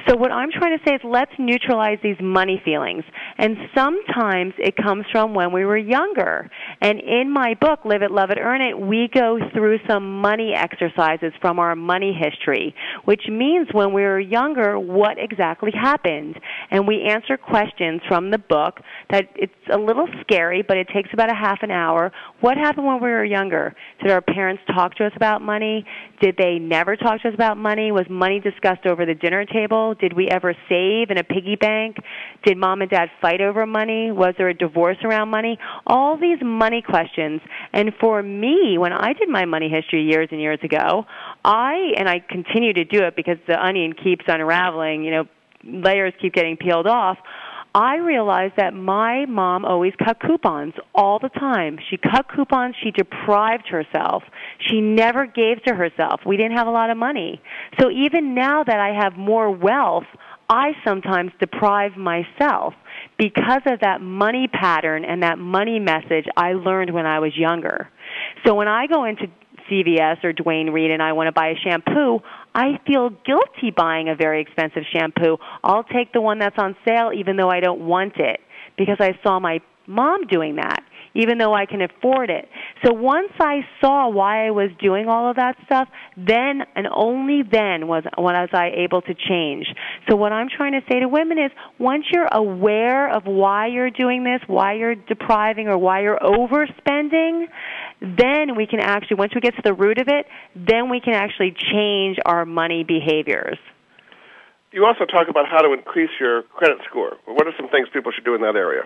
So 0.09 0.17
what 0.17 0.33
I'm 0.33 0.51
trying 0.51 0.77
to 0.79 0.85
say 0.87 0.95
is 0.95 1.01
let's 1.05 1.33
neutralize 1.39 1.99
these 2.03 2.17
money 2.21 2.61
feelings. 2.65 3.05
And 3.39 3.57
sometimes 3.75 4.55
it 4.59 4.77
comes 4.77 5.05
from 5.11 5.35
when 5.35 5.53
we 5.53 5.65
were 5.65 5.77
younger. 5.77 6.51
And 6.81 7.01
in 7.01 7.33
my 7.33 7.55
book, 7.61 7.81
Live 7.85 8.03
It, 8.03 8.11
Love 8.11 8.31
It, 8.31 8.39
Earn 8.41 8.61
It, 8.61 8.79
we 8.79 9.09
go 9.13 9.39
through 9.53 9.79
some 9.89 10.21
money 10.21 10.53
exercises 10.55 11.33
from 11.41 11.59
our 11.59 11.75
money 11.75 12.13
history, 12.13 12.75
which 13.05 13.23
means 13.29 13.69
when 13.73 13.93
we 13.93 14.03
were 14.03 14.21
younger, 14.21 14.79
what 14.79 15.19
exactly 15.19 15.73
happened. 15.73 16.39
And 16.71 16.87
we 16.87 17.03
answer 17.03 17.37
questions 17.37 18.01
from 18.09 18.31
the 18.31 18.39
book 18.39 18.81
that 19.11 19.29
it's 19.35 19.53
a 19.73 19.79
little 19.79 20.09
scary, 20.23 20.63
but 20.63 20.77
it 20.77 20.89
takes 20.95 21.11
about 21.13 21.31
a 21.31 21.35
half 21.35 21.59
an 21.63 21.71
hour. 21.71 22.13
What 22.41 22.57
happened 22.57 22.87
when 22.87 23.03
we 23.03 23.11
were 23.11 23.25
younger? 23.25 23.75
Did 24.03 24.11
our 24.11 24.21
parents 24.21 24.63
talk 24.75 24.95
to 24.97 25.07
us 25.07 25.13
about 25.17 25.43
money? 25.43 25.85
Did 26.21 26.37
they 26.39 26.59
never 26.59 26.97
talk 26.97 27.23
to 27.23 27.29
us 27.29 27.35
about 27.35 27.57
money? 27.57 27.93
Was 27.93 28.07
money 28.09 28.41
discussed 28.41 28.87
over 28.87 29.07
the 29.07 29.15
dinner 29.15 29.45
table? 29.45 29.84
Did 29.93 30.15
we 30.15 30.29
ever 30.29 30.55
save 30.71 31.11
in 31.11 31.19
a 31.19 31.25
piggy 31.25 31.57
bank? 31.57 31.97
Did 32.47 32.57
mom 32.57 32.81
and 32.81 32.91
dad 32.91 33.11
fight 33.21 33.43
over 33.43 33.67
money? 33.67 34.11
Was 34.11 34.35
there 34.39 34.49
a 34.49 34.55
divorce 34.55 34.97
around 35.05 35.29
money? 35.29 35.59
All 35.87 36.17
these 36.17 36.39
money 36.43 36.81
questions. 36.81 37.43
And 37.75 37.93
for 38.01 38.23
me, 38.23 38.79
when 38.79 38.95
I 38.95 39.13
did 39.13 39.29
my 39.29 39.45
money 39.45 39.69
history 39.69 40.05
years 40.05 40.29
and 40.31 40.41
years 40.41 40.61
ago, 40.63 41.05
I, 41.45 41.93
and 41.99 42.09
I 42.09 42.21
continue 42.21 42.73
to 42.73 42.85
do 42.85 43.03
it 43.05 43.15
because 43.15 43.37
the 43.47 43.63
onion 43.63 43.93
keeps 43.93 44.25
unraveling, 44.27 45.05
you 45.05 45.11
know, 45.11 45.25
layers 45.65 46.15
keep 46.21 46.33
getting 46.33 46.57
peeled 46.57 46.87
off. 46.87 47.19
I 47.75 47.97
realized 47.97 48.55
that 48.57 48.73
my 48.73 49.27
mom 49.27 49.65
always 49.65 49.93
cut 50.03 50.21
coupons 50.21 50.75
all 50.95 51.19
the 51.19 51.29
time. 51.29 51.79
She 51.91 51.97
cut 51.97 52.27
coupons, 52.33 52.77
she 52.83 52.93
deprived 52.93 53.67
herself. 53.69 54.23
She 54.69 54.81
never 54.81 55.27
gave 55.27 55.61
to 55.65 55.75
herself. 55.75 56.21
We 56.25 56.37
didn't 56.37 56.57
have 56.57 56.69
a 56.69 56.71
lot 56.71 56.91
of 56.91 56.97
money. 56.97 57.43
So 57.81 57.91
even 57.91 58.35
now 58.35 58.63
that 58.63 58.79
I 58.79 58.95
have 59.03 59.17
more 59.17 59.51
wealth, 59.51 60.05
I 60.49 60.73
sometimes 60.87 61.33
deprive 61.41 61.97
myself 61.97 62.75
because 63.19 63.63
of 63.67 63.81
that 63.81 64.01
money 64.01 64.47
pattern 64.47 65.05
and 65.05 65.23
that 65.25 65.39
money 65.39 65.81
message 65.81 66.27
I 66.37 66.53
learned 66.53 66.95
when 66.95 67.07
I 67.07 67.19
was 67.19 67.37
younger. 67.37 67.89
So 68.47 68.55
when 68.55 68.69
I 68.69 68.87
go 68.87 69.05
into 69.05 69.25
CVS 69.71 70.23
or 70.23 70.33
Duane 70.33 70.71
Reade 70.71 70.91
and 70.91 71.03
I 71.03 71.13
want 71.13 71.29
to 71.29 71.33
buy 71.33 71.49
a 71.49 71.57
shampoo, 71.57 72.21
I 72.55 72.79
feel 72.87 73.11
guilty 73.11 73.73
buying 73.77 74.09
a 74.09 74.15
very 74.15 74.41
expensive 74.41 74.85
shampoo. 74.93 75.39
I'll 75.63 75.85
take 75.85 76.13
the 76.13 76.21
one 76.21 76.39
that's 76.39 76.57
on 76.59 76.77
sale 76.87 77.11
even 77.15 77.37
though 77.37 77.51
I 77.51 77.61
don't 77.61 77.81
want 77.81 78.15
it 78.17 78.41
because 78.77 78.99
I 79.01 79.19
saw 79.23 79.41
my 79.41 79.61
mom 79.87 80.27
doing 80.27 80.57
that 80.57 80.83
even 81.15 81.39
though 81.39 81.55
I 81.55 81.67
can 81.67 81.81
afford 81.81 82.29
it. 82.29 82.49
So 82.85 82.93
once 82.93 83.31
I 83.41 83.61
saw 83.81 84.09
why 84.09 84.47
I 84.47 84.51
was 84.51 84.71
doing 84.81 85.09
all 85.09 85.31
of 85.31 85.37
that 85.37 85.57
stuff, 85.65 85.89
then 86.17 86.63
and 86.75 86.87
only 86.93 87.43
then 87.43 87.87
was 87.87 88.05
was 88.19 88.49
I 88.53 88.71
able 88.77 89.01
to 89.03 89.15
change. 89.15 89.67
So 90.09 90.17
what 90.17 90.33
I'm 90.33 90.49
trying 90.55 90.73
to 90.73 90.81
say 90.91 91.01
to 91.01 91.09
women 91.09 91.39
is 91.39 91.51
once 91.79 92.05
you're 92.13 92.29
aware 92.31 93.15
of 93.15 93.25
why 93.27 93.69
you're 93.69 93.91
doing 93.91 94.25
this, 94.25 94.41
why 94.47 94.75
you're 94.75 94.97
depriving 94.97 95.69
or 95.69 95.79
why 95.79 96.03
you're 96.03 96.19
overspending, 96.19 97.47
then 98.05 98.57
we 98.57 98.67
can 98.67 98.81
actually 98.81 99.17
once 99.17 99.35
we 99.35 99.41
get 99.41 99.57
to 99.57 99.63
the 99.63 99.75
root 99.75 99.99
of 99.99 100.09
it, 100.09 100.27
then 100.55 100.91
we 100.91 101.01
can 101.01 101.15
actually 101.15 101.53
change 101.53 102.19
our 102.25 102.45
money 102.45 102.85
behaviors. 102.85 103.59
You 104.73 104.85
also 104.87 105.05
talk 105.05 105.29
about 105.29 105.47
how 105.49 105.63
to 105.63 105.73
increase 105.73 106.11
your 106.19 106.43
credit 106.43 106.79
score. 106.89 107.17
What 107.27 107.47
are 107.47 107.53
some 107.57 107.69
things 107.69 107.89
people 107.93 108.13
should 108.13 108.25
do 108.25 108.35
in 108.35 108.41
that 108.43 108.57
area? 108.57 108.83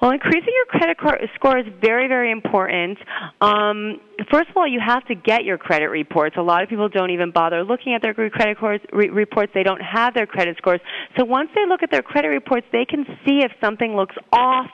Well, 0.00 0.12
increasing 0.12 0.52
your 0.54 0.66
credit 0.66 0.96
score 1.34 1.58
is 1.58 1.66
very, 1.80 2.06
very 2.06 2.30
important. 2.30 2.98
Um, 3.40 4.00
first 4.30 4.48
of 4.48 4.56
all, 4.56 4.66
you 4.66 4.78
have 4.84 5.04
to 5.06 5.16
get 5.16 5.42
your 5.42 5.58
credit 5.58 5.88
reports. 5.88 6.36
A 6.38 6.42
lot 6.42 6.62
of 6.62 6.68
people 6.68 6.88
don't 6.88 7.10
even 7.10 7.32
bother 7.32 7.64
looking 7.64 7.94
at 7.94 8.02
their 8.02 8.14
credit 8.14 8.58
re- 8.92 9.08
reports. 9.08 9.50
They 9.54 9.64
don't 9.64 9.80
have 9.80 10.14
their 10.14 10.26
credit 10.26 10.56
scores. 10.58 10.80
So 11.18 11.24
once 11.24 11.50
they 11.56 11.66
look 11.66 11.82
at 11.82 11.90
their 11.90 12.02
credit 12.02 12.28
reports, 12.28 12.64
they 12.70 12.84
can 12.84 13.04
see 13.26 13.40
if 13.42 13.50
something 13.60 13.96
looks 13.96 14.14
off, 14.32 14.66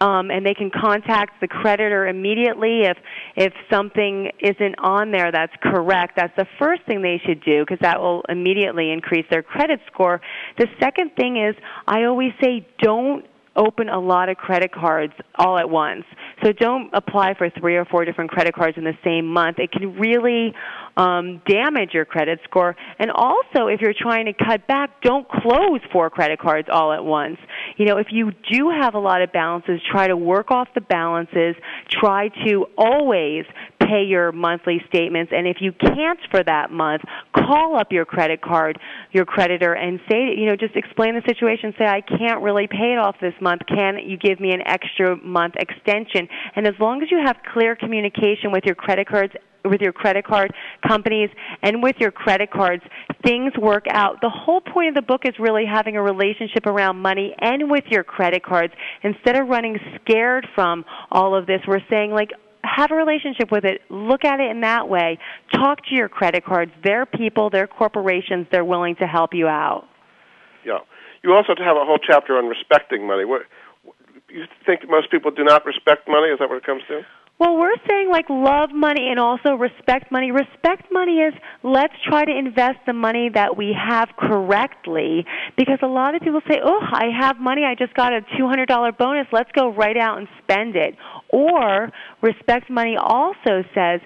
um, 0.00 0.30
and 0.30 0.46
they 0.46 0.54
can 0.54 0.70
contact 0.70 1.40
the 1.40 1.48
creditor 1.48 2.06
immediately 2.06 2.82
if 2.82 2.96
if 3.34 3.52
something 3.70 4.30
isn't 4.40 4.76
on 4.78 5.10
there 5.10 5.32
that's 5.32 5.52
correct. 5.60 6.12
That's 6.16 6.34
the 6.36 6.46
first 6.58 6.82
thing 6.86 7.02
they 7.02 7.20
should 7.26 7.42
do 7.42 7.64
because 7.64 7.78
that 7.80 8.00
will 8.00 8.22
immediately 8.28 8.92
increase 8.92 9.26
their 9.28 9.42
credit 9.42 9.80
score. 9.92 10.20
The 10.56 10.68
second 10.80 11.16
thing 11.16 11.36
is, 11.36 11.56
I 11.86 12.04
always 12.04 12.32
say, 12.40 12.66
don't 12.80 13.24
open 13.58 13.88
a 13.88 13.98
lot 13.98 14.28
of 14.28 14.36
credit 14.36 14.72
cards 14.72 15.12
all 15.34 15.58
at 15.58 15.68
once. 15.68 16.04
So 16.42 16.52
don't 16.52 16.90
apply 16.94 17.34
for 17.34 17.50
three 17.50 17.76
or 17.76 17.84
four 17.84 18.04
different 18.04 18.30
credit 18.30 18.54
cards 18.54 18.78
in 18.78 18.84
the 18.84 18.96
same 19.04 19.26
month. 19.26 19.58
It 19.58 19.72
can 19.72 19.98
really 19.98 20.54
um, 20.96 21.42
damage 21.46 21.90
your 21.92 22.04
credit 22.04 22.38
score. 22.44 22.76
And 22.98 23.10
also, 23.10 23.66
if 23.66 23.80
you're 23.80 23.94
trying 23.98 24.26
to 24.26 24.32
cut 24.32 24.66
back, 24.68 25.02
don't 25.02 25.28
close 25.28 25.80
four 25.92 26.10
credit 26.10 26.38
cards 26.38 26.68
all 26.70 26.92
at 26.92 27.04
once. 27.04 27.38
You 27.76 27.86
know, 27.86 27.98
if 27.98 28.08
you 28.10 28.30
do 28.50 28.70
have 28.70 28.94
a 28.94 28.98
lot 28.98 29.20
of 29.20 29.32
balances, 29.32 29.80
try 29.90 30.06
to 30.06 30.16
work 30.16 30.50
off 30.50 30.68
the 30.74 30.80
balances. 30.80 31.56
Try 31.90 32.28
to 32.46 32.66
always 32.76 33.44
pay 33.88 34.04
your 34.04 34.32
monthly 34.32 34.80
statements 34.88 35.32
and 35.34 35.46
if 35.46 35.58
you 35.60 35.72
can't 35.72 36.20
for 36.30 36.42
that 36.44 36.70
month 36.70 37.02
call 37.34 37.76
up 37.78 37.90
your 37.90 38.04
credit 38.04 38.40
card 38.42 38.78
your 39.12 39.24
creditor 39.24 39.72
and 39.72 40.00
say 40.10 40.34
you 40.36 40.46
know 40.46 40.56
just 40.56 40.76
explain 40.76 41.14
the 41.14 41.22
situation 41.26 41.72
say 41.78 41.86
i 41.86 42.00
can't 42.00 42.42
really 42.42 42.66
pay 42.66 42.92
it 42.92 42.98
off 42.98 43.16
this 43.20 43.34
month 43.40 43.62
can 43.66 43.98
you 44.04 44.16
give 44.16 44.38
me 44.40 44.52
an 44.52 44.60
extra 44.66 45.16
month 45.16 45.54
extension 45.58 46.28
and 46.56 46.66
as 46.66 46.74
long 46.78 47.02
as 47.02 47.10
you 47.10 47.18
have 47.24 47.36
clear 47.52 47.74
communication 47.74 48.52
with 48.52 48.64
your 48.64 48.74
credit 48.74 49.08
cards 49.08 49.32
with 49.64 49.80
your 49.80 49.92
credit 49.92 50.24
card 50.24 50.52
companies 50.86 51.30
and 51.62 51.82
with 51.82 51.96
your 51.98 52.10
credit 52.10 52.50
cards, 52.50 52.82
things 53.24 53.52
work 53.60 53.84
out. 53.90 54.20
The 54.20 54.30
whole 54.30 54.60
point 54.60 54.88
of 54.88 54.94
the 54.94 55.02
book 55.02 55.22
is 55.24 55.34
really 55.38 55.64
having 55.66 55.96
a 55.96 56.02
relationship 56.02 56.66
around 56.66 56.96
money 56.96 57.34
and 57.38 57.70
with 57.70 57.84
your 57.90 58.04
credit 58.04 58.44
cards. 58.44 58.72
Instead 59.02 59.36
of 59.36 59.48
running 59.48 59.78
scared 60.00 60.46
from 60.54 60.84
all 61.10 61.36
of 61.36 61.46
this, 61.46 61.60
we're 61.66 61.80
saying 61.90 62.12
like, 62.12 62.30
have 62.76 62.90
a 62.90 62.94
relationship 62.94 63.50
with 63.50 63.64
it. 63.64 63.82
Look 63.90 64.24
at 64.24 64.40
it 64.40 64.50
in 64.50 64.60
that 64.60 64.88
way. 64.88 65.18
Talk 65.52 65.84
to 65.86 65.94
your 65.94 66.08
credit 66.08 66.44
cards. 66.44 66.72
They're 66.84 67.06
people, 67.06 67.50
they're 67.50 67.66
corporations, 67.66 68.46
they're 68.50 68.64
willing 68.64 68.96
to 68.96 69.06
help 69.06 69.34
you 69.34 69.48
out. 69.48 69.86
Yeah. 70.64 70.78
You 71.22 71.32
also 71.34 71.54
have 71.58 71.76
a 71.76 71.84
whole 71.84 71.98
chapter 71.98 72.38
on 72.38 72.46
respecting 72.46 73.06
money. 73.06 73.24
What 73.24 73.42
you 74.28 74.44
think 74.66 74.82
most 74.88 75.10
people 75.10 75.30
do 75.30 75.44
not 75.44 75.64
respect 75.64 76.08
money? 76.08 76.28
Is 76.28 76.38
that 76.38 76.48
what 76.48 76.58
it 76.58 76.64
comes 76.64 76.82
to? 76.88 77.02
Well, 77.38 77.56
we're 77.56 77.76
saying 77.88 78.08
like 78.10 78.24
love 78.28 78.70
money 78.74 79.10
and 79.10 79.20
also 79.20 79.50
respect 79.54 80.10
money. 80.10 80.32
Respect 80.32 80.90
money 80.90 81.18
is 81.18 81.32
let's 81.62 81.94
try 82.08 82.24
to 82.24 82.36
invest 82.36 82.78
the 82.84 82.92
money 82.92 83.30
that 83.32 83.56
we 83.56 83.72
have 83.78 84.08
correctly 84.18 85.24
because 85.56 85.78
a 85.82 85.86
lot 85.86 86.16
of 86.16 86.22
people 86.22 86.40
say, 86.50 86.58
"Oh, 86.64 86.80
I 86.82 87.10
have 87.16 87.38
money. 87.38 87.64
I 87.64 87.76
just 87.76 87.94
got 87.94 88.12
a 88.12 88.22
$200 88.36 88.90
bonus. 88.98 89.28
Let's 89.32 89.52
go 89.52 89.68
right 89.68 89.96
out 89.96 90.18
and 90.18 90.26
spend 90.42 90.74
it." 90.74 90.96
Or 91.30 91.92
respect 92.22 92.70
money 92.70 92.96
also 92.96 93.62
says, 93.72 94.00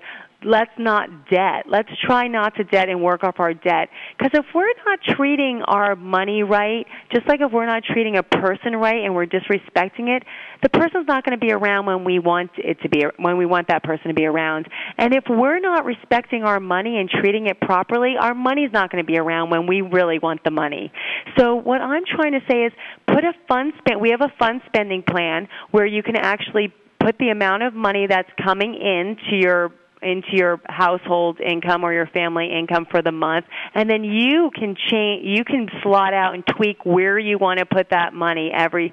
let's 0.44 0.70
not 0.78 1.08
debt. 1.30 1.64
Let's 1.68 1.90
try 2.04 2.28
not 2.28 2.54
to 2.56 2.64
debt 2.64 2.88
and 2.88 3.02
work 3.02 3.24
off 3.24 3.36
our 3.38 3.54
debt. 3.54 3.88
Because 4.18 4.32
if 4.34 4.46
we're 4.54 4.72
not 4.86 4.98
treating 5.16 5.62
our 5.66 5.96
money 5.96 6.42
right, 6.42 6.86
just 7.12 7.26
like 7.28 7.40
if 7.40 7.52
we're 7.52 7.66
not 7.66 7.82
treating 7.84 8.16
a 8.16 8.22
person 8.22 8.76
right 8.76 9.04
and 9.04 9.14
we're 9.14 9.26
disrespecting 9.26 10.08
it, 10.08 10.24
the 10.62 10.68
person's 10.68 11.06
not 11.06 11.24
going 11.24 11.38
to 11.38 11.44
be 11.44 11.52
around 11.52 11.86
when 11.86 12.04
we 12.04 12.18
want 12.18 12.50
it 12.56 12.80
to 12.82 12.88
be 12.88 13.04
when 13.18 13.36
we 13.36 13.46
want 13.46 13.68
that 13.68 13.82
person 13.82 14.08
to 14.08 14.14
be 14.14 14.24
around. 14.24 14.68
And 14.98 15.14
if 15.14 15.24
we're 15.28 15.60
not 15.60 15.84
respecting 15.84 16.44
our 16.44 16.60
money 16.60 16.98
and 16.98 17.08
treating 17.08 17.46
it 17.46 17.60
properly, 17.60 18.14
our 18.18 18.34
money's 18.34 18.70
not 18.72 18.90
going 18.90 19.04
to 19.04 19.10
be 19.10 19.18
around 19.18 19.50
when 19.50 19.66
we 19.66 19.80
really 19.80 20.18
want 20.18 20.44
the 20.44 20.50
money. 20.50 20.92
So 21.38 21.54
what 21.54 21.80
I'm 21.80 22.04
trying 22.04 22.32
to 22.32 22.40
say 22.48 22.64
is 22.64 22.72
put 23.06 23.24
a 23.24 23.32
fund 23.48 23.72
spend. 23.78 24.00
We 24.00 24.10
have 24.10 24.20
a 24.20 24.32
fund 24.38 24.60
spending 24.66 25.02
plan 25.02 25.48
where 25.70 25.86
you 25.86 26.02
can 26.02 26.16
actually 26.16 26.72
put 27.00 27.18
the 27.18 27.30
amount 27.30 27.62
of 27.62 27.74
money 27.74 28.06
that's 28.08 28.28
coming 28.42 28.74
in 28.74 29.16
to 29.30 29.36
your 29.36 29.72
into 30.02 30.28
your 30.32 30.60
household 30.66 31.40
income 31.40 31.84
or 31.84 31.92
your 31.92 32.06
family 32.06 32.50
income 32.52 32.86
for 32.90 33.02
the 33.02 33.12
month 33.12 33.46
and 33.74 33.88
then 33.88 34.04
you 34.04 34.50
can 34.54 34.76
change 34.90 35.24
you 35.24 35.44
can 35.44 35.68
slot 35.82 36.14
out 36.14 36.34
and 36.34 36.44
tweak 36.46 36.84
where 36.84 37.18
you 37.18 37.38
want 37.38 37.58
to 37.58 37.66
put 37.66 37.90
that 37.90 38.12
money 38.12 38.50
every 38.56 38.92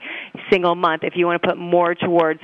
single 0.51 0.75
month 0.75 1.03
if 1.03 1.13
you 1.15 1.25
want 1.25 1.41
to 1.41 1.47
put 1.47 1.57
more 1.57 1.95
towards 1.95 2.39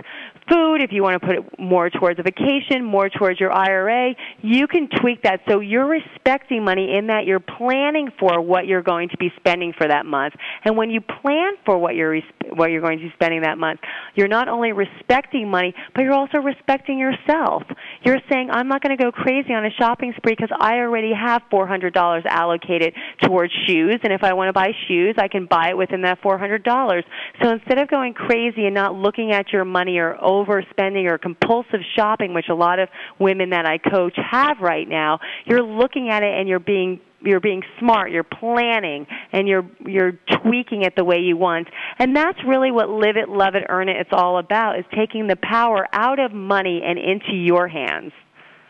food, 0.49 0.81
if 0.81 0.91
you 0.91 1.01
want 1.03 1.21
to 1.21 1.27
put 1.27 1.59
more 1.59 1.89
towards 1.89 2.19
a 2.19 2.23
vacation, 2.23 2.83
more 2.83 3.09
towards 3.09 3.39
your 3.39 3.51
IRA, 3.51 4.13
you 4.41 4.67
can 4.67 4.89
tweak 5.01 5.23
that. 5.23 5.41
So 5.49 5.59
you're 5.59 5.87
respecting 5.87 6.63
money 6.63 6.95
in 6.97 7.07
that 7.07 7.25
you're 7.25 7.39
planning 7.39 8.09
for 8.19 8.41
what 8.41 8.67
you're 8.67 8.83
going 8.83 9.09
to 9.09 9.17
be 9.17 9.31
spending 9.37 9.73
for 9.77 9.87
that 9.87 10.05
month. 10.05 10.33
And 10.63 10.77
when 10.77 10.89
you 10.89 11.01
plan 11.01 11.53
for 11.65 11.77
what 11.77 11.95
you're 11.95 12.19
what 12.55 12.71
you're 12.71 12.81
going 12.81 12.99
to 12.99 13.05
be 13.05 13.11
spending 13.13 13.41
that 13.41 13.57
month, 13.57 13.79
you're 14.15 14.27
not 14.27 14.47
only 14.47 14.71
respecting 14.71 15.49
money, 15.49 15.73
but 15.93 16.01
you're 16.01 16.13
also 16.13 16.39
respecting 16.39 16.97
yourself. 16.97 17.63
You're 18.03 18.19
saying, 18.29 18.49
I'm 18.51 18.67
not 18.67 18.81
going 18.81 18.95
to 18.95 19.03
go 19.03 19.11
crazy 19.11 19.53
on 19.53 19.65
a 19.65 19.71
shopping 19.71 20.13
spree 20.17 20.35
because 20.37 20.55
I 20.59 20.77
already 20.77 21.13
have 21.13 21.41
$400 21.51 22.25
allocated 22.25 22.93
towards 23.23 23.53
shoes, 23.67 23.99
and 24.03 24.13
if 24.13 24.23
I 24.23 24.33
want 24.33 24.49
to 24.49 24.53
buy 24.53 24.71
shoes, 24.87 25.15
I 25.17 25.27
can 25.27 25.45
buy 25.45 25.69
it 25.69 25.77
within 25.77 26.01
that 26.01 26.21
$400. 26.21 27.03
So 27.41 27.49
instead 27.49 27.79
of 27.79 27.89
going 27.89 28.13
crazy 28.13 28.65
and 28.65 28.75
not 28.75 28.95
looking 28.95 29.31
at 29.31 29.51
your 29.51 29.65
money 29.65 29.97
or 29.97 30.17
overspending 30.21 31.09
or 31.09 31.17
compulsive 31.17 31.81
shopping, 31.95 32.33
which 32.33 32.49
a 32.49 32.55
lot 32.55 32.79
of 32.79 32.89
women 33.19 33.49
that 33.51 33.65
I 33.65 33.77
coach 33.77 34.17
have 34.31 34.59
right 34.61 34.87
now, 34.87 35.19
you're 35.45 35.63
looking 35.63 36.09
at 36.09 36.23
it 36.23 36.37
and 36.37 36.47
you're 36.47 36.59
being 36.59 36.99
you're 37.25 37.39
being 37.39 37.63
smart, 37.79 38.11
you're 38.11 38.23
planning, 38.23 39.07
and 39.31 39.47
you're 39.47 39.69
you're 39.85 40.13
tweaking 40.41 40.83
it 40.83 40.95
the 40.95 41.03
way 41.03 41.19
you 41.19 41.37
want. 41.37 41.67
And 41.99 42.15
that's 42.15 42.39
really 42.47 42.71
what 42.71 42.89
live 42.89 43.17
it, 43.17 43.29
love 43.29 43.55
it, 43.55 43.63
earn 43.69 43.89
it. 43.89 43.97
It's 43.97 44.13
all 44.13 44.37
about 44.37 44.79
is 44.79 44.85
taking 44.95 45.27
the 45.27 45.35
power 45.35 45.87
out 45.93 46.19
of 46.19 46.33
money 46.33 46.81
and 46.85 46.97
into 46.97 47.35
your 47.35 47.67
hands. 47.67 48.11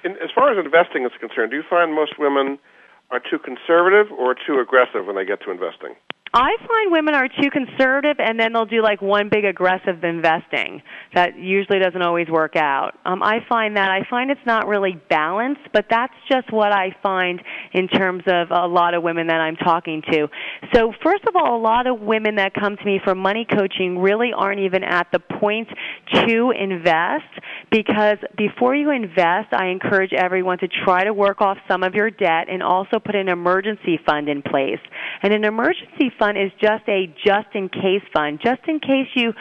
In, 0.03 0.11
as 0.13 0.29
far 0.33 0.51
as 0.51 0.63
investing 0.63 1.03
is 1.03 1.11
concerned, 1.19 1.51
do 1.51 1.57
you 1.57 1.63
find 1.69 1.93
most 1.93 2.19
women 2.19 2.59
are 3.11 3.19
too 3.19 3.39
conservative 3.39 4.11
or 4.11 4.35
too 4.35 4.59
aggressive 4.59 5.05
when 5.05 5.15
they 5.15 5.25
get 5.25 5.41
to 5.41 5.51
investing? 5.51 5.95
I 6.37 6.57
find 6.67 6.91
women 6.91 7.15
are 7.15 7.29
too 7.29 7.49
conservative, 7.49 8.17
and 8.19 8.37
then 8.37 8.51
they'll 8.51 8.65
do 8.65 8.81
like 8.81 9.01
one 9.01 9.29
big 9.31 9.45
aggressive 9.45 10.03
investing. 10.03 10.81
That 11.13 11.39
usually 11.39 11.79
doesn't 11.79 12.01
always 12.01 12.27
work 12.27 12.57
out. 12.57 12.91
Um, 13.05 13.23
I 13.23 13.39
find 13.47 13.77
that 13.77 13.89
I 13.89 14.05
find 14.09 14.29
it's 14.29 14.45
not 14.45 14.67
really 14.67 15.01
balanced, 15.09 15.61
but 15.71 15.85
that's 15.89 16.13
just 16.29 16.51
what 16.51 16.73
I 16.73 16.93
find 17.01 17.41
in 17.71 17.87
terms 17.87 18.23
of 18.27 18.51
a 18.51 18.67
lot 18.67 18.95
of 18.95 19.01
women 19.01 19.27
that 19.27 19.39
I'm 19.39 19.55
talking 19.55 20.01
to. 20.11 20.27
So 20.73 20.91
first 21.01 21.23
of 21.25 21.37
all, 21.37 21.55
a 21.55 21.61
lot 21.61 21.87
of 21.87 22.01
women 22.01 22.35
that 22.35 22.53
come 22.53 22.75
to 22.75 22.83
me 22.83 22.99
for 23.01 23.15
money 23.15 23.47
coaching 23.49 23.99
really 23.99 24.31
aren't 24.35 24.59
even 24.59 24.83
at 24.83 25.07
the 25.13 25.19
point 25.19 25.69
to 26.15 26.51
invest 26.51 27.31
because 27.71 28.17
before 28.37 28.75
you 28.75 28.91
invest, 28.91 29.53
I 29.53 29.67
encourage 29.67 30.11
everyone 30.11 30.57
to 30.57 30.67
try 30.67 31.05
to 31.05 31.13
work 31.13 31.39
off 31.39 31.57
some 31.69 31.81
of 31.81 31.93
your 31.93 32.09
debt 32.11 32.49
and 32.49 32.61
also 32.61 32.99
put 32.99 33.15
an 33.15 33.29
emergency 33.29 33.99
fund 34.05 34.27
in 34.27 34.41
place. 34.41 34.79
And 35.23 35.33
an 35.33 35.45
emergency 35.45 36.11
fund 36.19 36.24
fund 36.25 36.37
is 36.37 36.51
just 36.59 36.87
a 36.87 37.07
just 37.23 37.47
in 37.53 37.69
case 37.69 38.03
fund. 38.13 38.39
Just 38.43 38.61
in 38.67 38.79
case 38.79 39.07
you 39.15 39.33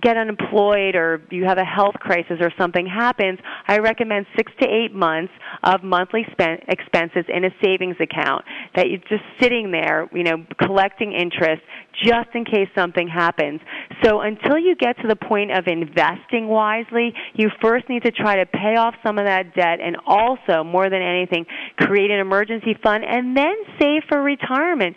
get 0.00 0.16
unemployed 0.16 0.94
or 0.94 1.20
you 1.30 1.44
have 1.44 1.58
a 1.58 1.64
health 1.64 1.94
crisis 2.00 2.38
or 2.40 2.50
something 2.56 2.86
happens, 2.86 3.38
I 3.68 3.78
recommend 3.78 4.24
six 4.34 4.50
to 4.62 4.66
eight 4.66 4.94
months 4.94 5.32
of 5.62 5.82
monthly 5.82 6.24
spend, 6.32 6.62
expenses 6.68 7.24
in 7.28 7.44
a 7.44 7.50
savings 7.62 7.96
account 8.00 8.44
that 8.74 8.88
you're 8.88 9.00
just 9.00 9.24
sitting 9.40 9.70
there, 9.70 10.08
you 10.12 10.24
know, 10.24 10.46
collecting 10.62 11.12
interest 11.12 11.62
just 12.02 12.30
in 12.34 12.44
case 12.44 12.68
something 12.74 13.06
happens. 13.06 13.60
So 14.02 14.20
until 14.20 14.58
you 14.58 14.74
get 14.76 14.96
to 15.02 15.08
the 15.08 15.16
point 15.16 15.52
of 15.52 15.66
investing 15.66 16.48
wisely, 16.48 17.12
you 17.34 17.50
first 17.60 17.88
need 17.88 18.02
to 18.04 18.10
try 18.10 18.36
to 18.36 18.46
pay 18.46 18.76
off 18.76 18.94
some 19.04 19.18
of 19.18 19.26
that 19.26 19.54
debt 19.54 19.78
and 19.80 19.96
also, 20.06 20.64
more 20.64 20.88
than 20.88 21.02
anything, 21.02 21.44
create 21.76 22.10
an 22.10 22.18
emergency 22.18 22.74
fund 22.82 23.04
and 23.04 23.36
then 23.36 23.54
save 23.78 24.02
for 24.08 24.22
retirement. 24.22 24.96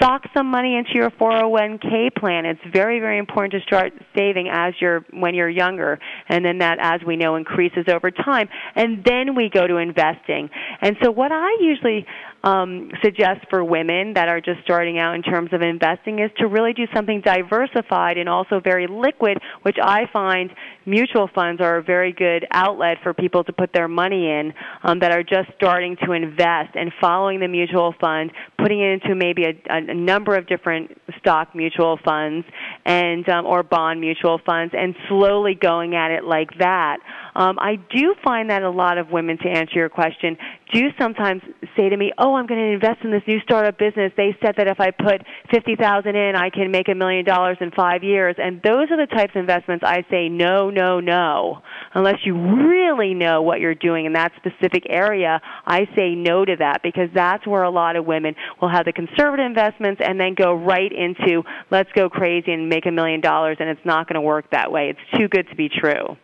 Sock 0.00 0.22
some 0.34 0.50
money 0.50 0.76
into 0.76 0.92
your 0.94 1.10
401k 1.10 2.14
plan. 2.16 2.46
It's 2.46 2.60
very, 2.72 3.00
very 3.00 3.18
important 3.18 3.52
to 3.52 3.60
start 3.66 3.92
saving 4.14 4.48
as 4.50 4.74
you're 4.80 5.04
when 5.12 5.34
you're 5.34 5.48
younger, 5.48 5.98
and 6.28 6.44
then 6.44 6.58
that, 6.58 6.78
as 6.80 7.00
we 7.06 7.16
know, 7.16 7.36
increases 7.36 7.86
over 7.88 8.10
time. 8.10 8.48
And 8.74 9.04
then 9.04 9.34
we 9.34 9.50
go 9.52 9.66
to 9.66 9.76
investing. 9.76 10.50
And 10.80 10.96
so, 11.02 11.10
what 11.10 11.32
I 11.32 11.56
usually 11.60 12.06
um, 12.44 12.90
suggest 13.02 13.40
for 13.48 13.64
women 13.64 14.12
that 14.14 14.28
are 14.28 14.40
just 14.40 14.60
starting 14.64 14.98
out 14.98 15.14
in 15.14 15.22
terms 15.22 15.50
of 15.52 15.62
investing 15.62 16.18
is 16.18 16.30
to 16.38 16.46
really 16.46 16.74
do 16.74 16.84
something 16.94 17.22
diversified 17.22 18.18
and 18.18 18.28
also 18.28 18.60
very 18.60 18.86
liquid, 18.86 19.38
which 19.62 19.78
I 19.82 20.02
find 20.12 20.50
mutual 20.84 21.28
funds 21.34 21.62
are 21.62 21.78
a 21.78 21.82
very 21.82 22.12
good 22.12 22.46
outlet 22.52 22.98
for 23.02 23.14
people 23.14 23.44
to 23.44 23.52
put 23.52 23.72
their 23.72 23.88
money 23.88 24.28
in 24.28 24.52
um, 24.82 24.98
that 24.98 25.10
are 25.10 25.22
just 25.22 25.48
starting 25.56 25.96
to 26.04 26.12
invest 26.12 26.74
and 26.74 26.92
following 27.00 27.40
the 27.40 27.48
mutual 27.48 27.94
fund, 27.98 28.30
putting 28.58 28.80
it 28.80 29.02
into 29.02 29.14
maybe 29.14 29.44
a, 29.44 29.54
a 29.70 29.94
number 29.94 30.36
of 30.36 30.46
different 30.46 30.90
stock 31.18 31.54
mutual 31.54 31.98
funds 32.04 32.46
and 32.84 33.26
um, 33.30 33.46
or 33.46 33.62
bond 33.62 34.02
mutual 34.02 34.38
funds, 34.44 34.74
and 34.76 34.94
slowly 35.08 35.54
going 35.54 35.94
at 35.94 36.10
it 36.10 36.24
like 36.24 36.50
that. 36.58 36.98
Um, 37.34 37.58
I 37.58 37.76
do 37.76 38.14
find 38.22 38.50
that 38.50 38.62
a 38.62 38.70
lot 38.70 38.98
of 38.98 39.10
women, 39.10 39.38
to 39.38 39.48
answer 39.48 39.74
your 39.74 39.88
question, 39.88 40.36
do 40.72 40.88
sometimes 40.98 41.42
say 41.76 41.88
to 41.88 41.96
me, 41.96 42.12
"Oh, 42.18 42.34
I'm 42.34 42.46
going 42.46 42.60
to 42.60 42.72
invest 42.74 43.04
in 43.04 43.10
this 43.10 43.22
new 43.26 43.40
startup 43.40 43.78
business. 43.78 44.12
They 44.16 44.36
said 44.42 44.54
that 44.56 44.68
if 44.68 44.80
I 44.80 44.90
put 44.90 45.22
fifty 45.50 45.76
thousand 45.76 46.16
in, 46.16 46.36
I 46.36 46.50
can 46.50 46.70
make 46.70 46.88
a 46.88 46.94
million 46.94 47.24
dollars 47.24 47.58
in 47.60 47.70
five 47.72 48.02
years." 48.02 48.36
And 48.38 48.60
those 48.62 48.90
are 48.90 48.96
the 48.96 49.06
types 49.06 49.32
of 49.34 49.40
investments 49.40 49.84
I 49.84 50.04
say, 50.10 50.28
"No, 50.28 50.70
no, 50.70 51.00
no." 51.00 51.62
Unless 51.94 52.24
you 52.24 52.34
really 52.34 53.14
know 53.14 53.42
what 53.42 53.60
you're 53.60 53.74
doing 53.74 54.06
in 54.06 54.12
that 54.14 54.32
specific 54.36 54.84
area, 54.88 55.40
I 55.66 55.88
say 55.96 56.14
no 56.14 56.44
to 56.44 56.56
that 56.56 56.82
because 56.82 57.08
that's 57.14 57.46
where 57.46 57.62
a 57.62 57.70
lot 57.70 57.96
of 57.96 58.06
women 58.06 58.34
will 58.60 58.68
have 58.70 58.84
the 58.84 58.92
conservative 58.92 59.46
investments 59.46 60.00
and 60.04 60.20
then 60.20 60.34
go 60.34 60.54
right 60.54 60.92
into 60.92 61.42
let's 61.70 61.90
go 61.92 62.08
crazy 62.08 62.52
and 62.52 62.68
make 62.68 62.86
a 62.86 62.90
million 62.90 63.20
dollars, 63.20 63.58
and 63.60 63.68
it's 63.68 63.84
not 63.84 64.08
going 64.08 64.14
to 64.14 64.20
work 64.20 64.50
that 64.50 64.70
way. 64.70 64.90
It's 64.90 65.20
too 65.20 65.28
good 65.28 65.48
to 65.48 65.56
be 65.56 65.68
true. 65.68 66.16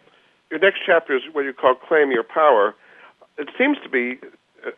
Your 0.50 0.60
next 0.60 0.80
chapter 0.84 1.16
is 1.16 1.22
what 1.32 1.42
you 1.42 1.52
call 1.52 1.74
claim 1.74 2.10
your 2.10 2.24
power. 2.24 2.74
It 3.38 3.48
seems 3.56 3.78
to 3.82 3.88
be 3.88 4.18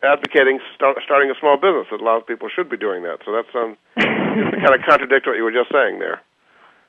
advocating 0.03 0.59
start, 0.75 0.97
starting 1.03 1.29
a 1.31 1.37
small 1.39 1.57
business. 1.57 1.87
That 1.91 1.99
a 1.99 2.05
lot 2.05 2.17
of 2.17 2.27
people 2.27 2.47
should 2.53 2.69
be 2.69 2.77
doing 2.77 3.03
that. 3.03 3.19
So 3.25 3.31
that 3.33 3.45
sounds 3.51 3.77
kind 3.97 4.75
of 4.75 4.81
contradict 4.87 5.27
what 5.27 5.35
you 5.35 5.43
were 5.43 5.51
just 5.51 5.71
saying 5.71 5.99
there. 5.99 6.21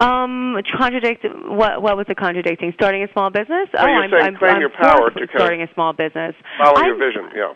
Um, 0.01 0.57
contradict 0.77 1.25
what? 1.49 1.81
What 1.81 1.97
was 1.97 2.07
it 2.09 2.17
contradicting? 2.17 2.73
Starting 2.75 3.03
a 3.03 3.13
small 3.13 3.31
business? 3.31 3.71
So 3.73 3.81
oh, 3.81 3.87
I'm, 3.87 4.11
saying 4.11 4.23
I'm, 4.23 4.37
claim 4.37 4.57
I'm 4.57 4.61
your 4.61 4.71
power 4.71 5.11
to 5.11 5.27
starting 5.35 5.63
a 5.63 5.73
small 5.75 5.93
business. 5.93 6.35
Follow 6.59 6.77
I'm, 6.77 6.87
your 6.87 6.99
vision. 6.99 7.31
Yeah. 7.35 7.55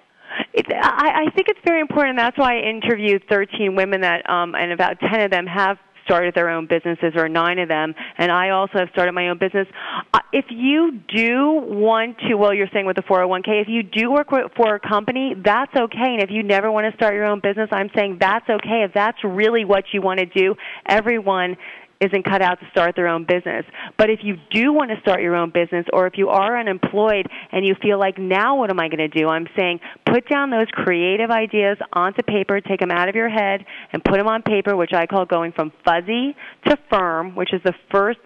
It, 0.52 0.66
I, 0.70 1.26
I 1.26 1.30
think 1.34 1.48
it's 1.48 1.60
very 1.64 1.80
important. 1.80 2.16
That's 2.16 2.36
why 2.38 2.58
I 2.58 2.68
interviewed 2.68 3.24
13 3.28 3.74
women 3.74 4.02
that, 4.02 4.28
um, 4.28 4.54
and 4.54 4.72
about 4.72 5.00
10 5.00 5.20
of 5.20 5.30
them 5.30 5.46
have 5.46 5.78
started 6.09 6.34
their 6.34 6.48
own 6.48 6.66
businesses, 6.66 7.12
or 7.14 7.28
nine 7.28 7.59
of 7.59 7.68
them, 7.68 7.94
and 8.16 8.32
I 8.32 8.50
also 8.50 8.78
have 8.78 8.88
started 8.92 9.12
my 9.12 9.28
own 9.28 9.36
business. 9.38 9.66
Uh, 10.14 10.20
if 10.32 10.46
you 10.48 11.00
do 11.14 11.61
want 11.66 12.16
to, 12.28 12.34
well, 12.36 12.54
you're 12.54 12.68
saying 12.72 12.86
with 12.86 12.96
the 12.96 13.02
401k, 13.02 13.61
if 13.61 13.68
you 13.68 13.82
do 13.82 14.11
work 14.11 14.28
for 14.30 14.74
a 14.74 14.80
company, 14.80 15.34
that's 15.44 15.74
okay. 15.76 16.14
And 16.14 16.22
if 16.22 16.30
you 16.30 16.42
never 16.42 16.72
want 16.72 16.90
to 16.90 16.96
start 16.96 17.14
your 17.14 17.26
own 17.26 17.40
business, 17.40 17.68
I'm 17.72 17.90
saying 17.94 18.18
that's 18.20 18.48
okay. 18.48 18.84
If 18.86 18.94
that's 18.94 19.18
really 19.22 19.64
what 19.64 19.84
you 19.92 20.00
want 20.00 20.20
to 20.20 20.26
do, 20.26 20.54
everyone 20.86 21.56
isn't 22.01 22.24
cut 22.24 22.42
out 22.42 22.61
to 22.61 22.66
start 22.70 22.94
their 22.96 23.09
own 23.09 23.24
business. 23.24 23.64
But 23.96 24.11
if 24.11 24.20
you 24.22 24.36
do 24.51 24.72
want 24.72 24.90
to 24.90 25.01
start 25.01 25.20
your 25.20 25.34
own 25.34 25.51
business 25.51 25.84
or 25.92 26.07
if 26.07 26.14
you 26.16 26.28
are 26.28 26.59
unemployed 26.59 27.26
and 27.53 27.66
you 27.66 27.74
feel 27.82 27.99
like 27.99 28.18
now 28.18 28.57
what 28.57 28.70
am 28.70 28.78
I 28.80 28.88
going 28.88 28.99
to 28.99 29.09
do? 29.09 29.28
I'm 29.28 29.46
saying 29.57 29.80
put 30.07 30.28
down 30.28 30.51
those 30.51 30.68
creative 30.72 31.30
ideas 31.30 31.76
onto 31.92 32.22
paper, 32.22 32.61
take 32.61 32.80
them 32.80 32.90
out 32.90 33.09
of 33.09 33.14
your 33.14 33.28
head 33.28 33.64
and 33.92 34.03
put 34.05 34.16
them 34.16 34.28
on 34.28 34.42
paper, 34.42 34.76
which 34.76 34.92
I 34.92 35.07
call 35.07 35.26
going 35.26 35.53
from 35.53 35.72
fuzzy 35.84 36.36
to 36.66 36.76
firm, 36.90 37.34
which 37.34 37.53
is 37.53 37.61
the 37.64 37.74
first 37.90 38.18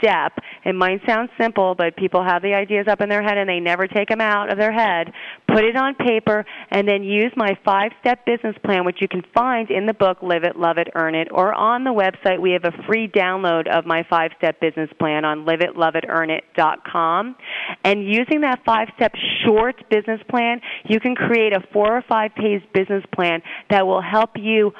step. 0.00 0.32
It 0.64 0.74
might 0.74 1.00
sound 1.06 1.28
simple, 1.40 1.74
but 1.74 1.96
people 1.96 2.22
have 2.24 2.42
the 2.42 2.54
ideas 2.54 2.86
up 2.88 3.00
in 3.00 3.08
their 3.08 3.22
head 3.22 3.38
and 3.38 3.48
they 3.48 3.60
never 3.60 3.86
take 3.86 4.08
them 4.08 4.20
out 4.20 4.50
of 4.50 4.58
their 4.58 4.72
head. 4.72 5.12
Put 5.46 5.64
it 5.64 5.76
on 5.76 5.94
paper 5.94 6.44
and 6.70 6.88
then 6.88 7.02
use 7.02 7.32
my 7.36 7.58
five 7.64 7.92
step 8.00 8.24
business 8.26 8.56
plan, 8.64 8.84
which 8.84 8.98
you 9.00 9.08
can 9.08 9.22
find 9.34 9.70
in 9.70 9.86
the 9.86 9.94
book 9.94 10.18
Live 10.22 10.44
It, 10.44 10.56
Love 10.56 10.78
It, 10.78 10.88
Earn 10.94 11.14
It, 11.14 11.28
or 11.30 11.54
on 11.54 11.84
the 11.84 11.90
website. 11.90 12.40
We 12.40 12.52
have 12.52 12.64
a 12.64 12.72
free 12.86 13.08
download 13.08 13.68
of 13.68 13.86
my 13.86 14.04
five 14.08 14.32
step 14.38 14.60
business 14.60 14.90
plan 14.98 15.24
on 15.24 15.44
liveitloveitearnit.com. 15.44 17.36
And 17.84 18.04
using 18.04 18.40
that 18.42 18.60
five 18.64 18.88
step 18.96 19.12
short 19.44 19.76
business 19.90 20.20
plan, 20.28 20.60
you 20.88 21.00
can 21.00 21.14
create 21.14 21.52
a 21.52 21.60
four 21.72 21.96
or 21.96 22.02
five 22.08 22.34
page 22.34 22.62
business 22.72 23.04
plan 23.14 23.42
that 23.70 23.86
will 23.86 24.02
help 24.02 24.30
you 24.36 24.72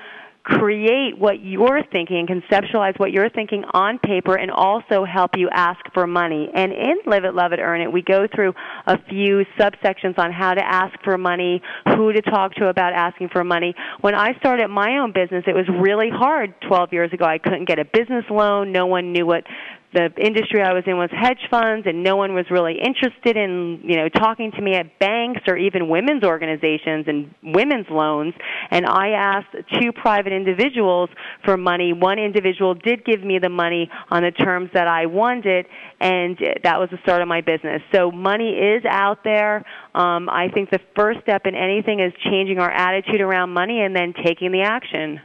create 0.43 1.19
what 1.19 1.43
you're 1.43 1.83
thinking, 1.93 2.27
conceptualize 2.27 2.99
what 2.99 3.13
you're 3.13 3.29
thinking 3.31 3.65
on 3.73 3.99
paper, 3.99 4.37
and 4.37 4.51
also 4.51 5.05
help 5.05 5.33
you 5.37 5.49
ask 5.53 5.81
for 5.93 6.07
money. 6.07 6.49
And 6.55 6.73
in 6.73 6.97
Live 7.07 7.25
It, 7.25 7.35
Love 7.35 7.53
It, 7.53 7.61
Earn 7.61 7.81
It, 7.83 7.93
we 7.93 8.03
go 8.03 8.27
through 8.35 8.55
a 8.87 8.97
few 9.09 9.45
subsections 9.59 10.19
on 10.19 10.33
how 10.33 10.55
to 10.55 10.65
ask 10.65 10.95
for 11.05 11.19
money, 11.19 11.61
who 11.97 12.13
to 12.13 12.23
talk 12.23 12.55
to 12.55 12.69
about 12.69 12.93
asking 12.93 13.29
for 13.31 13.45
money. 13.45 13.75
When 14.01 14.15
I 14.15 14.37
started 14.39 14.69
my 14.69 14.99
own 14.99 15.13
business, 15.13 15.45
it 15.47 15.55
was 15.55 15.69
really 15.69 16.11
hard 16.11 16.55
12 16.67 16.93
years 16.93 17.13
ago. 17.13 17.25
I 17.25 17.39
couldn't 17.39 17.67
get 17.67 17.79
a 17.79 17.85
business 17.85 18.25
loan. 18.31 18.73
No 18.73 18.87
one 18.87 19.13
knew 19.13 19.27
what 19.27 19.45
the 19.93 20.09
industry 20.19 20.63
I 20.63 20.73
was 20.73 20.85
in 20.87 20.97
was 20.97 21.11
hedge 21.11 21.41
funds, 21.51 21.87
and 21.87 22.05
no 22.05 22.15
one 22.17 22.35
was 22.35 22.47
really 22.51 22.79
interested 22.79 23.37
in 23.37 23.81
you 23.83 23.97
know 23.97 24.09
talking 24.09 24.53
to 24.53 24.63
me 24.63 24.75
at 24.75 24.99
banks 24.99 25.41
or 25.49 25.57
even 25.57 25.89
women's 25.89 26.23
organizations 26.23 27.07
and 27.09 27.35
women's 27.43 27.87
loans. 27.91 28.35
And 28.71 28.87
I 28.87 29.11
asked 29.11 29.57
two 29.81 29.93
private 29.93 30.33
individuals 30.33 31.11
for 31.45 31.57
money. 31.57 31.93
One 31.93 32.19
individual 32.19 32.75
did 32.75 33.05
give 33.05 33.23
me 33.25 33.39
the 33.39 33.49
money 33.49 33.91
on 34.11 34.23
the 34.23 34.31
terms 34.31 34.71
that 34.75 34.87
I 34.87 35.07
wanted, 35.07 35.67
and 36.01 36.39
that 36.63 36.79
was 36.79 36.89
the 36.91 36.99
start 37.03 37.23
of 37.23 37.29
my 37.29 37.41
business. 37.41 37.83
So 37.93 38.11
money 38.11 38.51
is 38.51 38.85
out 38.89 39.25
there. 39.25 39.65
Um, 39.95 40.29
I 40.29 40.49
think 40.55 40.71
the 40.71 40.81
first 40.95 41.21
step 41.23 41.43
in 41.47 41.55
anything 41.57 42.01
is 42.01 42.13
changing 42.25 42.59
our 42.59 42.71
attitude 42.71 43.21
around 43.21 43.51
money 43.51 43.81
and 43.83 43.95
then 43.95 44.15
taking 44.25 44.53
the 44.53 44.63
action. 44.63 45.21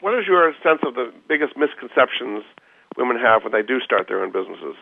What 0.00 0.18
is 0.18 0.24
your 0.26 0.52
sense 0.62 0.80
of 0.86 0.94
the 0.94 1.12
biggest 1.28 1.56
misconceptions? 1.56 2.44
Women 2.96 3.16
have 3.18 3.42
when 3.42 3.52
they 3.52 3.62
do 3.62 3.80
start 3.80 4.06
their 4.08 4.22
own 4.22 4.32
businesses? 4.32 4.76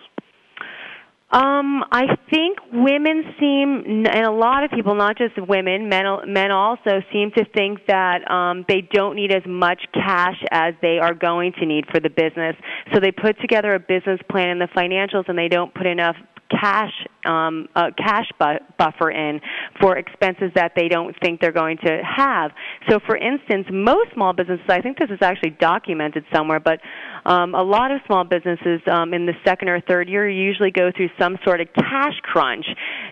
Um, 1.32 1.82
I 1.90 2.16
think 2.28 2.58
women 2.70 3.24
seem, 3.40 4.04
and 4.04 4.26
a 4.26 4.30
lot 4.30 4.64
of 4.64 4.70
people, 4.70 4.94
not 4.94 5.16
just 5.16 5.32
women, 5.48 5.88
men, 5.88 6.04
men 6.26 6.50
also 6.50 7.00
seem 7.10 7.30
to 7.38 7.46
think 7.56 7.86
that 7.88 8.30
um, 8.30 8.66
they 8.68 8.82
don't 8.82 9.16
need 9.16 9.32
as 9.32 9.42
much 9.46 9.80
cash 9.94 10.36
as 10.50 10.74
they 10.82 10.98
are 10.98 11.14
going 11.14 11.52
to 11.58 11.64
need 11.64 11.86
for 11.90 12.00
the 12.00 12.10
business. 12.10 12.54
So 12.92 13.00
they 13.00 13.12
put 13.12 13.40
together 13.40 13.74
a 13.74 13.80
business 13.80 14.20
plan 14.30 14.50
and 14.50 14.60
the 14.60 14.68
financials, 14.76 15.26
and 15.26 15.38
they 15.38 15.48
don't 15.48 15.72
put 15.72 15.86
enough 15.86 16.16
cash 16.60 16.92
um, 17.24 17.68
a 17.76 17.92
cash 17.92 18.28
bu- 18.38 18.64
buffer 18.78 19.10
in 19.10 19.40
for 19.80 19.96
expenses 19.96 20.50
that 20.54 20.72
they 20.74 20.88
don't 20.88 21.14
think 21.20 21.40
they're 21.40 21.52
going 21.52 21.78
to 21.78 22.00
have. 22.02 22.50
So, 22.88 22.98
for 23.06 23.16
instance, 23.16 23.66
most 23.70 24.12
small 24.14 24.32
businesses, 24.32 24.66
I 24.68 24.80
think 24.80 24.98
this 24.98 25.10
is 25.10 25.20
actually 25.22 25.50
documented 25.50 26.24
somewhere, 26.34 26.60
but 26.60 26.80
um, 27.24 27.54
a 27.54 27.62
lot 27.62 27.90
of 27.90 28.00
small 28.06 28.24
businesses 28.24 28.80
um, 28.90 29.14
in 29.14 29.26
the 29.26 29.34
second 29.44 29.68
or 29.68 29.80
third 29.80 30.08
year 30.08 30.28
usually 30.28 30.70
go 30.70 30.90
through 30.94 31.10
some 31.18 31.38
sort 31.44 31.60
of 31.60 31.68
cash 31.74 32.18
crunch, 32.22 32.66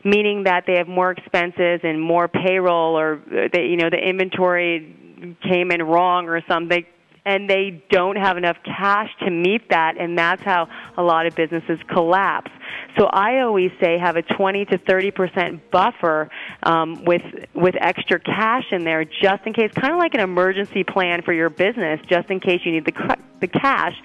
meaning 0.04 0.44
that 0.44 0.64
they 0.66 0.76
have 0.76 0.88
more 0.88 1.12
expenses 1.12 1.80
and 1.82 2.00
more 2.00 2.28
payroll, 2.28 2.98
or 2.98 3.14
uh, 3.14 3.48
they, 3.52 3.66
you 3.66 3.76
know 3.76 3.90
the 3.90 3.98
inventory 3.98 4.96
came 5.42 5.70
in 5.70 5.82
wrong 5.82 6.28
or 6.28 6.40
something 6.48 6.84
and 7.24 7.48
they 7.48 7.82
don't 7.90 8.16
have 8.16 8.36
enough 8.36 8.56
cash 8.64 9.08
to 9.20 9.30
meet 9.30 9.68
that, 9.70 9.94
and 9.98 10.16
that's 10.16 10.42
how 10.42 10.68
a 10.96 11.02
lot 11.02 11.26
of 11.26 11.34
businesses 11.34 11.78
collapse. 11.92 12.50
So 12.98 13.06
I 13.06 13.40
always 13.40 13.70
say 13.80 13.98
have 13.98 14.16
a 14.16 14.22
20 14.22 14.64
to 14.66 14.78
30 14.78 15.10
percent 15.10 15.70
buffer 15.70 16.30
um, 16.62 17.04
with 17.04 17.22
with 17.54 17.74
extra 17.80 18.18
cash 18.18 18.64
in 18.72 18.84
there, 18.84 19.04
just 19.04 19.46
in 19.46 19.52
case, 19.52 19.70
kind 19.72 19.92
of 19.92 19.98
like 19.98 20.14
an 20.14 20.20
emergency 20.20 20.84
plan 20.84 21.22
for 21.22 21.32
your 21.32 21.50
business, 21.50 22.00
just 22.08 22.30
in 22.30 22.40
case 22.40 22.60
you 22.64 22.72
need 22.72 22.84
the 22.84 22.92
the 23.40 23.48
cash. 23.48 23.96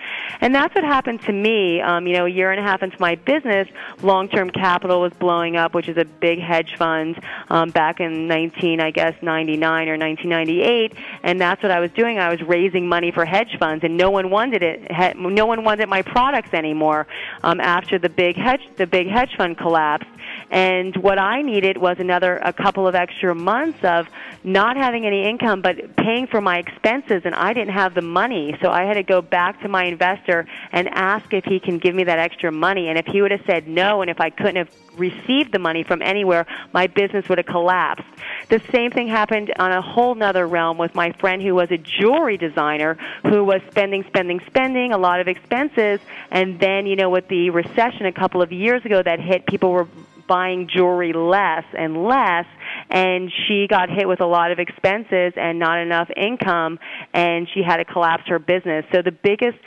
And 0.42 0.54
that's 0.54 0.74
what 0.76 0.84
happened 0.84 1.22
to 1.24 1.32
me. 1.32 1.82
Um, 1.82 2.08
you 2.08 2.14
know, 2.14 2.26
a 2.26 2.30
year 2.30 2.52
and 2.52 2.60
a 2.60 2.64
half 2.64 2.84
into 2.84 3.00
my 3.00 3.16
business, 3.16 3.68
Long 4.02 4.28
Term 4.28 4.50
Capital 4.50 5.02
was 5.02 5.14
blowing 5.14 5.56
up, 5.56 5.74
which 5.74 5.88
is 5.88 5.98
a 5.98 6.06
big 6.06 6.40
hedge 6.40 6.76
fund 6.78 7.20
um, 7.50 7.70
back 7.70 8.00
in 8.00 8.28
19, 8.28 8.80
I 8.80 8.92
guess, 8.92 9.14
99 9.22 9.90
or 9.90 9.98
1998, 9.98 10.94
and 11.24 11.40
that's 11.40 11.62
what 11.62 11.72
I 11.72 11.80
was 11.80 11.92
doing. 11.92 12.20
I 12.20 12.30
was 12.30 12.42
raising 12.42 12.88
money 12.88 13.12
for 13.12 13.26
hedge 13.26 13.58
funds, 13.60 13.84
and 13.84 13.98
no 13.98 14.10
one 14.10 14.30
wanted 14.30 14.64
it. 14.64 15.16
No 15.16 15.46
one 15.46 15.64
wanted 15.64 15.90
my 15.90 16.02
products 16.02 16.54
anymore 16.54 17.08
um, 17.44 17.60
after 17.60 18.00
the 18.00 18.10
big 18.10 18.36
hedge 18.36 18.62
the 18.78 18.88
big 18.88 19.08
hedge 19.08 19.36
fund 19.38 19.58
collapsed. 19.58 20.10
And 20.52 20.96
what 20.98 21.18
I 21.18 21.42
needed 21.42 21.78
was 21.78 21.98
another 22.00 22.38
a 22.38 22.54
couple 22.54 22.88
of 22.88 22.96
extra 22.96 23.34
months 23.34 23.84
of 23.84 24.08
not 24.44 24.78
having 24.78 25.06
any 25.06 25.28
income 25.28 25.62
but 25.62 25.96
paying 25.96 26.28
for 26.28 26.40
my 26.40 26.60
expenses 26.60 27.24
and 27.26 27.34
I 27.34 27.54
didn't 27.54 27.74
have 27.74 27.94
the 27.94 28.02
money. 28.02 28.58
So 28.62 28.70
I 28.70 28.84
had 28.84 28.94
to 28.94 29.04
go 29.04 29.22
back 29.22 29.62
to 29.62 29.68
my 29.68 29.86
investor 29.86 30.46
and 30.72 30.88
ask 30.90 31.34
if 31.34 31.46
he 31.46 31.60
can 31.60 31.80
give 31.80 31.96
me 31.96 32.04
that 32.04 32.20
extra 32.20 32.52
money 32.52 32.90
and 32.90 32.98
if 32.98 33.06
he 33.06 33.22
would 33.22 33.32
have 33.32 33.44
said 33.46 33.68
no 33.68 34.02
and 34.02 34.10
if 34.10 34.22
I 34.22 34.30
couldn't 34.30 34.58
have 34.58 34.70
received 34.98 35.52
the 35.52 35.60
money 35.60 35.84
from 35.84 36.02
anywhere, 36.02 36.46
my 36.74 36.88
business 36.88 37.28
would 37.28 37.38
have 37.38 37.48
collapsed. 37.48 38.08
The 38.50 38.62
same 38.72 38.92
thing 38.92 39.08
happened 39.08 39.54
on 39.58 39.72
a 39.72 39.82
whole 39.82 40.16
nother 40.16 40.48
realm 40.48 40.78
with 40.78 40.94
my 40.96 41.12
friend 41.14 41.42
who 41.42 41.56
was 41.56 41.72
a 41.72 41.78
jewelry 41.78 42.38
designer 42.38 42.98
who 43.24 43.44
was 43.44 43.62
spending, 43.72 44.04
spending, 44.08 44.40
spending, 44.48 44.92
a 44.92 44.98
lot 44.98 45.20
of 45.20 45.28
expenses, 45.28 46.00
and 46.32 46.60
then, 46.60 46.86
you 46.86 46.96
know, 46.96 47.10
with 47.10 47.28
the 47.28 47.50
recession 47.50 48.06
a 48.06 48.12
couple 48.12 48.42
of 48.42 48.52
years 48.52 48.86
ago 48.86 49.02
that 49.02 49.20
hit, 49.20 49.46
people 49.48 49.72
were 49.72 49.88
buying 50.28 50.70
jewelry 50.74 51.14
less 51.14 51.66
and 51.78 52.04
less 52.04 52.46
and 52.90 53.32
she 53.48 53.68
got 53.70 53.90
hit 53.90 54.08
with 54.08 54.22
a 54.22 54.26
lot 54.26 54.52
of 54.52 54.60
expenses 54.60 55.34
and 55.36 55.60
not 55.60 55.80
enough 55.80 56.10
income 56.16 56.80
and 57.14 57.48
she 57.54 57.62
had 57.62 57.78
to 57.78 57.86
collapse 57.86 58.24
her 58.28 58.40
business 58.40 58.86
so 58.94 59.02
the 59.02 59.12
biggest 59.12 59.58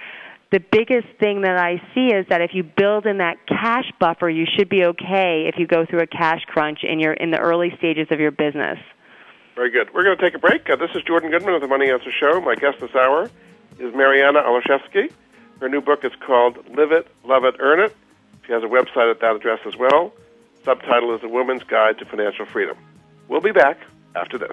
the 0.51 0.61
biggest 0.61 1.09
thing 1.21 1.43
that 1.43 1.59
I 1.59 1.77
see 1.95 2.07
is 2.07 2.27
that 2.31 2.41
if 2.41 2.53
you 2.55 2.63
build 2.63 3.05
in 3.05 3.19
that 3.19 3.37
cash 3.47 3.85
buffer, 4.01 4.31
you 4.31 4.47
should 4.57 4.71
be 4.71 4.83
okay 4.83 5.45
if 5.47 5.57
you 5.59 5.67
go 5.67 5.85
through 5.85 6.01
a 6.01 6.07
cash 6.07 6.41
crunch 6.47 6.79
in 6.85 7.01
your 7.01 7.13
in 7.13 7.31
the 7.31 7.39
early 7.39 7.71
stages 7.77 8.09
of 8.11 8.19
your 8.19 8.31
business. 8.31 8.79
Very 9.55 9.71
good. 9.71 9.93
We're 9.93 10.05
going 10.05 10.17
to 10.17 10.25
take 10.25 10.35
a 10.35 10.39
break. 10.39 10.71
Uh, 10.71 10.77
this 10.77 10.91
is 10.95 11.03
Jordan 11.03 11.31
Goodman 11.31 11.53
of 11.53 11.61
the 11.61 11.69
Money 11.69 11.91
Answer 11.91 12.11
Show. 12.19 12.41
My 12.41 12.55
guest 12.55 12.81
this 12.81 12.95
hour 12.95 13.29
is 13.79 13.95
Mariana 13.95 14.41
Olszewski. 14.41 15.13
Her 15.61 15.69
new 15.69 15.81
book 15.81 16.05
is 16.05 16.13
called 16.25 16.57
Live 16.75 16.93
It, 16.93 17.09
Love 17.25 17.45
It, 17.45 17.57
Earn 17.59 17.81
It. 17.81 17.95
She 18.47 18.53
has 18.53 18.63
a 18.63 18.67
website 18.67 19.11
at 19.11 19.21
that 19.21 19.37
address 19.37 19.59
as 19.67 19.77
well. 19.77 20.13
Subtitle 20.69 21.15
is 21.15 21.23
A 21.23 21.29
Woman's 21.29 21.63
Guide 21.63 21.97
to 21.99 22.05
Financial 22.05 22.45
Freedom. 22.45 22.77
We'll 23.27 23.41
be 23.41 23.53
back 23.53 23.79
after 24.15 24.37
this. 24.37 24.53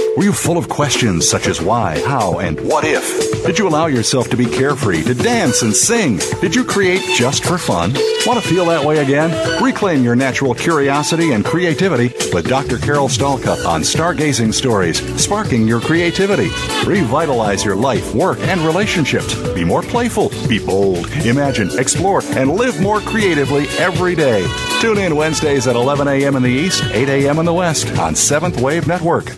Were 0.17 0.25
you 0.25 0.33
full 0.33 0.57
of 0.57 0.67
questions 0.67 1.29
such 1.29 1.47
as 1.47 1.61
why, 1.61 1.97
how, 2.05 2.39
and 2.39 2.59
what 2.61 2.83
if? 2.83 3.45
Did 3.45 3.57
you 3.57 3.67
allow 3.67 3.85
yourself 3.85 4.29
to 4.29 4.37
be 4.37 4.45
carefree, 4.45 5.03
to 5.03 5.13
dance 5.13 5.61
and 5.61 5.73
sing? 5.73 6.17
Did 6.41 6.53
you 6.53 6.65
create 6.65 7.01
just 7.15 7.45
for 7.45 7.57
fun? 7.57 7.93
Want 8.25 8.41
to 8.41 8.47
feel 8.47 8.65
that 8.65 8.83
way 8.83 8.97
again? 8.97 9.63
Reclaim 9.63 10.03
your 10.03 10.17
natural 10.17 10.53
curiosity 10.53 11.31
and 11.31 11.45
creativity 11.45 12.13
with 12.33 12.49
Dr. 12.49 12.77
Carol 12.77 13.07
Stalka 13.07 13.65
on 13.65 13.81
Stargazing 13.81 14.53
Stories, 14.53 14.99
sparking 15.21 15.65
your 15.65 15.79
creativity. 15.79 16.49
Revitalize 16.85 17.63
your 17.63 17.77
life, 17.77 18.13
work, 18.13 18.39
and 18.41 18.59
relationships. 18.61 19.33
Be 19.53 19.63
more 19.63 19.81
playful, 19.81 20.29
be 20.49 20.63
bold, 20.63 21.09
imagine, 21.25 21.69
explore, 21.79 22.21
and 22.31 22.51
live 22.51 22.81
more 22.81 22.99
creatively 22.99 23.67
every 23.79 24.15
day. 24.15 24.45
Tune 24.81 24.97
in 24.97 25.15
Wednesdays 25.15 25.67
at 25.67 25.77
11 25.77 26.09
a.m. 26.09 26.35
in 26.35 26.43
the 26.43 26.49
East, 26.49 26.83
8 26.91 27.07
a.m. 27.07 27.39
in 27.39 27.45
the 27.45 27.53
West 27.53 27.97
on 27.97 28.13
Seventh 28.13 28.59
Wave 28.59 28.87
Network. 28.87 29.37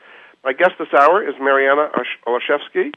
My 0.43 0.53
guest 0.53 0.71
this 0.79 0.87
hour 0.97 1.21
is 1.21 1.35
Mariana 1.39 1.89
Olszewski, 2.25 2.93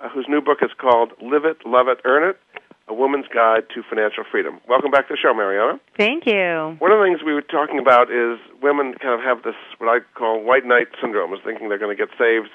uh, 0.00 0.08
whose 0.08 0.26
new 0.28 0.40
book 0.40 0.58
is 0.62 0.70
called 0.76 1.12
Live 1.22 1.44
It, 1.44 1.58
Love 1.64 1.86
It, 1.86 2.00
Earn 2.04 2.28
It 2.28 2.40
A 2.88 2.94
Woman's 2.94 3.26
Guide 3.32 3.70
to 3.74 3.84
Financial 3.88 4.24
Freedom. 4.28 4.58
Welcome 4.68 4.90
back 4.90 5.06
to 5.06 5.14
the 5.14 5.16
show, 5.16 5.32
Mariana. 5.32 5.78
Thank 5.96 6.26
you. 6.26 6.74
One 6.80 6.90
of 6.90 6.98
the 6.98 7.04
things 7.06 7.22
we 7.24 7.34
were 7.34 7.42
talking 7.42 7.78
about 7.78 8.10
is 8.10 8.40
women 8.60 8.94
kind 8.98 9.14
of 9.14 9.20
have 9.20 9.44
this, 9.44 9.54
what 9.78 9.86
I 9.86 10.02
call 10.18 10.42
white 10.42 10.66
knight 10.66 10.88
syndrome, 11.00 11.32
is 11.32 11.38
thinking 11.44 11.68
they're 11.68 11.78
going 11.78 11.96
to 11.96 12.06
get 12.06 12.10
saved 12.18 12.50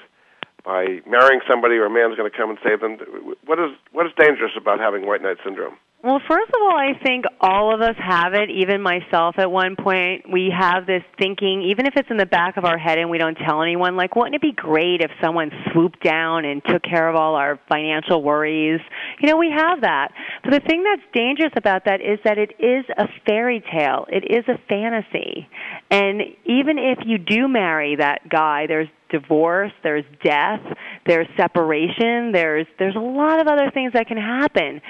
by 0.62 1.00
marrying 1.08 1.40
somebody 1.48 1.76
or 1.76 1.86
a 1.86 1.90
man's 1.90 2.16
going 2.16 2.30
to 2.30 2.36
come 2.36 2.50
and 2.50 2.58
save 2.62 2.80
them. 2.80 2.98
What 3.46 3.58
is, 3.58 3.72
what 3.92 4.04
is 4.04 4.12
dangerous 4.18 4.52
about 4.60 4.78
having 4.78 5.06
white 5.06 5.22
knight 5.22 5.38
syndrome? 5.42 5.76
Well, 6.04 6.20
first 6.28 6.50
of 6.50 6.60
all, 6.60 6.76
I 6.76 6.92
think 7.02 7.24
all 7.40 7.74
of 7.74 7.80
us 7.80 7.96
have 7.96 8.34
it, 8.34 8.50
even 8.50 8.82
myself 8.82 9.36
at 9.38 9.50
one 9.50 9.74
point. 9.74 10.30
We 10.30 10.52
have 10.54 10.84
this 10.84 11.02
thinking, 11.18 11.62
even 11.70 11.86
if 11.86 11.94
it's 11.96 12.10
in 12.10 12.18
the 12.18 12.26
back 12.26 12.58
of 12.58 12.66
our 12.66 12.76
head 12.76 12.98
and 12.98 13.08
we 13.08 13.16
don't 13.16 13.36
tell 13.36 13.62
anyone, 13.62 13.96
like, 13.96 14.14
wouldn't 14.14 14.34
it 14.34 14.42
be 14.42 14.52
great 14.52 15.00
if 15.00 15.10
someone 15.22 15.50
swooped 15.72 16.04
down 16.04 16.44
and 16.44 16.60
took 16.62 16.82
care 16.82 17.08
of 17.08 17.16
all 17.16 17.36
our 17.36 17.58
financial 17.70 18.22
worries? 18.22 18.80
You 19.22 19.30
know, 19.30 19.38
we 19.38 19.50
have 19.50 19.80
that. 19.80 20.08
But 20.42 20.52
the 20.52 20.60
thing 20.60 20.84
that's 20.84 21.08
dangerous 21.14 21.54
about 21.56 21.86
that 21.86 22.02
is 22.02 22.18
that 22.24 22.36
it 22.36 22.52
is 22.58 22.84
a 22.98 23.08
fairy 23.26 23.64
tale, 23.72 24.04
it 24.10 24.24
is 24.30 24.44
a 24.46 24.60
fantasy. 24.68 25.48
And 25.90 26.20
even 26.44 26.76
if 26.76 26.98
you 27.06 27.16
do 27.16 27.48
marry 27.48 27.96
that 27.96 28.28
guy, 28.28 28.66
there's 28.66 28.88
divorce, 29.20 29.72
there's 29.82 30.04
death, 30.24 30.60
there's 31.06 31.28
separation, 31.36 32.32
there's 32.32 32.66
there's 32.78 32.96
a 32.96 33.00
lot 33.00 33.40
of 33.40 33.46
other 33.46 33.70
things 33.72 33.92
that 33.92 34.06
can 34.06 34.16
happen. 34.16 34.80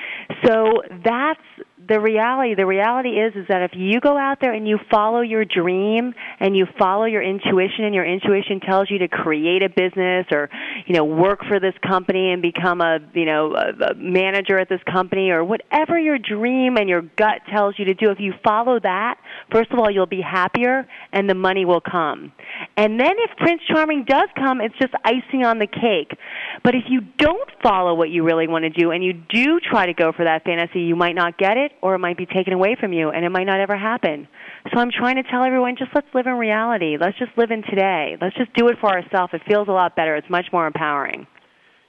So 0.45 0.83
that's 1.05 1.41
the 1.89 2.01
reality 2.01 2.55
the 2.55 2.67
reality 2.67 3.11
is 3.11 3.35
is 3.35 3.47
that 3.49 3.63
if 3.63 3.73
you 3.75 4.01
go 4.01 4.17
out 4.17 4.39
there 4.41 4.53
and 4.53 4.67
you 4.67 4.79
follow 4.91 5.21
your 5.21 5.45
dream 5.45 6.15
and 6.41 6.57
you 6.57 6.67
follow 6.79 7.05
your 7.05 7.23
intuition 7.23 7.85
and 7.85 7.95
your 7.95 8.07
intuition 8.07 8.61
tells 8.61 8.91
you 8.91 8.99
to 8.99 9.09
create 9.09 9.63
a 9.63 9.69
business 9.69 10.27
or 10.33 10.49
you 10.87 10.95
know 10.95 11.05
work 11.05 11.41
for 11.47 11.61
this 11.61 11.75
company 11.87 12.33
and 12.33 12.41
become 12.41 12.81
a 12.81 12.99
you 13.13 13.25
know 13.25 13.55
a, 13.55 13.91
a 13.91 13.95
manager 13.97 14.59
at 14.59 14.69
this 14.69 14.81
company 14.91 15.31
or 15.31 15.45
whatever 15.45 15.99
your 15.99 16.19
dream 16.19 16.77
and 16.77 16.89
your 16.89 17.03
gut 17.03 17.41
tells 17.53 17.79
you 17.79 17.85
to 17.85 17.95
do 17.95 18.11
if 18.11 18.19
you 18.21 18.33
follow 18.43 18.79
that 18.81 19.19
first 19.55 19.71
of 19.71 19.79
all 19.79 19.91
you'll 19.91 20.07
be 20.07 20.23
happier 20.23 20.87
and 21.13 21.29
the 21.29 21.35
money 21.35 21.65
will 21.65 21.81
come 21.81 22.33
and 22.77 22.99
then 22.99 23.13
if 23.19 23.37
prince 23.37 23.61
charming 23.69 24.05
does 24.05 24.29
come 24.37 24.61
it's 24.61 24.75
just 24.81 24.93
icing 25.05 25.45
on 25.45 25.59
the 25.59 25.67
cake 25.67 26.19
but 26.63 26.75
if 26.75 26.85
you 26.89 27.01
don't 27.19 27.51
follow 27.63 27.95
what 27.95 28.11
you 28.11 28.25
really 28.25 28.49
want 28.49 28.65
to 28.65 28.71
do 28.71 28.91
and 28.91 29.05
you 29.05 29.13
do 29.13 29.61
try 29.61 29.87
to 29.87 29.95
go 29.95 30.13
for 30.13 30.25
that 30.25 30.43
fantasy 30.45 30.81
you 30.81 30.97
might 30.97 31.15
not 31.15 31.39
get 31.39 31.57
it 31.57 31.73
or 31.83 31.95
it 31.95 31.99
might 31.99 32.17
be 32.17 32.27
taken 32.27 32.53
away 32.53 32.77
from 32.79 32.93
you 32.93 33.11
and 33.11 33.25
it 33.25 33.31
might 33.31 33.45
not 33.45 33.61
ever 33.61 33.77
happen. 33.77 34.29
So 34.73 34.81
I'm 34.81 34.91
trying 34.91 35.17
to 35.17 35.23
tell 35.23 35.45
everyone 35.45 35.77
just 35.79 35.91
let's 35.95 36.07
live 36.15 36.27
in 36.27 36.35
reality. 36.35 36.97
Let's 37.01 37.19
just 37.19 37.33
live 37.37 37.51
in 37.51 37.63
today. 37.63 38.17
Let's 38.21 38.37
just 38.37 38.53
do 38.55 38.69
it 38.69 38.77
for 38.81 38.91
ourselves. 38.91 39.33
It 39.35 39.43
feels 39.47 39.69
a 39.69 39.73
lot 39.73 39.97
better. 39.97 40.17
It's 40.17 40.31
much 40.31 40.47
more 40.53 40.67
empowering. 40.67 41.27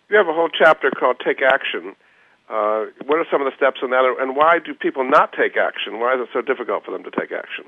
You 0.10 0.18
have 0.18 0.28
a 0.28 0.34
whole 0.34 0.50
chapter 0.50 0.92
called 0.92 1.18
Take 1.26 1.42
Action. 1.42 1.96
Uh, 2.50 2.86
what 3.06 3.18
are 3.18 3.26
some 3.32 3.42
of 3.42 3.50
the 3.50 3.56
steps 3.58 3.80
in 3.82 3.90
that, 3.90 4.06
and 4.20 4.36
why 4.36 4.60
do 4.64 4.74
people 4.74 5.04
not 5.04 5.34
take 5.34 5.58
action? 5.58 6.00
Why 6.00 6.14
is 6.14 6.22
it 6.22 6.30
so 6.32 6.42
difficult 6.42 6.86
for 6.86 6.92
them 6.92 7.04
to 7.04 7.12
take 7.12 7.32
action? 7.32 7.66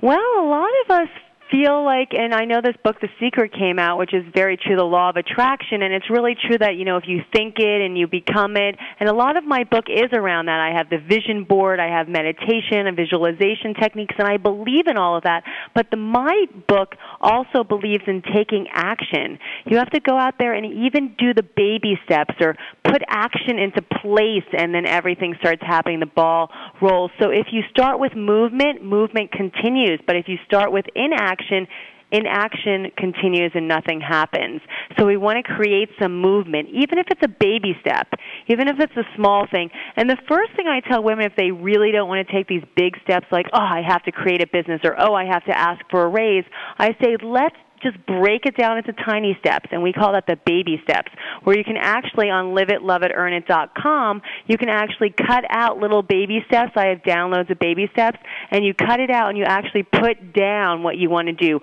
Well, 0.00 0.18
a 0.18 0.46
lot 0.46 0.70
of 0.84 0.90
us 0.90 1.08
feel 1.52 1.84
like, 1.84 2.08
and 2.12 2.32
I 2.32 2.46
know 2.46 2.60
this 2.62 2.76
book, 2.82 2.96
The 3.00 3.08
Secret, 3.20 3.52
came 3.52 3.78
out, 3.78 3.98
which 3.98 4.14
is 4.14 4.24
very 4.34 4.56
true, 4.56 4.74
the 4.74 4.82
law 4.82 5.10
of 5.10 5.16
attraction, 5.16 5.82
and 5.82 5.92
it's 5.92 6.08
really 6.08 6.34
true 6.34 6.56
that, 6.58 6.76
you 6.76 6.86
know, 6.86 6.96
if 6.96 7.04
you 7.06 7.20
think 7.32 7.56
it 7.58 7.82
and 7.82 7.96
you 7.98 8.06
become 8.06 8.56
it, 8.56 8.74
and 8.98 9.08
a 9.08 9.12
lot 9.12 9.36
of 9.36 9.44
my 9.44 9.64
book 9.64 9.84
is 9.88 10.08
around 10.14 10.46
that. 10.46 10.58
I 10.58 10.76
have 10.76 10.88
the 10.88 10.96
vision 10.96 11.44
board, 11.44 11.78
I 11.78 11.88
have 11.88 12.08
meditation 12.08 12.86
and 12.88 12.96
visualization 12.96 13.74
techniques, 13.78 14.14
and 14.18 14.26
I 14.26 14.38
believe 14.38 14.86
in 14.86 14.96
all 14.96 15.16
of 15.16 15.24
that. 15.24 15.44
But 15.74 15.90
the, 15.90 15.98
my 15.98 16.46
book 16.66 16.96
also 17.20 17.62
believes 17.62 18.04
in 18.06 18.22
taking 18.34 18.66
action. 18.72 19.38
You 19.66 19.76
have 19.76 19.90
to 19.90 20.00
go 20.00 20.16
out 20.16 20.34
there 20.38 20.54
and 20.54 20.64
even 20.64 21.14
do 21.18 21.34
the 21.34 21.42
baby 21.42 22.00
steps 22.04 22.34
or 22.40 22.56
put 22.82 23.02
action 23.08 23.58
into 23.58 23.82
place, 23.82 24.48
and 24.56 24.74
then 24.74 24.86
everything 24.86 25.34
starts 25.38 25.60
happening. 25.60 26.00
The 26.00 26.06
ball 26.06 26.50
rolls. 26.80 27.10
So 27.20 27.28
if 27.28 27.48
you 27.52 27.60
start 27.70 28.00
with 28.00 28.16
movement, 28.16 28.82
movement 28.82 29.32
continues. 29.32 30.00
But 30.06 30.16
if 30.16 30.28
you 30.28 30.38
start 30.46 30.72
with 30.72 30.86
inaction, 30.94 31.41
action, 31.42 31.66
inaction 32.10 32.92
continues 32.96 33.52
and 33.54 33.66
nothing 33.66 34.00
happens. 34.00 34.60
So 34.98 35.06
we 35.06 35.16
want 35.16 35.44
to 35.44 35.54
create 35.54 35.88
some 36.00 36.20
movement, 36.20 36.68
even 36.68 36.98
if 36.98 37.06
it's 37.10 37.22
a 37.24 37.28
baby 37.28 37.76
step, 37.80 38.08
even 38.48 38.68
if 38.68 38.76
it's 38.78 38.96
a 38.96 39.16
small 39.16 39.46
thing. 39.50 39.70
And 39.96 40.08
the 40.08 40.18
first 40.28 40.54
thing 40.54 40.66
I 40.66 40.80
tell 40.80 41.02
women 41.02 41.24
if 41.24 41.32
they 41.36 41.50
really 41.50 41.90
don't 41.90 42.08
want 42.08 42.26
to 42.26 42.32
take 42.32 42.48
these 42.48 42.62
big 42.76 42.94
steps 43.02 43.26
like, 43.32 43.46
oh, 43.52 43.58
I 43.58 43.82
have 43.86 44.02
to 44.04 44.12
create 44.12 44.42
a 44.42 44.46
business 44.46 44.80
or 44.84 44.94
oh, 45.00 45.14
I 45.14 45.24
have 45.24 45.44
to 45.46 45.56
ask 45.56 45.80
for 45.90 46.04
a 46.04 46.08
raise, 46.08 46.44
I 46.78 46.90
say, 47.02 47.16
let's 47.22 47.56
just 47.82 48.04
break 48.06 48.46
it 48.46 48.56
down 48.56 48.78
into 48.78 48.92
tiny 48.92 49.36
steps, 49.40 49.68
and 49.72 49.82
we 49.82 49.92
call 49.92 50.12
that 50.12 50.26
the 50.26 50.36
baby 50.46 50.80
steps, 50.84 51.10
where 51.44 51.56
you 51.56 51.64
can 51.64 51.76
actually 51.76 52.30
on 52.30 52.54
liveitloveitearnit.com, 52.54 54.22
you 54.46 54.58
can 54.58 54.68
actually 54.68 55.10
cut 55.10 55.44
out 55.50 55.78
little 55.78 56.02
baby 56.02 56.44
steps. 56.46 56.72
I 56.76 56.86
have 56.86 57.02
downloads 57.02 57.50
of 57.50 57.58
baby 57.58 57.88
steps, 57.92 58.18
and 58.50 58.64
you 58.64 58.74
cut 58.74 59.00
it 59.00 59.10
out 59.10 59.28
and 59.28 59.38
you 59.38 59.44
actually 59.44 59.82
put 59.82 60.32
down 60.32 60.82
what 60.82 60.96
you 60.96 61.10
want 61.10 61.28
to 61.28 61.32
do. 61.34 61.60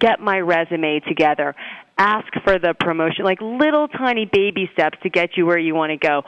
Get 0.00 0.20
my 0.20 0.38
resume 0.38 1.00
together 1.00 1.54
ask 1.98 2.26
for 2.42 2.58
the 2.58 2.74
promotion, 2.78 3.24
like 3.24 3.38
little 3.40 3.88
tiny 3.88 4.28
baby 4.30 4.68
steps 4.72 4.98
to 5.02 5.10
get 5.10 5.36
you 5.36 5.46
where 5.46 5.58
you 5.58 5.74
want 5.74 5.90
to 5.90 5.96
go. 5.96 6.22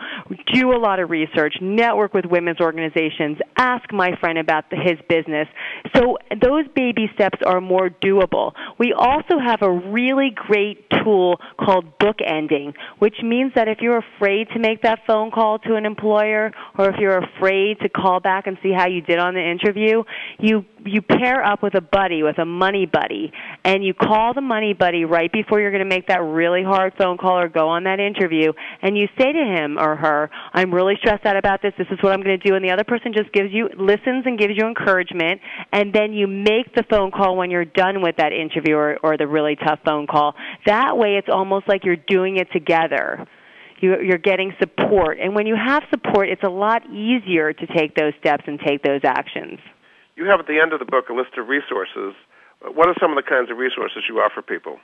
Do 0.52 0.72
a 0.72 0.78
lot 0.78 1.00
of 1.00 1.10
research, 1.10 1.56
network 1.60 2.14
with 2.14 2.24
women's 2.24 2.60
organizations, 2.60 3.38
ask 3.56 3.92
my 3.92 4.16
friend 4.20 4.38
about 4.38 4.70
the, 4.70 4.76
his 4.76 4.98
business. 5.08 5.48
So 5.94 6.18
those 6.40 6.66
baby 6.74 7.10
steps 7.14 7.38
are 7.44 7.60
more 7.60 7.90
doable. 7.90 8.52
We 8.78 8.94
also 8.96 9.38
have 9.44 9.62
a 9.62 9.70
really 9.70 10.30
great 10.34 10.86
tool 11.02 11.38
called 11.58 11.98
bookending, 11.98 12.74
which 12.98 13.16
means 13.22 13.52
that 13.54 13.68
if 13.68 13.78
you're 13.80 14.02
afraid 14.16 14.48
to 14.50 14.58
make 14.58 14.82
that 14.82 15.00
phone 15.06 15.30
call 15.30 15.58
to 15.60 15.74
an 15.74 15.84
employer 15.84 16.52
or 16.78 16.90
if 16.90 16.96
you're 17.00 17.18
afraid 17.18 17.80
to 17.80 17.88
call 17.88 18.20
back 18.20 18.46
and 18.46 18.56
see 18.62 18.72
how 18.72 18.86
you 18.86 19.00
did 19.00 19.18
on 19.18 19.34
the 19.34 19.40
interview, 19.40 20.04
you 20.38 20.64
you 20.84 21.02
pair 21.02 21.44
up 21.44 21.62
with 21.64 21.74
a 21.74 21.80
buddy, 21.80 22.22
with 22.22 22.38
a 22.38 22.44
money 22.44 22.86
buddy, 22.86 23.32
and 23.66 23.84
you 23.84 23.92
call 23.94 24.32
the 24.32 24.40
money 24.40 24.74
buddy 24.74 25.04
right 25.04 25.30
before 25.32 25.60
you're 25.60 25.72
going 25.72 25.82
to 25.82 25.88
make 25.88 26.06
that 26.06 26.22
really 26.22 26.62
hard 26.62 26.92
phone 26.96 27.18
call 27.18 27.36
or 27.40 27.48
go 27.48 27.68
on 27.68 27.82
that 27.82 27.98
interview, 27.98 28.52
and 28.80 28.96
you 28.96 29.08
say 29.18 29.32
to 29.32 29.44
him 29.44 29.76
or 29.76 29.96
her, 29.96 30.30
"I'm 30.54 30.72
really 30.72 30.94
stressed 31.00 31.26
out 31.26 31.36
about 31.36 31.62
this. 31.62 31.74
This 31.76 31.88
is 31.90 31.98
what 32.00 32.12
I'm 32.12 32.22
going 32.22 32.38
to 32.38 32.48
do," 32.48 32.54
and 32.54 32.64
the 32.64 32.70
other 32.70 32.84
person 32.84 33.12
just 33.12 33.32
gives 33.32 33.52
you 33.52 33.68
listens 33.76 34.24
and 34.24 34.38
gives 34.38 34.54
you 34.56 34.68
encouragement, 34.68 35.40
and 35.72 35.92
then 35.92 36.12
you 36.12 36.28
make 36.28 36.72
the 36.76 36.84
phone 36.88 37.10
call 37.10 37.36
when 37.36 37.50
you're 37.50 37.64
done 37.64 38.02
with 38.02 38.16
that 38.18 38.32
interview 38.32 38.76
or, 38.76 38.98
or 39.02 39.16
the 39.16 39.26
really 39.26 39.56
tough 39.56 39.80
phone 39.84 40.06
call. 40.06 40.36
That 40.64 40.96
way, 40.96 41.16
it's 41.16 41.28
almost 41.28 41.66
like 41.66 41.84
you're 41.84 41.96
doing 41.96 42.36
it 42.36 42.46
together 42.52 43.26
you're 43.78 44.16
getting 44.16 44.54
support. 44.58 45.18
And 45.20 45.34
when 45.34 45.46
you 45.46 45.54
have 45.54 45.82
support, 45.90 46.30
it's 46.30 46.42
a 46.42 46.48
lot 46.48 46.82
easier 46.86 47.52
to 47.52 47.66
take 47.66 47.94
those 47.94 48.14
steps 48.18 48.44
and 48.46 48.58
take 48.58 48.82
those 48.82 49.02
actions. 49.04 49.58
You 50.16 50.24
have 50.30 50.40
at 50.40 50.46
the 50.46 50.58
end 50.58 50.72
of 50.72 50.78
the 50.78 50.86
book 50.86 51.10
a 51.10 51.12
list 51.12 51.36
of 51.36 51.48
resources. 51.48 52.16
What 52.62 52.88
are 52.88 52.94
some 53.00 53.10
of 53.10 53.16
the 53.16 53.28
kinds 53.28 53.50
of 53.50 53.58
resources 53.58 54.04
you 54.08 54.18
offer 54.18 54.42
people? 54.42 54.78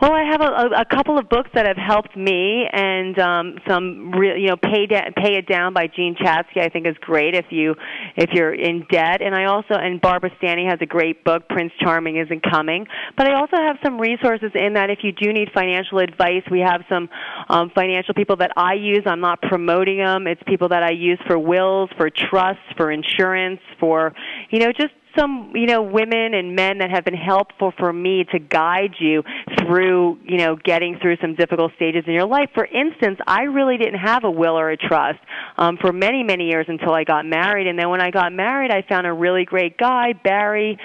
Well, 0.00 0.12
I 0.12 0.24
have 0.24 0.40
a, 0.40 0.80
a 0.80 0.84
couple 0.84 1.18
of 1.18 1.28
books 1.28 1.50
that 1.54 1.66
have 1.66 1.76
helped 1.76 2.16
me, 2.16 2.64
and 2.72 3.18
um, 3.18 3.58
some 3.68 4.12
real, 4.12 4.36
you 4.36 4.48
know, 4.48 4.56
pay 4.56 4.86
da- 4.86 5.10
pay 5.14 5.36
it 5.36 5.46
down 5.46 5.74
by 5.74 5.88
Jean 5.88 6.14
Chatzky. 6.14 6.62
I 6.62 6.68
think 6.68 6.86
is 6.86 6.96
great 7.00 7.34
if 7.34 7.46
you 7.50 7.74
if 8.16 8.30
you're 8.32 8.54
in 8.54 8.86
debt. 8.90 9.20
And 9.20 9.34
I 9.34 9.44
also 9.44 9.74
and 9.74 10.00
Barbara 10.00 10.30
Stanny 10.38 10.66
has 10.66 10.78
a 10.80 10.86
great 10.86 11.24
book, 11.24 11.48
Prince 11.48 11.72
Charming 11.80 12.16
Isn't 12.16 12.42
Coming. 12.50 12.86
But 13.16 13.28
I 13.28 13.34
also 13.34 13.56
have 13.56 13.76
some 13.84 14.00
resources 14.00 14.52
in 14.54 14.74
that 14.74 14.88
if 14.88 15.00
you 15.02 15.12
do 15.12 15.32
need 15.32 15.48
financial 15.52 15.98
advice, 15.98 16.42
we 16.50 16.60
have 16.60 16.82
some 16.88 17.10
um, 17.48 17.70
financial 17.74 18.14
people 18.14 18.36
that 18.36 18.52
I 18.56 18.74
use. 18.74 19.02
I'm 19.04 19.20
not 19.20 19.42
promoting 19.42 19.98
them. 19.98 20.26
It's 20.26 20.42
people 20.46 20.68
that 20.68 20.82
I 20.82 20.92
use 20.92 21.18
for 21.26 21.38
wills, 21.38 21.90
for 21.98 22.08
trusts, 22.08 22.62
for 22.76 22.90
insurance, 22.90 23.60
for 23.78 24.14
you 24.50 24.60
know 24.60 24.72
just 24.72 24.94
some 25.18 25.52
you 25.54 25.66
know 25.66 25.82
women 25.82 26.34
and 26.34 26.54
men 26.54 26.78
that 26.78 26.90
have 26.90 27.04
been 27.04 27.14
helpful 27.14 27.72
for 27.78 27.92
me 27.92 28.24
to 28.32 28.38
guide 28.38 28.94
you 28.98 29.22
through 29.58 30.18
you 30.24 30.38
know 30.38 30.56
getting 30.56 30.98
through 31.00 31.16
some 31.20 31.34
difficult 31.34 31.72
stages 31.76 32.04
in 32.06 32.14
your 32.14 32.26
life. 32.26 32.50
For 32.54 32.64
instance 32.66 33.18
i 33.26 33.42
really 33.42 33.76
didn't 33.76 34.00
have 34.00 34.24
a 34.24 34.30
will 34.30 34.58
or 34.58 34.70
a 34.70 34.76
trust 34.76 35.18
um 35.56 35.76
for 35.80 35.92
many 35.92 36.22
many 36.22 36.48
years 36.48 36.66
until 36.68 36.92
i 36.92 37.04
got 37.04 37.26
married. 37.26 37.66
And 37.66 37.78
then 37.78 37.90
when 37.90 38.00
i 38.00 38.10
got 38.10 38.32
married 38.32 38.70
i 38.70 38.82
found 38.88 39.06
a 39.06 39.12
really 39.12 39.44
great 39.44 39.76
guy 39.76 40.12
barry 40.12 40.78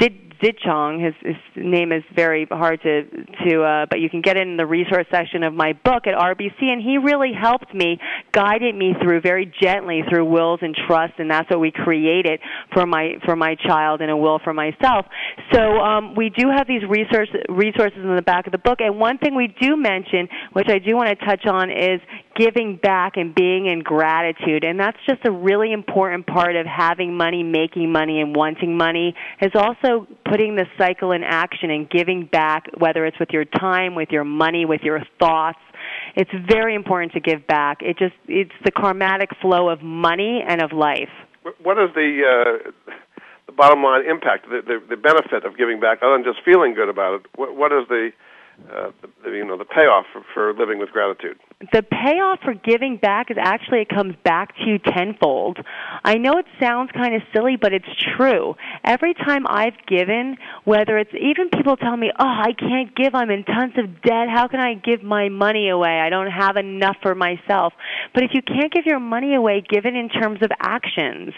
zid 0.00 0.31
Zichong. 0.42 1.04
His, 1.04 1.14
his 1.22 1.36
name 1.56 1.92
is 1.92 2.02
very 2.14 2.46
hard 2.50 2.80
to 2.82 3.02
to, 3.48 3.62
uh, 3.62 3.86
but 3.88 4.00
you 4.00 4.10
can 4.10 4.20
get 4.20 4.36
it 4.36 4.46
in 4.46 4.56
the 4.56 4.66
resource 4.66 5.06
section 5.10 5.42
of 5.42 5.54
my 5.54 5.72
book 5.72 6.06
at 6.06 6.14
RBC. 6.14 6.62
And 6.62 6.82
he 6.82 6.98
really 6.98 7.32
helped 7.32 7.74
me, 7.74 7.98
guided 8.32 8.74
me 8.74 8.94
through 9.02 9.20
very 9.20 9.50
gently 9.62 10.02
through 10.08 10.24
wills 10.24 10.60
and 10.62 10.76
trusts, 10.86 11.16
and 11.18 11.30
that's 11.30 11.48
what 11.50 11.60
we 11.60 11.70
created 11.70 12.40
for 12.72 12.86
my 12.86 13.12
for 13.24 13.36
my 13.36 13.54
child 13.66 14.00
and 14.00 14.10
a 14.10 14.16
will 14.16 14.40
for 14.42 14.52
myself. 14.52 15.06
So 15.52 15.60
um, 15.60 16.14
we 16.14 16.30
do 16.30 16.48
have 16.54 16.66
these 16.66 16.82
resource, 16.88 17.28
resources 17.48 17.98
in 17.98 18.16
the 18.16 18.22
back 18.22 18.46
of 18.46 18.52
the 18.52 18.58
book. 18.58 18.80
And 18.80 18.98
one 18.98 19.18
thing 19.18 19.34
we 19.34 19.54
do 19.60 19.76
mention, 19.76 20.28
which 20.52 20.68
I 20.68 20.78
do 20.78 20.96
want 20.96 21.08
to 21.08 21.24
touch 21.24 21.46
on, 21.46 21.70
is 21.70 22.00
giving 22.36 22.78
back 22.82 23.16
and 23.16 23.34
being 23.34 23.66
in 23.66 23.80
gratitude. 23.80 24.64
And 24.64 24.78
that's 24.78 24.98
just 25.08 25.20
a 25.24 25.30
really 25.30 25.72
important 25.72 26.26
part 26.26 26.56
of 26.56 26.66
having 26.66 27.16
money, 27.16 27.42
making 27.42 27.92
money, 27.92 28.20
and 28.20 28.34
wanting 28.34 28.76
money. 28.76 29.14
Is 29.40 29.52
also 29.54 30.06
putting 30.28 30.56
the 30.56 30.66
cycle 30.78 31.12
in 31.12 31.22
action 31.22 31.70
and 31.70 31.88
giving 31.88 32.26
back, 32.30 32.64
whether 32.78 33.04
it's 33.06 33.18
with 33.18 33.30
your 33.30 33.44
time, 33.44 33.94
with 33.94 34.10
your 34.10 34.24
money, 34.24 34.64
with 34.64 34.82
your 34.82 35.00
thoughts. 35.18 35.58
It's 36.14 36.30
very 36.48 36.74
important 36.74 37.12
to 37.12 37.20
give 37.20 37.46
back. 37.46 37.78
It 37.82 37.98
just 37.98 38.14
it's 38.28 38.52
the 38.64 38.72
karmatic 38.72 39.28
flow 39.40 39.68
of 39.68 39.82
money 39.82 40.42
and 40.46 40.62
of 40.62 40.72
life. 40.72 41.10
What 41.62 41.78
is 41.78 41.90
the 41.94 42.20
uh, 42.22 42.92
the 43.46 43.52
bottom 43.52 43.82
line 43.82 44.08
impact, 44.08 44.48
the, 44.48 44.62
the 44.64 44.96
the 44.96 44.96
benefit 44.96 45.44
of 45.44 45.56
giving 45.56 45.80
back, 45.80 45.98
other 46.02 46.12
than 46.12 46.24
just 46.24 46.44
feeling 46.44 46.74
good 46.74 46.88
about 46.88 47.20
it? 47.20 47.26
What, 47.34 47.56
what 47.56 47.72
is 47.72 47.88
the 47.88 48.10
uh, 48.70 48.90
the, 49.24 49.30
you 49.30 49.44
know 49.44 49.56
the 49.56 49.64
payoff 49.64 50.06
for, 50.12 50.22
for 50.34 50.54
living 50.54 50.78
with 50.78 50.90
gratitude 50.90 51.38
the 51.72 51.82
payoff 51.82 52.40
for 52.44 52.54
giving 52.54 52.96
back 52.96 53.30
is 53.30 53.36
actually 53.40 53.80
it 53.82 53.88
comes 53.88 54.14
back 54.24 54.56
to 54.56 54.64
you 54.66 54.78
tenfold. 54.78 55.58
I 56.04 56.14
know 56.14 56.38
it 56.38 56.46
sounds 56.60 56.90
kind 56.92 57.14
of 57.14 57.22
silly 57.34 57.56
but 57.56 57.72
it's 57.72 57.86
true. 58.16 58.54
Every 58.84 59.14
time 59.14 59.46
i've 59.46 59.78
given 59.86 60.36
whether 60.64 60.98
it's 60.98 61.12
even 61.14 61.50
people 61.50 61.76
tell 61.76 61.96
me 61.96 62.10
oh 62.18 62.24
i 62.24 62.52
can't 62.58 62.94
give 62.94 63.14
i'm 63.14 63.30
in 63.30 63.44
tons 63.44 63.74
of 63.76 64.02
debt 64.02 64.28
how 64.28 64.48
can 64.48 64.60
i 64.60 64.74
give 64.74 65.02
my 65.02 65.28
money 65.28 65.68
away? 65.68 66.00
I 66.00 66.10
don't 66.10 66.30
have 66.30 66.56
enough 66.56 66.96
for 67.02 67.14
myself. 67.14 67.72
But 68.14 68.24
if 68.24 68.30
you 68.34 68.42
can't 68.42 68.72
give 68.72 68.86
your 68.86 69.00
money 69.00 69.34
away 69.34 69.62
give 69.68 69.86
it 69.86 69.94
in 69.94 70.08
terms 70.08 70.40
of 70.42 70.50
actions. 70.60 71.32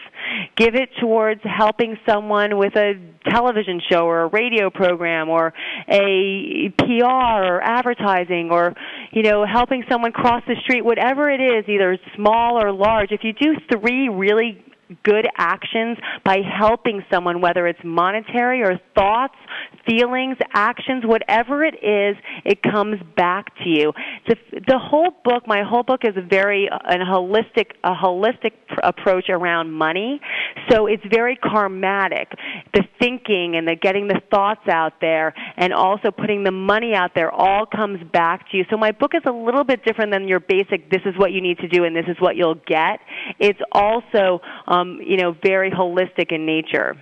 Give 0.57 0.75
it 0.75 0.91
towards 1.01 1.41
helping 1.45 1.97
someone 2.09 2.57
with 2.57 2.75
a 2.77 2.95
television 3.29 3.81
show 3.91 4.07
or 4.07 4.22
a 4.22 4.27
radio 4.29 4.70
program 4.70 5.29
or 5.29 5.53
a 5.89 6.72
PR 6.79 7.05
or 7.05 7.62
advertising 7.62 8.51
or 8.51 8.75
you 9.12 9.22
know 9.22 9.45
helping 9.47 9.85
someone 9.91 10.12
cross 10.15 10.43
the 10.47 10.55
street 10.62 10.85
whatever 10.85 11.29
it 11.29 11.41
is 11.41 11.69
either 11.69 11.99
small 12.17 12.62
or 12.62 12.73
large 12.73 13.11
if 13.11 13.25
you 13.25 13.33
do 13.33 13.57
three 13.71 14.09
really 14.09 14.65
good 15.03 15.26
actions 15.37 15.99
by 16.24 16.39
helping 16.43 17.05
someone, 17.11 17.41
whether 17.41 17.66
it's 17.66 17.80
monetary 17.85 18.62
or 18.62 18.80
thoughts, 18.95 19.37
feelings, 19.87 20.37
actions, 20.53 21.05
whatever 21.05 21.64
it 21.64 21.74
is, 21.82 22.16
it 22.45 22.62
comes 22.62 23.01
back 23.16 23.55
to 23.57 23.68
you. 23.68 23.93
The, 24.28 24.37
the 24.66 24.78
whole 24.78 25.12
book, 25.24 25.47
my 25.47 25.62
whole 25.62 25.82
book 25.82 26.01
is 26.05 26.16
a 26.16 26.22
very 26.22 26.68
a 26.68 26.97
holistic, 26.99 27.72
a 27.82 27.93
holistic 27.95 28.53
pr- 28.68 28.80
approach 28.82 29.28
around 29.28 29.72
money. 29.72 30.20
So 30.70 30.87
it's 30.87 31.05
very 31.11 31.37
karmatic. 31.37 32.26
The 32.72 32.82
thinking 32.99 33.57
and 33.57 33.66
the 33.68 33.76
getting 33.76 34.09
the 34.09 34.20
thoughts 34.30 34.66
out 34.68 34.95
there, 35.01 35.35
and 35.57 35.72
also 35.72 36.11
putting 36.11 36.45
the 36.45 36.51
money 36.51 36.95
out 36.95 37.12
there, 37.14 37.30
all 37.30 37.66
comes 37.66 37.99
back 38.12 38.51
to 38.51 38.57
you. 38.57 38.64
So 38.70 38.76
my 38.76 38.93
book 38.93 39.12
is 39.14 39.22
a 39.26 39.32
little 39.32 39.64
bit 39.64 39.85
different 39.85 40.12
than 40.12 40.28
your 40.28 40.41
basic. 40.41 40.91
This 40.91 41.03
is 41.05 41.14
what 41.16 41.32
you 41.32 41.41
need 41.41 41.59
to 41.59 41.68
do, 41.68 41.85
and 41.85 41.95
this 41.95 42.07
is 42.09 42.16
what 42.20 42.37
you'll 42.37 42.61
get. 42.66 43.01
It's 43.39 43.61
also 43.72 44.41
um, 44.66 44.84
you 44.85 45.16
know, 45.16 45.37
very 45.43 45.70
holistic 45.70 46.32
in 46.32 46.47
nature. 46.47 46.97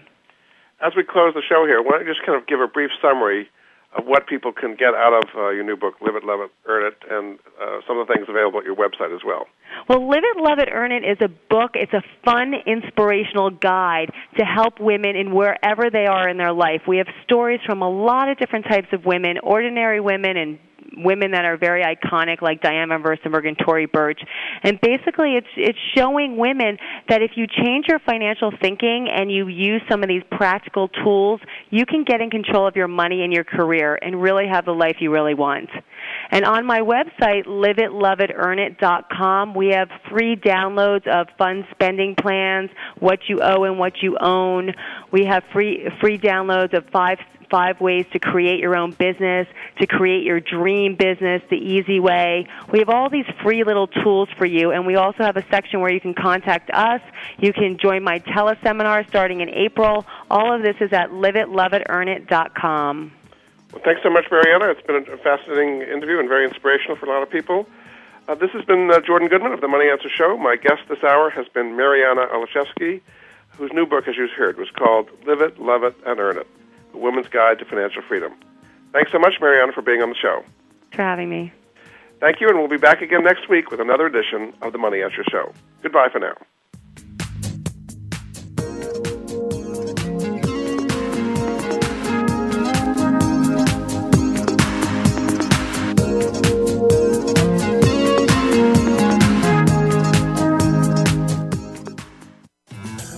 As 0.80 0.92
we 0.96 1.04
close 1.04 1.34
the 1.34 1.42
show 1.48 1.64
here, 1.66 1.80
why 1.82 1.92
don't 1.92 2.06
you 2.06 2.12
just 2.12 2.26
kind 2.26 2.40
of 2.40 2.46
give 2.46 2.60
a 2.60 2.66
brief 2.66 2.90
summary 3.00 3.48
of 3.96 4.06
what 4.06 4.26
people 4.26 4.52
can 4.52 4.74
get 4.74 4.94
out 4.94 5.12
of 5.12 5.28
uh, 5.36 5.50
your 5.50 5.64
new 5.64 5.76
book, 5.76 5.94
Live 6.00 6.16
It, 6.16 6.24
Love 6.24 6.40
It, 6.40 6.50
Earn 6.64 6.86
It, 6.86 6.96
and 7.10 7.38
uh, 7.60 7.80
some 7.86 7.98
of 7.98 8.06
the 8.06 8.14
things 8.14 8.26
available 8.28 8.58
at 8.58 8.64
your 8.64 8.74
website 8.74 9.14
as 9.14 9.20
well. 9.24 9.46
Well, 9.88 10.08
Live 10.08 10.22
It, 10.24 10.40
Love 10.40 10.58
It, 10.58 10.68
Earn 10.72 10.92
It 10.92 11.04
is 11.04 11.18
a 11.20 11.28
book. 11.28 11.72
It's 11.74 11.92
a 11.92 12.02
fun, 12.24 12.54
inspirational 12.66 13.50
guide 13.50 14.10
to 14.38 14.44
help 14.44 14.80
women 14.80 15.14
in 15.14 15.34
wherever 15.34 15.90
they 15.90 16.06
are 16.06 16.28
in 16.28 16.38
their 16.38 16.54
life. 16.54 16.82
We 16.88 16.98
have 16.98 17.08
stories 17.24 17.60
from 17.66 17.82
a 17.82 17.88
lot 17.88 18.30
of 18.30 18.38
different 18.38 18.64
types 18.64 18.88
of 18.92 19.04
women, 19.04 19.36
ordinary 19.42 20.00
women 20.00 20.36
and 20.38 20.58
women 20.96 21.32
that 21.32 21.44
are 21.44 21.56
very 21.56 21.82
iconic 21.82 22.42
like 22.42 22.60
Diane 22.60 22.88
von 22.88 23.02
Furstenberg 23.02 23.46
and 23.46 23.56
Tory 23.58 23.86
Burch. 23.86 24.20
And 24.62 24.80
basically 24.80 25.36
it's 25.36 25.46
it's 25.56 25.78
showing 25.96 26.36
women 26.36 26.78
that 27.08 27.22
if 27.22 27.32
you 27.36 27.46
change 27.46 27.86
your 27.88 27.98
financial 28.00 28.52
thinking 28.60 29.08
and 29.10 29.30
you 29.30 29.48
use 29.48 29.82
some 29.90 30.02
of 30.02 30.08
these 30.08 30.22
practical 30.30 30.88
tools, 30.88 31.40
you 31.70 31.86
can 31.86 32.04
get 32.04 32.20
in 32.20 32.30
control 32.30 32.66
of 32.66 32.76
your 32.76 32.88
money 32.88 33.22
and 33.22 33.32
your 33.32 33.44
career 33.44 33.98
and 34.00 34.20
really 34.20 34.46
have 34.48 34.64
the 34.64 34.72
life 34.72 34.96
you 35.00 35.12
really 35.12 35.34
want. 35.34 35.70
And 36.32 36.44
on 36.46 36.66
my 36.66 36.80
website, 36.80 37.46
liveitloveitearnit.com, 37.46 39.54
we 39.54 39.68
have 39.68 39.88
free 40.10 40.34
downloads 40.34 41.06
of 41.06 41.28
fund 41.36 41.66
spending 41.72 42.14
plans, 42.14 42.70
what 42.98 43.28
you 43.28 43.42
owe 43.42 43.64
and 43.64 43.78
what 43.78 44.02
you 44.02 44.16
own. 44.18 44.72
We 45.12 45.26
have 45.26 45.44
free 45.52 45.86
free 46.00 46.16
downloads 46.16 46.72
of 46.74 46.86
five 46.90 47.18
five 47.50 47.78
ways 47.82 48.06
to 48.12 48.18
create 48.18 48.60
your 48.60 48.74
own 48.74 48.92
business, 48.92 49.46
to 49.78 49.86
create 49.86 50.24
your 50.24 50.40
dream 50.40 50.96
business 50.96 51.42
the 51.50 51.56
easy 51.56 52.00
way. 52.00 52.46
We 52.72 52.78
have 52.78 52.88
all 52.88 53.10
these 53.10 53.26
free 53.42 53.62
little 53.62 53.88
tools 53.88 54.30
for 54.38 54.46
you, 54.46 54.70
and 54.70 54.86
we 54.86 54.96
also 54.96 55.24
have 55.24 55.36
a 55.36 55.44
section 55.50 55.80
where 55.80 55.92
you 55.92 56.00
can 56.00 56.14
contact 56.14 56.70
us. 56.72 57.02
You 57.38 57.52
can 57.52 57.76
join 57.76 58.02
my 58.02 58.20
teleseminar 58.20 59.06
starting 59.06 59.42
in 59.42 59.50
April. 59.50 60.06
All 60.30 60.54
of 60.54 60.62
this 60.62 60.76
is 60.80 60.94
at 60.94 61.10
liveitloveitearnit.com. 61.10 63.12
Well, 63.72 63.82
thanks 63.84 64.02
so 64.02 64.10
much, 64.10 64.26
Mariana. 64.30 64.68
It's 64.70 64.86
been 64.86 64.96
a 64.96 65.16
fascinating 65.16 65.82
interview 65.82 66.18
and 66.18 66.28
very 66.28 66.44
inspirational 66.44 66.96
for 66.96 67.06
a 67.06 67.08
lot 67.08 67.22
of 67.22 67.30
people. 67.30 67.66
Uh, 68.28 68.34
this 68.34 68.50
has 68.50 68.64
been 68.64 68.90
uh, 68.90 69.00
Jordan 69.00 69.28
Goodman 69.28 69.52
of 69.52 69.60
the 69.60 69.68
Money 69.68 69.88
Answer 69.88 70.08
Show. 70.08 70.36
My 70.36 70.56
guest 70.56 70.82
this 70.88 71.02
hour 71.02 71.30
has 71.30 71.48
been 71.48 71.76
Mariana 71.76 72.26
Olszewski, 72.26 73.00
whose 73.56 73.72
new 73.72 73.86
book, 73.86 74.06
as 74.06 74.16
you 74.16 74.28
heard, 74.28 74.58
was 74.58 74.70
called 74.70 75.08
Live 75.26 75.40
It, 75.40 75.58
Love 75.58 75.84
It, 75.84 75.96
and 76.06 76.20
Earn 76.20 76.38
It. 76.38 76.46
The 76.92 76.98
Woman's 76.98 77.28
Guide 77.28 77.58
to 77.58 77.64
Financial 77.64 78.02
Freedom. 78.02 78.32
Thanks 78.92 79.10
so 79.10 79.18
much, 79.18 79.34
Mariana, 79.40 79.72
for 79.72 79.82
being 79.82 80.02
on 80.02 80.10
the 80.10 80.14
show. 80.14 80.44
Thanks 80.80 80.96
for 80.96 81.02
having 81.02 81.30
me. 81.30 81.52
Thank 82.20 82.40
you, 82.40 82.48
and 82.48 82.58
we'll 82.58 82.68
be 82.68 82.76
back 82.76 83.02
again 83.02 83.24
next 83.24 83.48
week 83.48 83.70
with 83.70 83.80
another 83.80 84.06
edition 84.06 84.52
of 84.62 84.72
the 84.72 84.78
Money 84.78 85.02
Answer 85.02 85.24
Show. 85.24 85.52
Goodbye 85.82 86.08
for 86.12 86.20
now. 86.20 86.36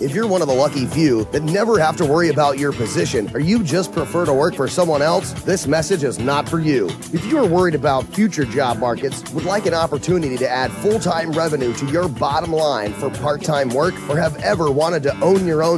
If 0.05 0.15
you're 0.15 0.27
one 0.27 0.43
of 0.43 0.49
the 0.49 0.55
lucky 0.55 0.85
few 0.85 1.25
that 1.33 1.45
never 1.45 1.79
have 1.79 1.97
to 1.97 2.05
worry 2.05 2.29
about 2.29 2.59
your 2.59 2.73
position, 2.75 3.31
or 3.33 3.41
you 3.41 3.65
just 3.65 3.91
prefer 3.91 4.27
to 4.27 4.35
work 4.35 4.55
for 4.55 4.69
someone 4.69 5.01
else, 5.01 5.33
this 5.45 5.67
message 5.67 6.05
is 6.05 6.19
not 6.19 6.47
for 6.47 6.61
you. 6.61 6.89
If 7.15 7.25
you 7.25 7.39
are 7.39 7.47
worried 7.47 7.75
about 7.75 8.05
future 8.09 8.45
job 8.45 8.77
markets, 8.79 9.25
would 9.33 9.45
like 9.45 9.65
an 9.65 9.73
opportunity 9.73 10.37
to 10.37 10.47
add 10.47 10.71
full 10.71 11.01
time 11.01 11.33
revenue 11.33 11.73
to 11.73 11.87
your 11.87 12.07
bottom 12.07 12.53
line 12.53 12.93
for 12.93 13.09
part 13.09 13.41
time 13.41 13.71
work, 13.71 13.95
or 14.11 14.19
have 14.19 14.37
ever 14.43 14.71
wanted 14.71 15.03
to 15.05 15.19
own 15.21 15.47
your 15.47 15.65
own 15.65 15.73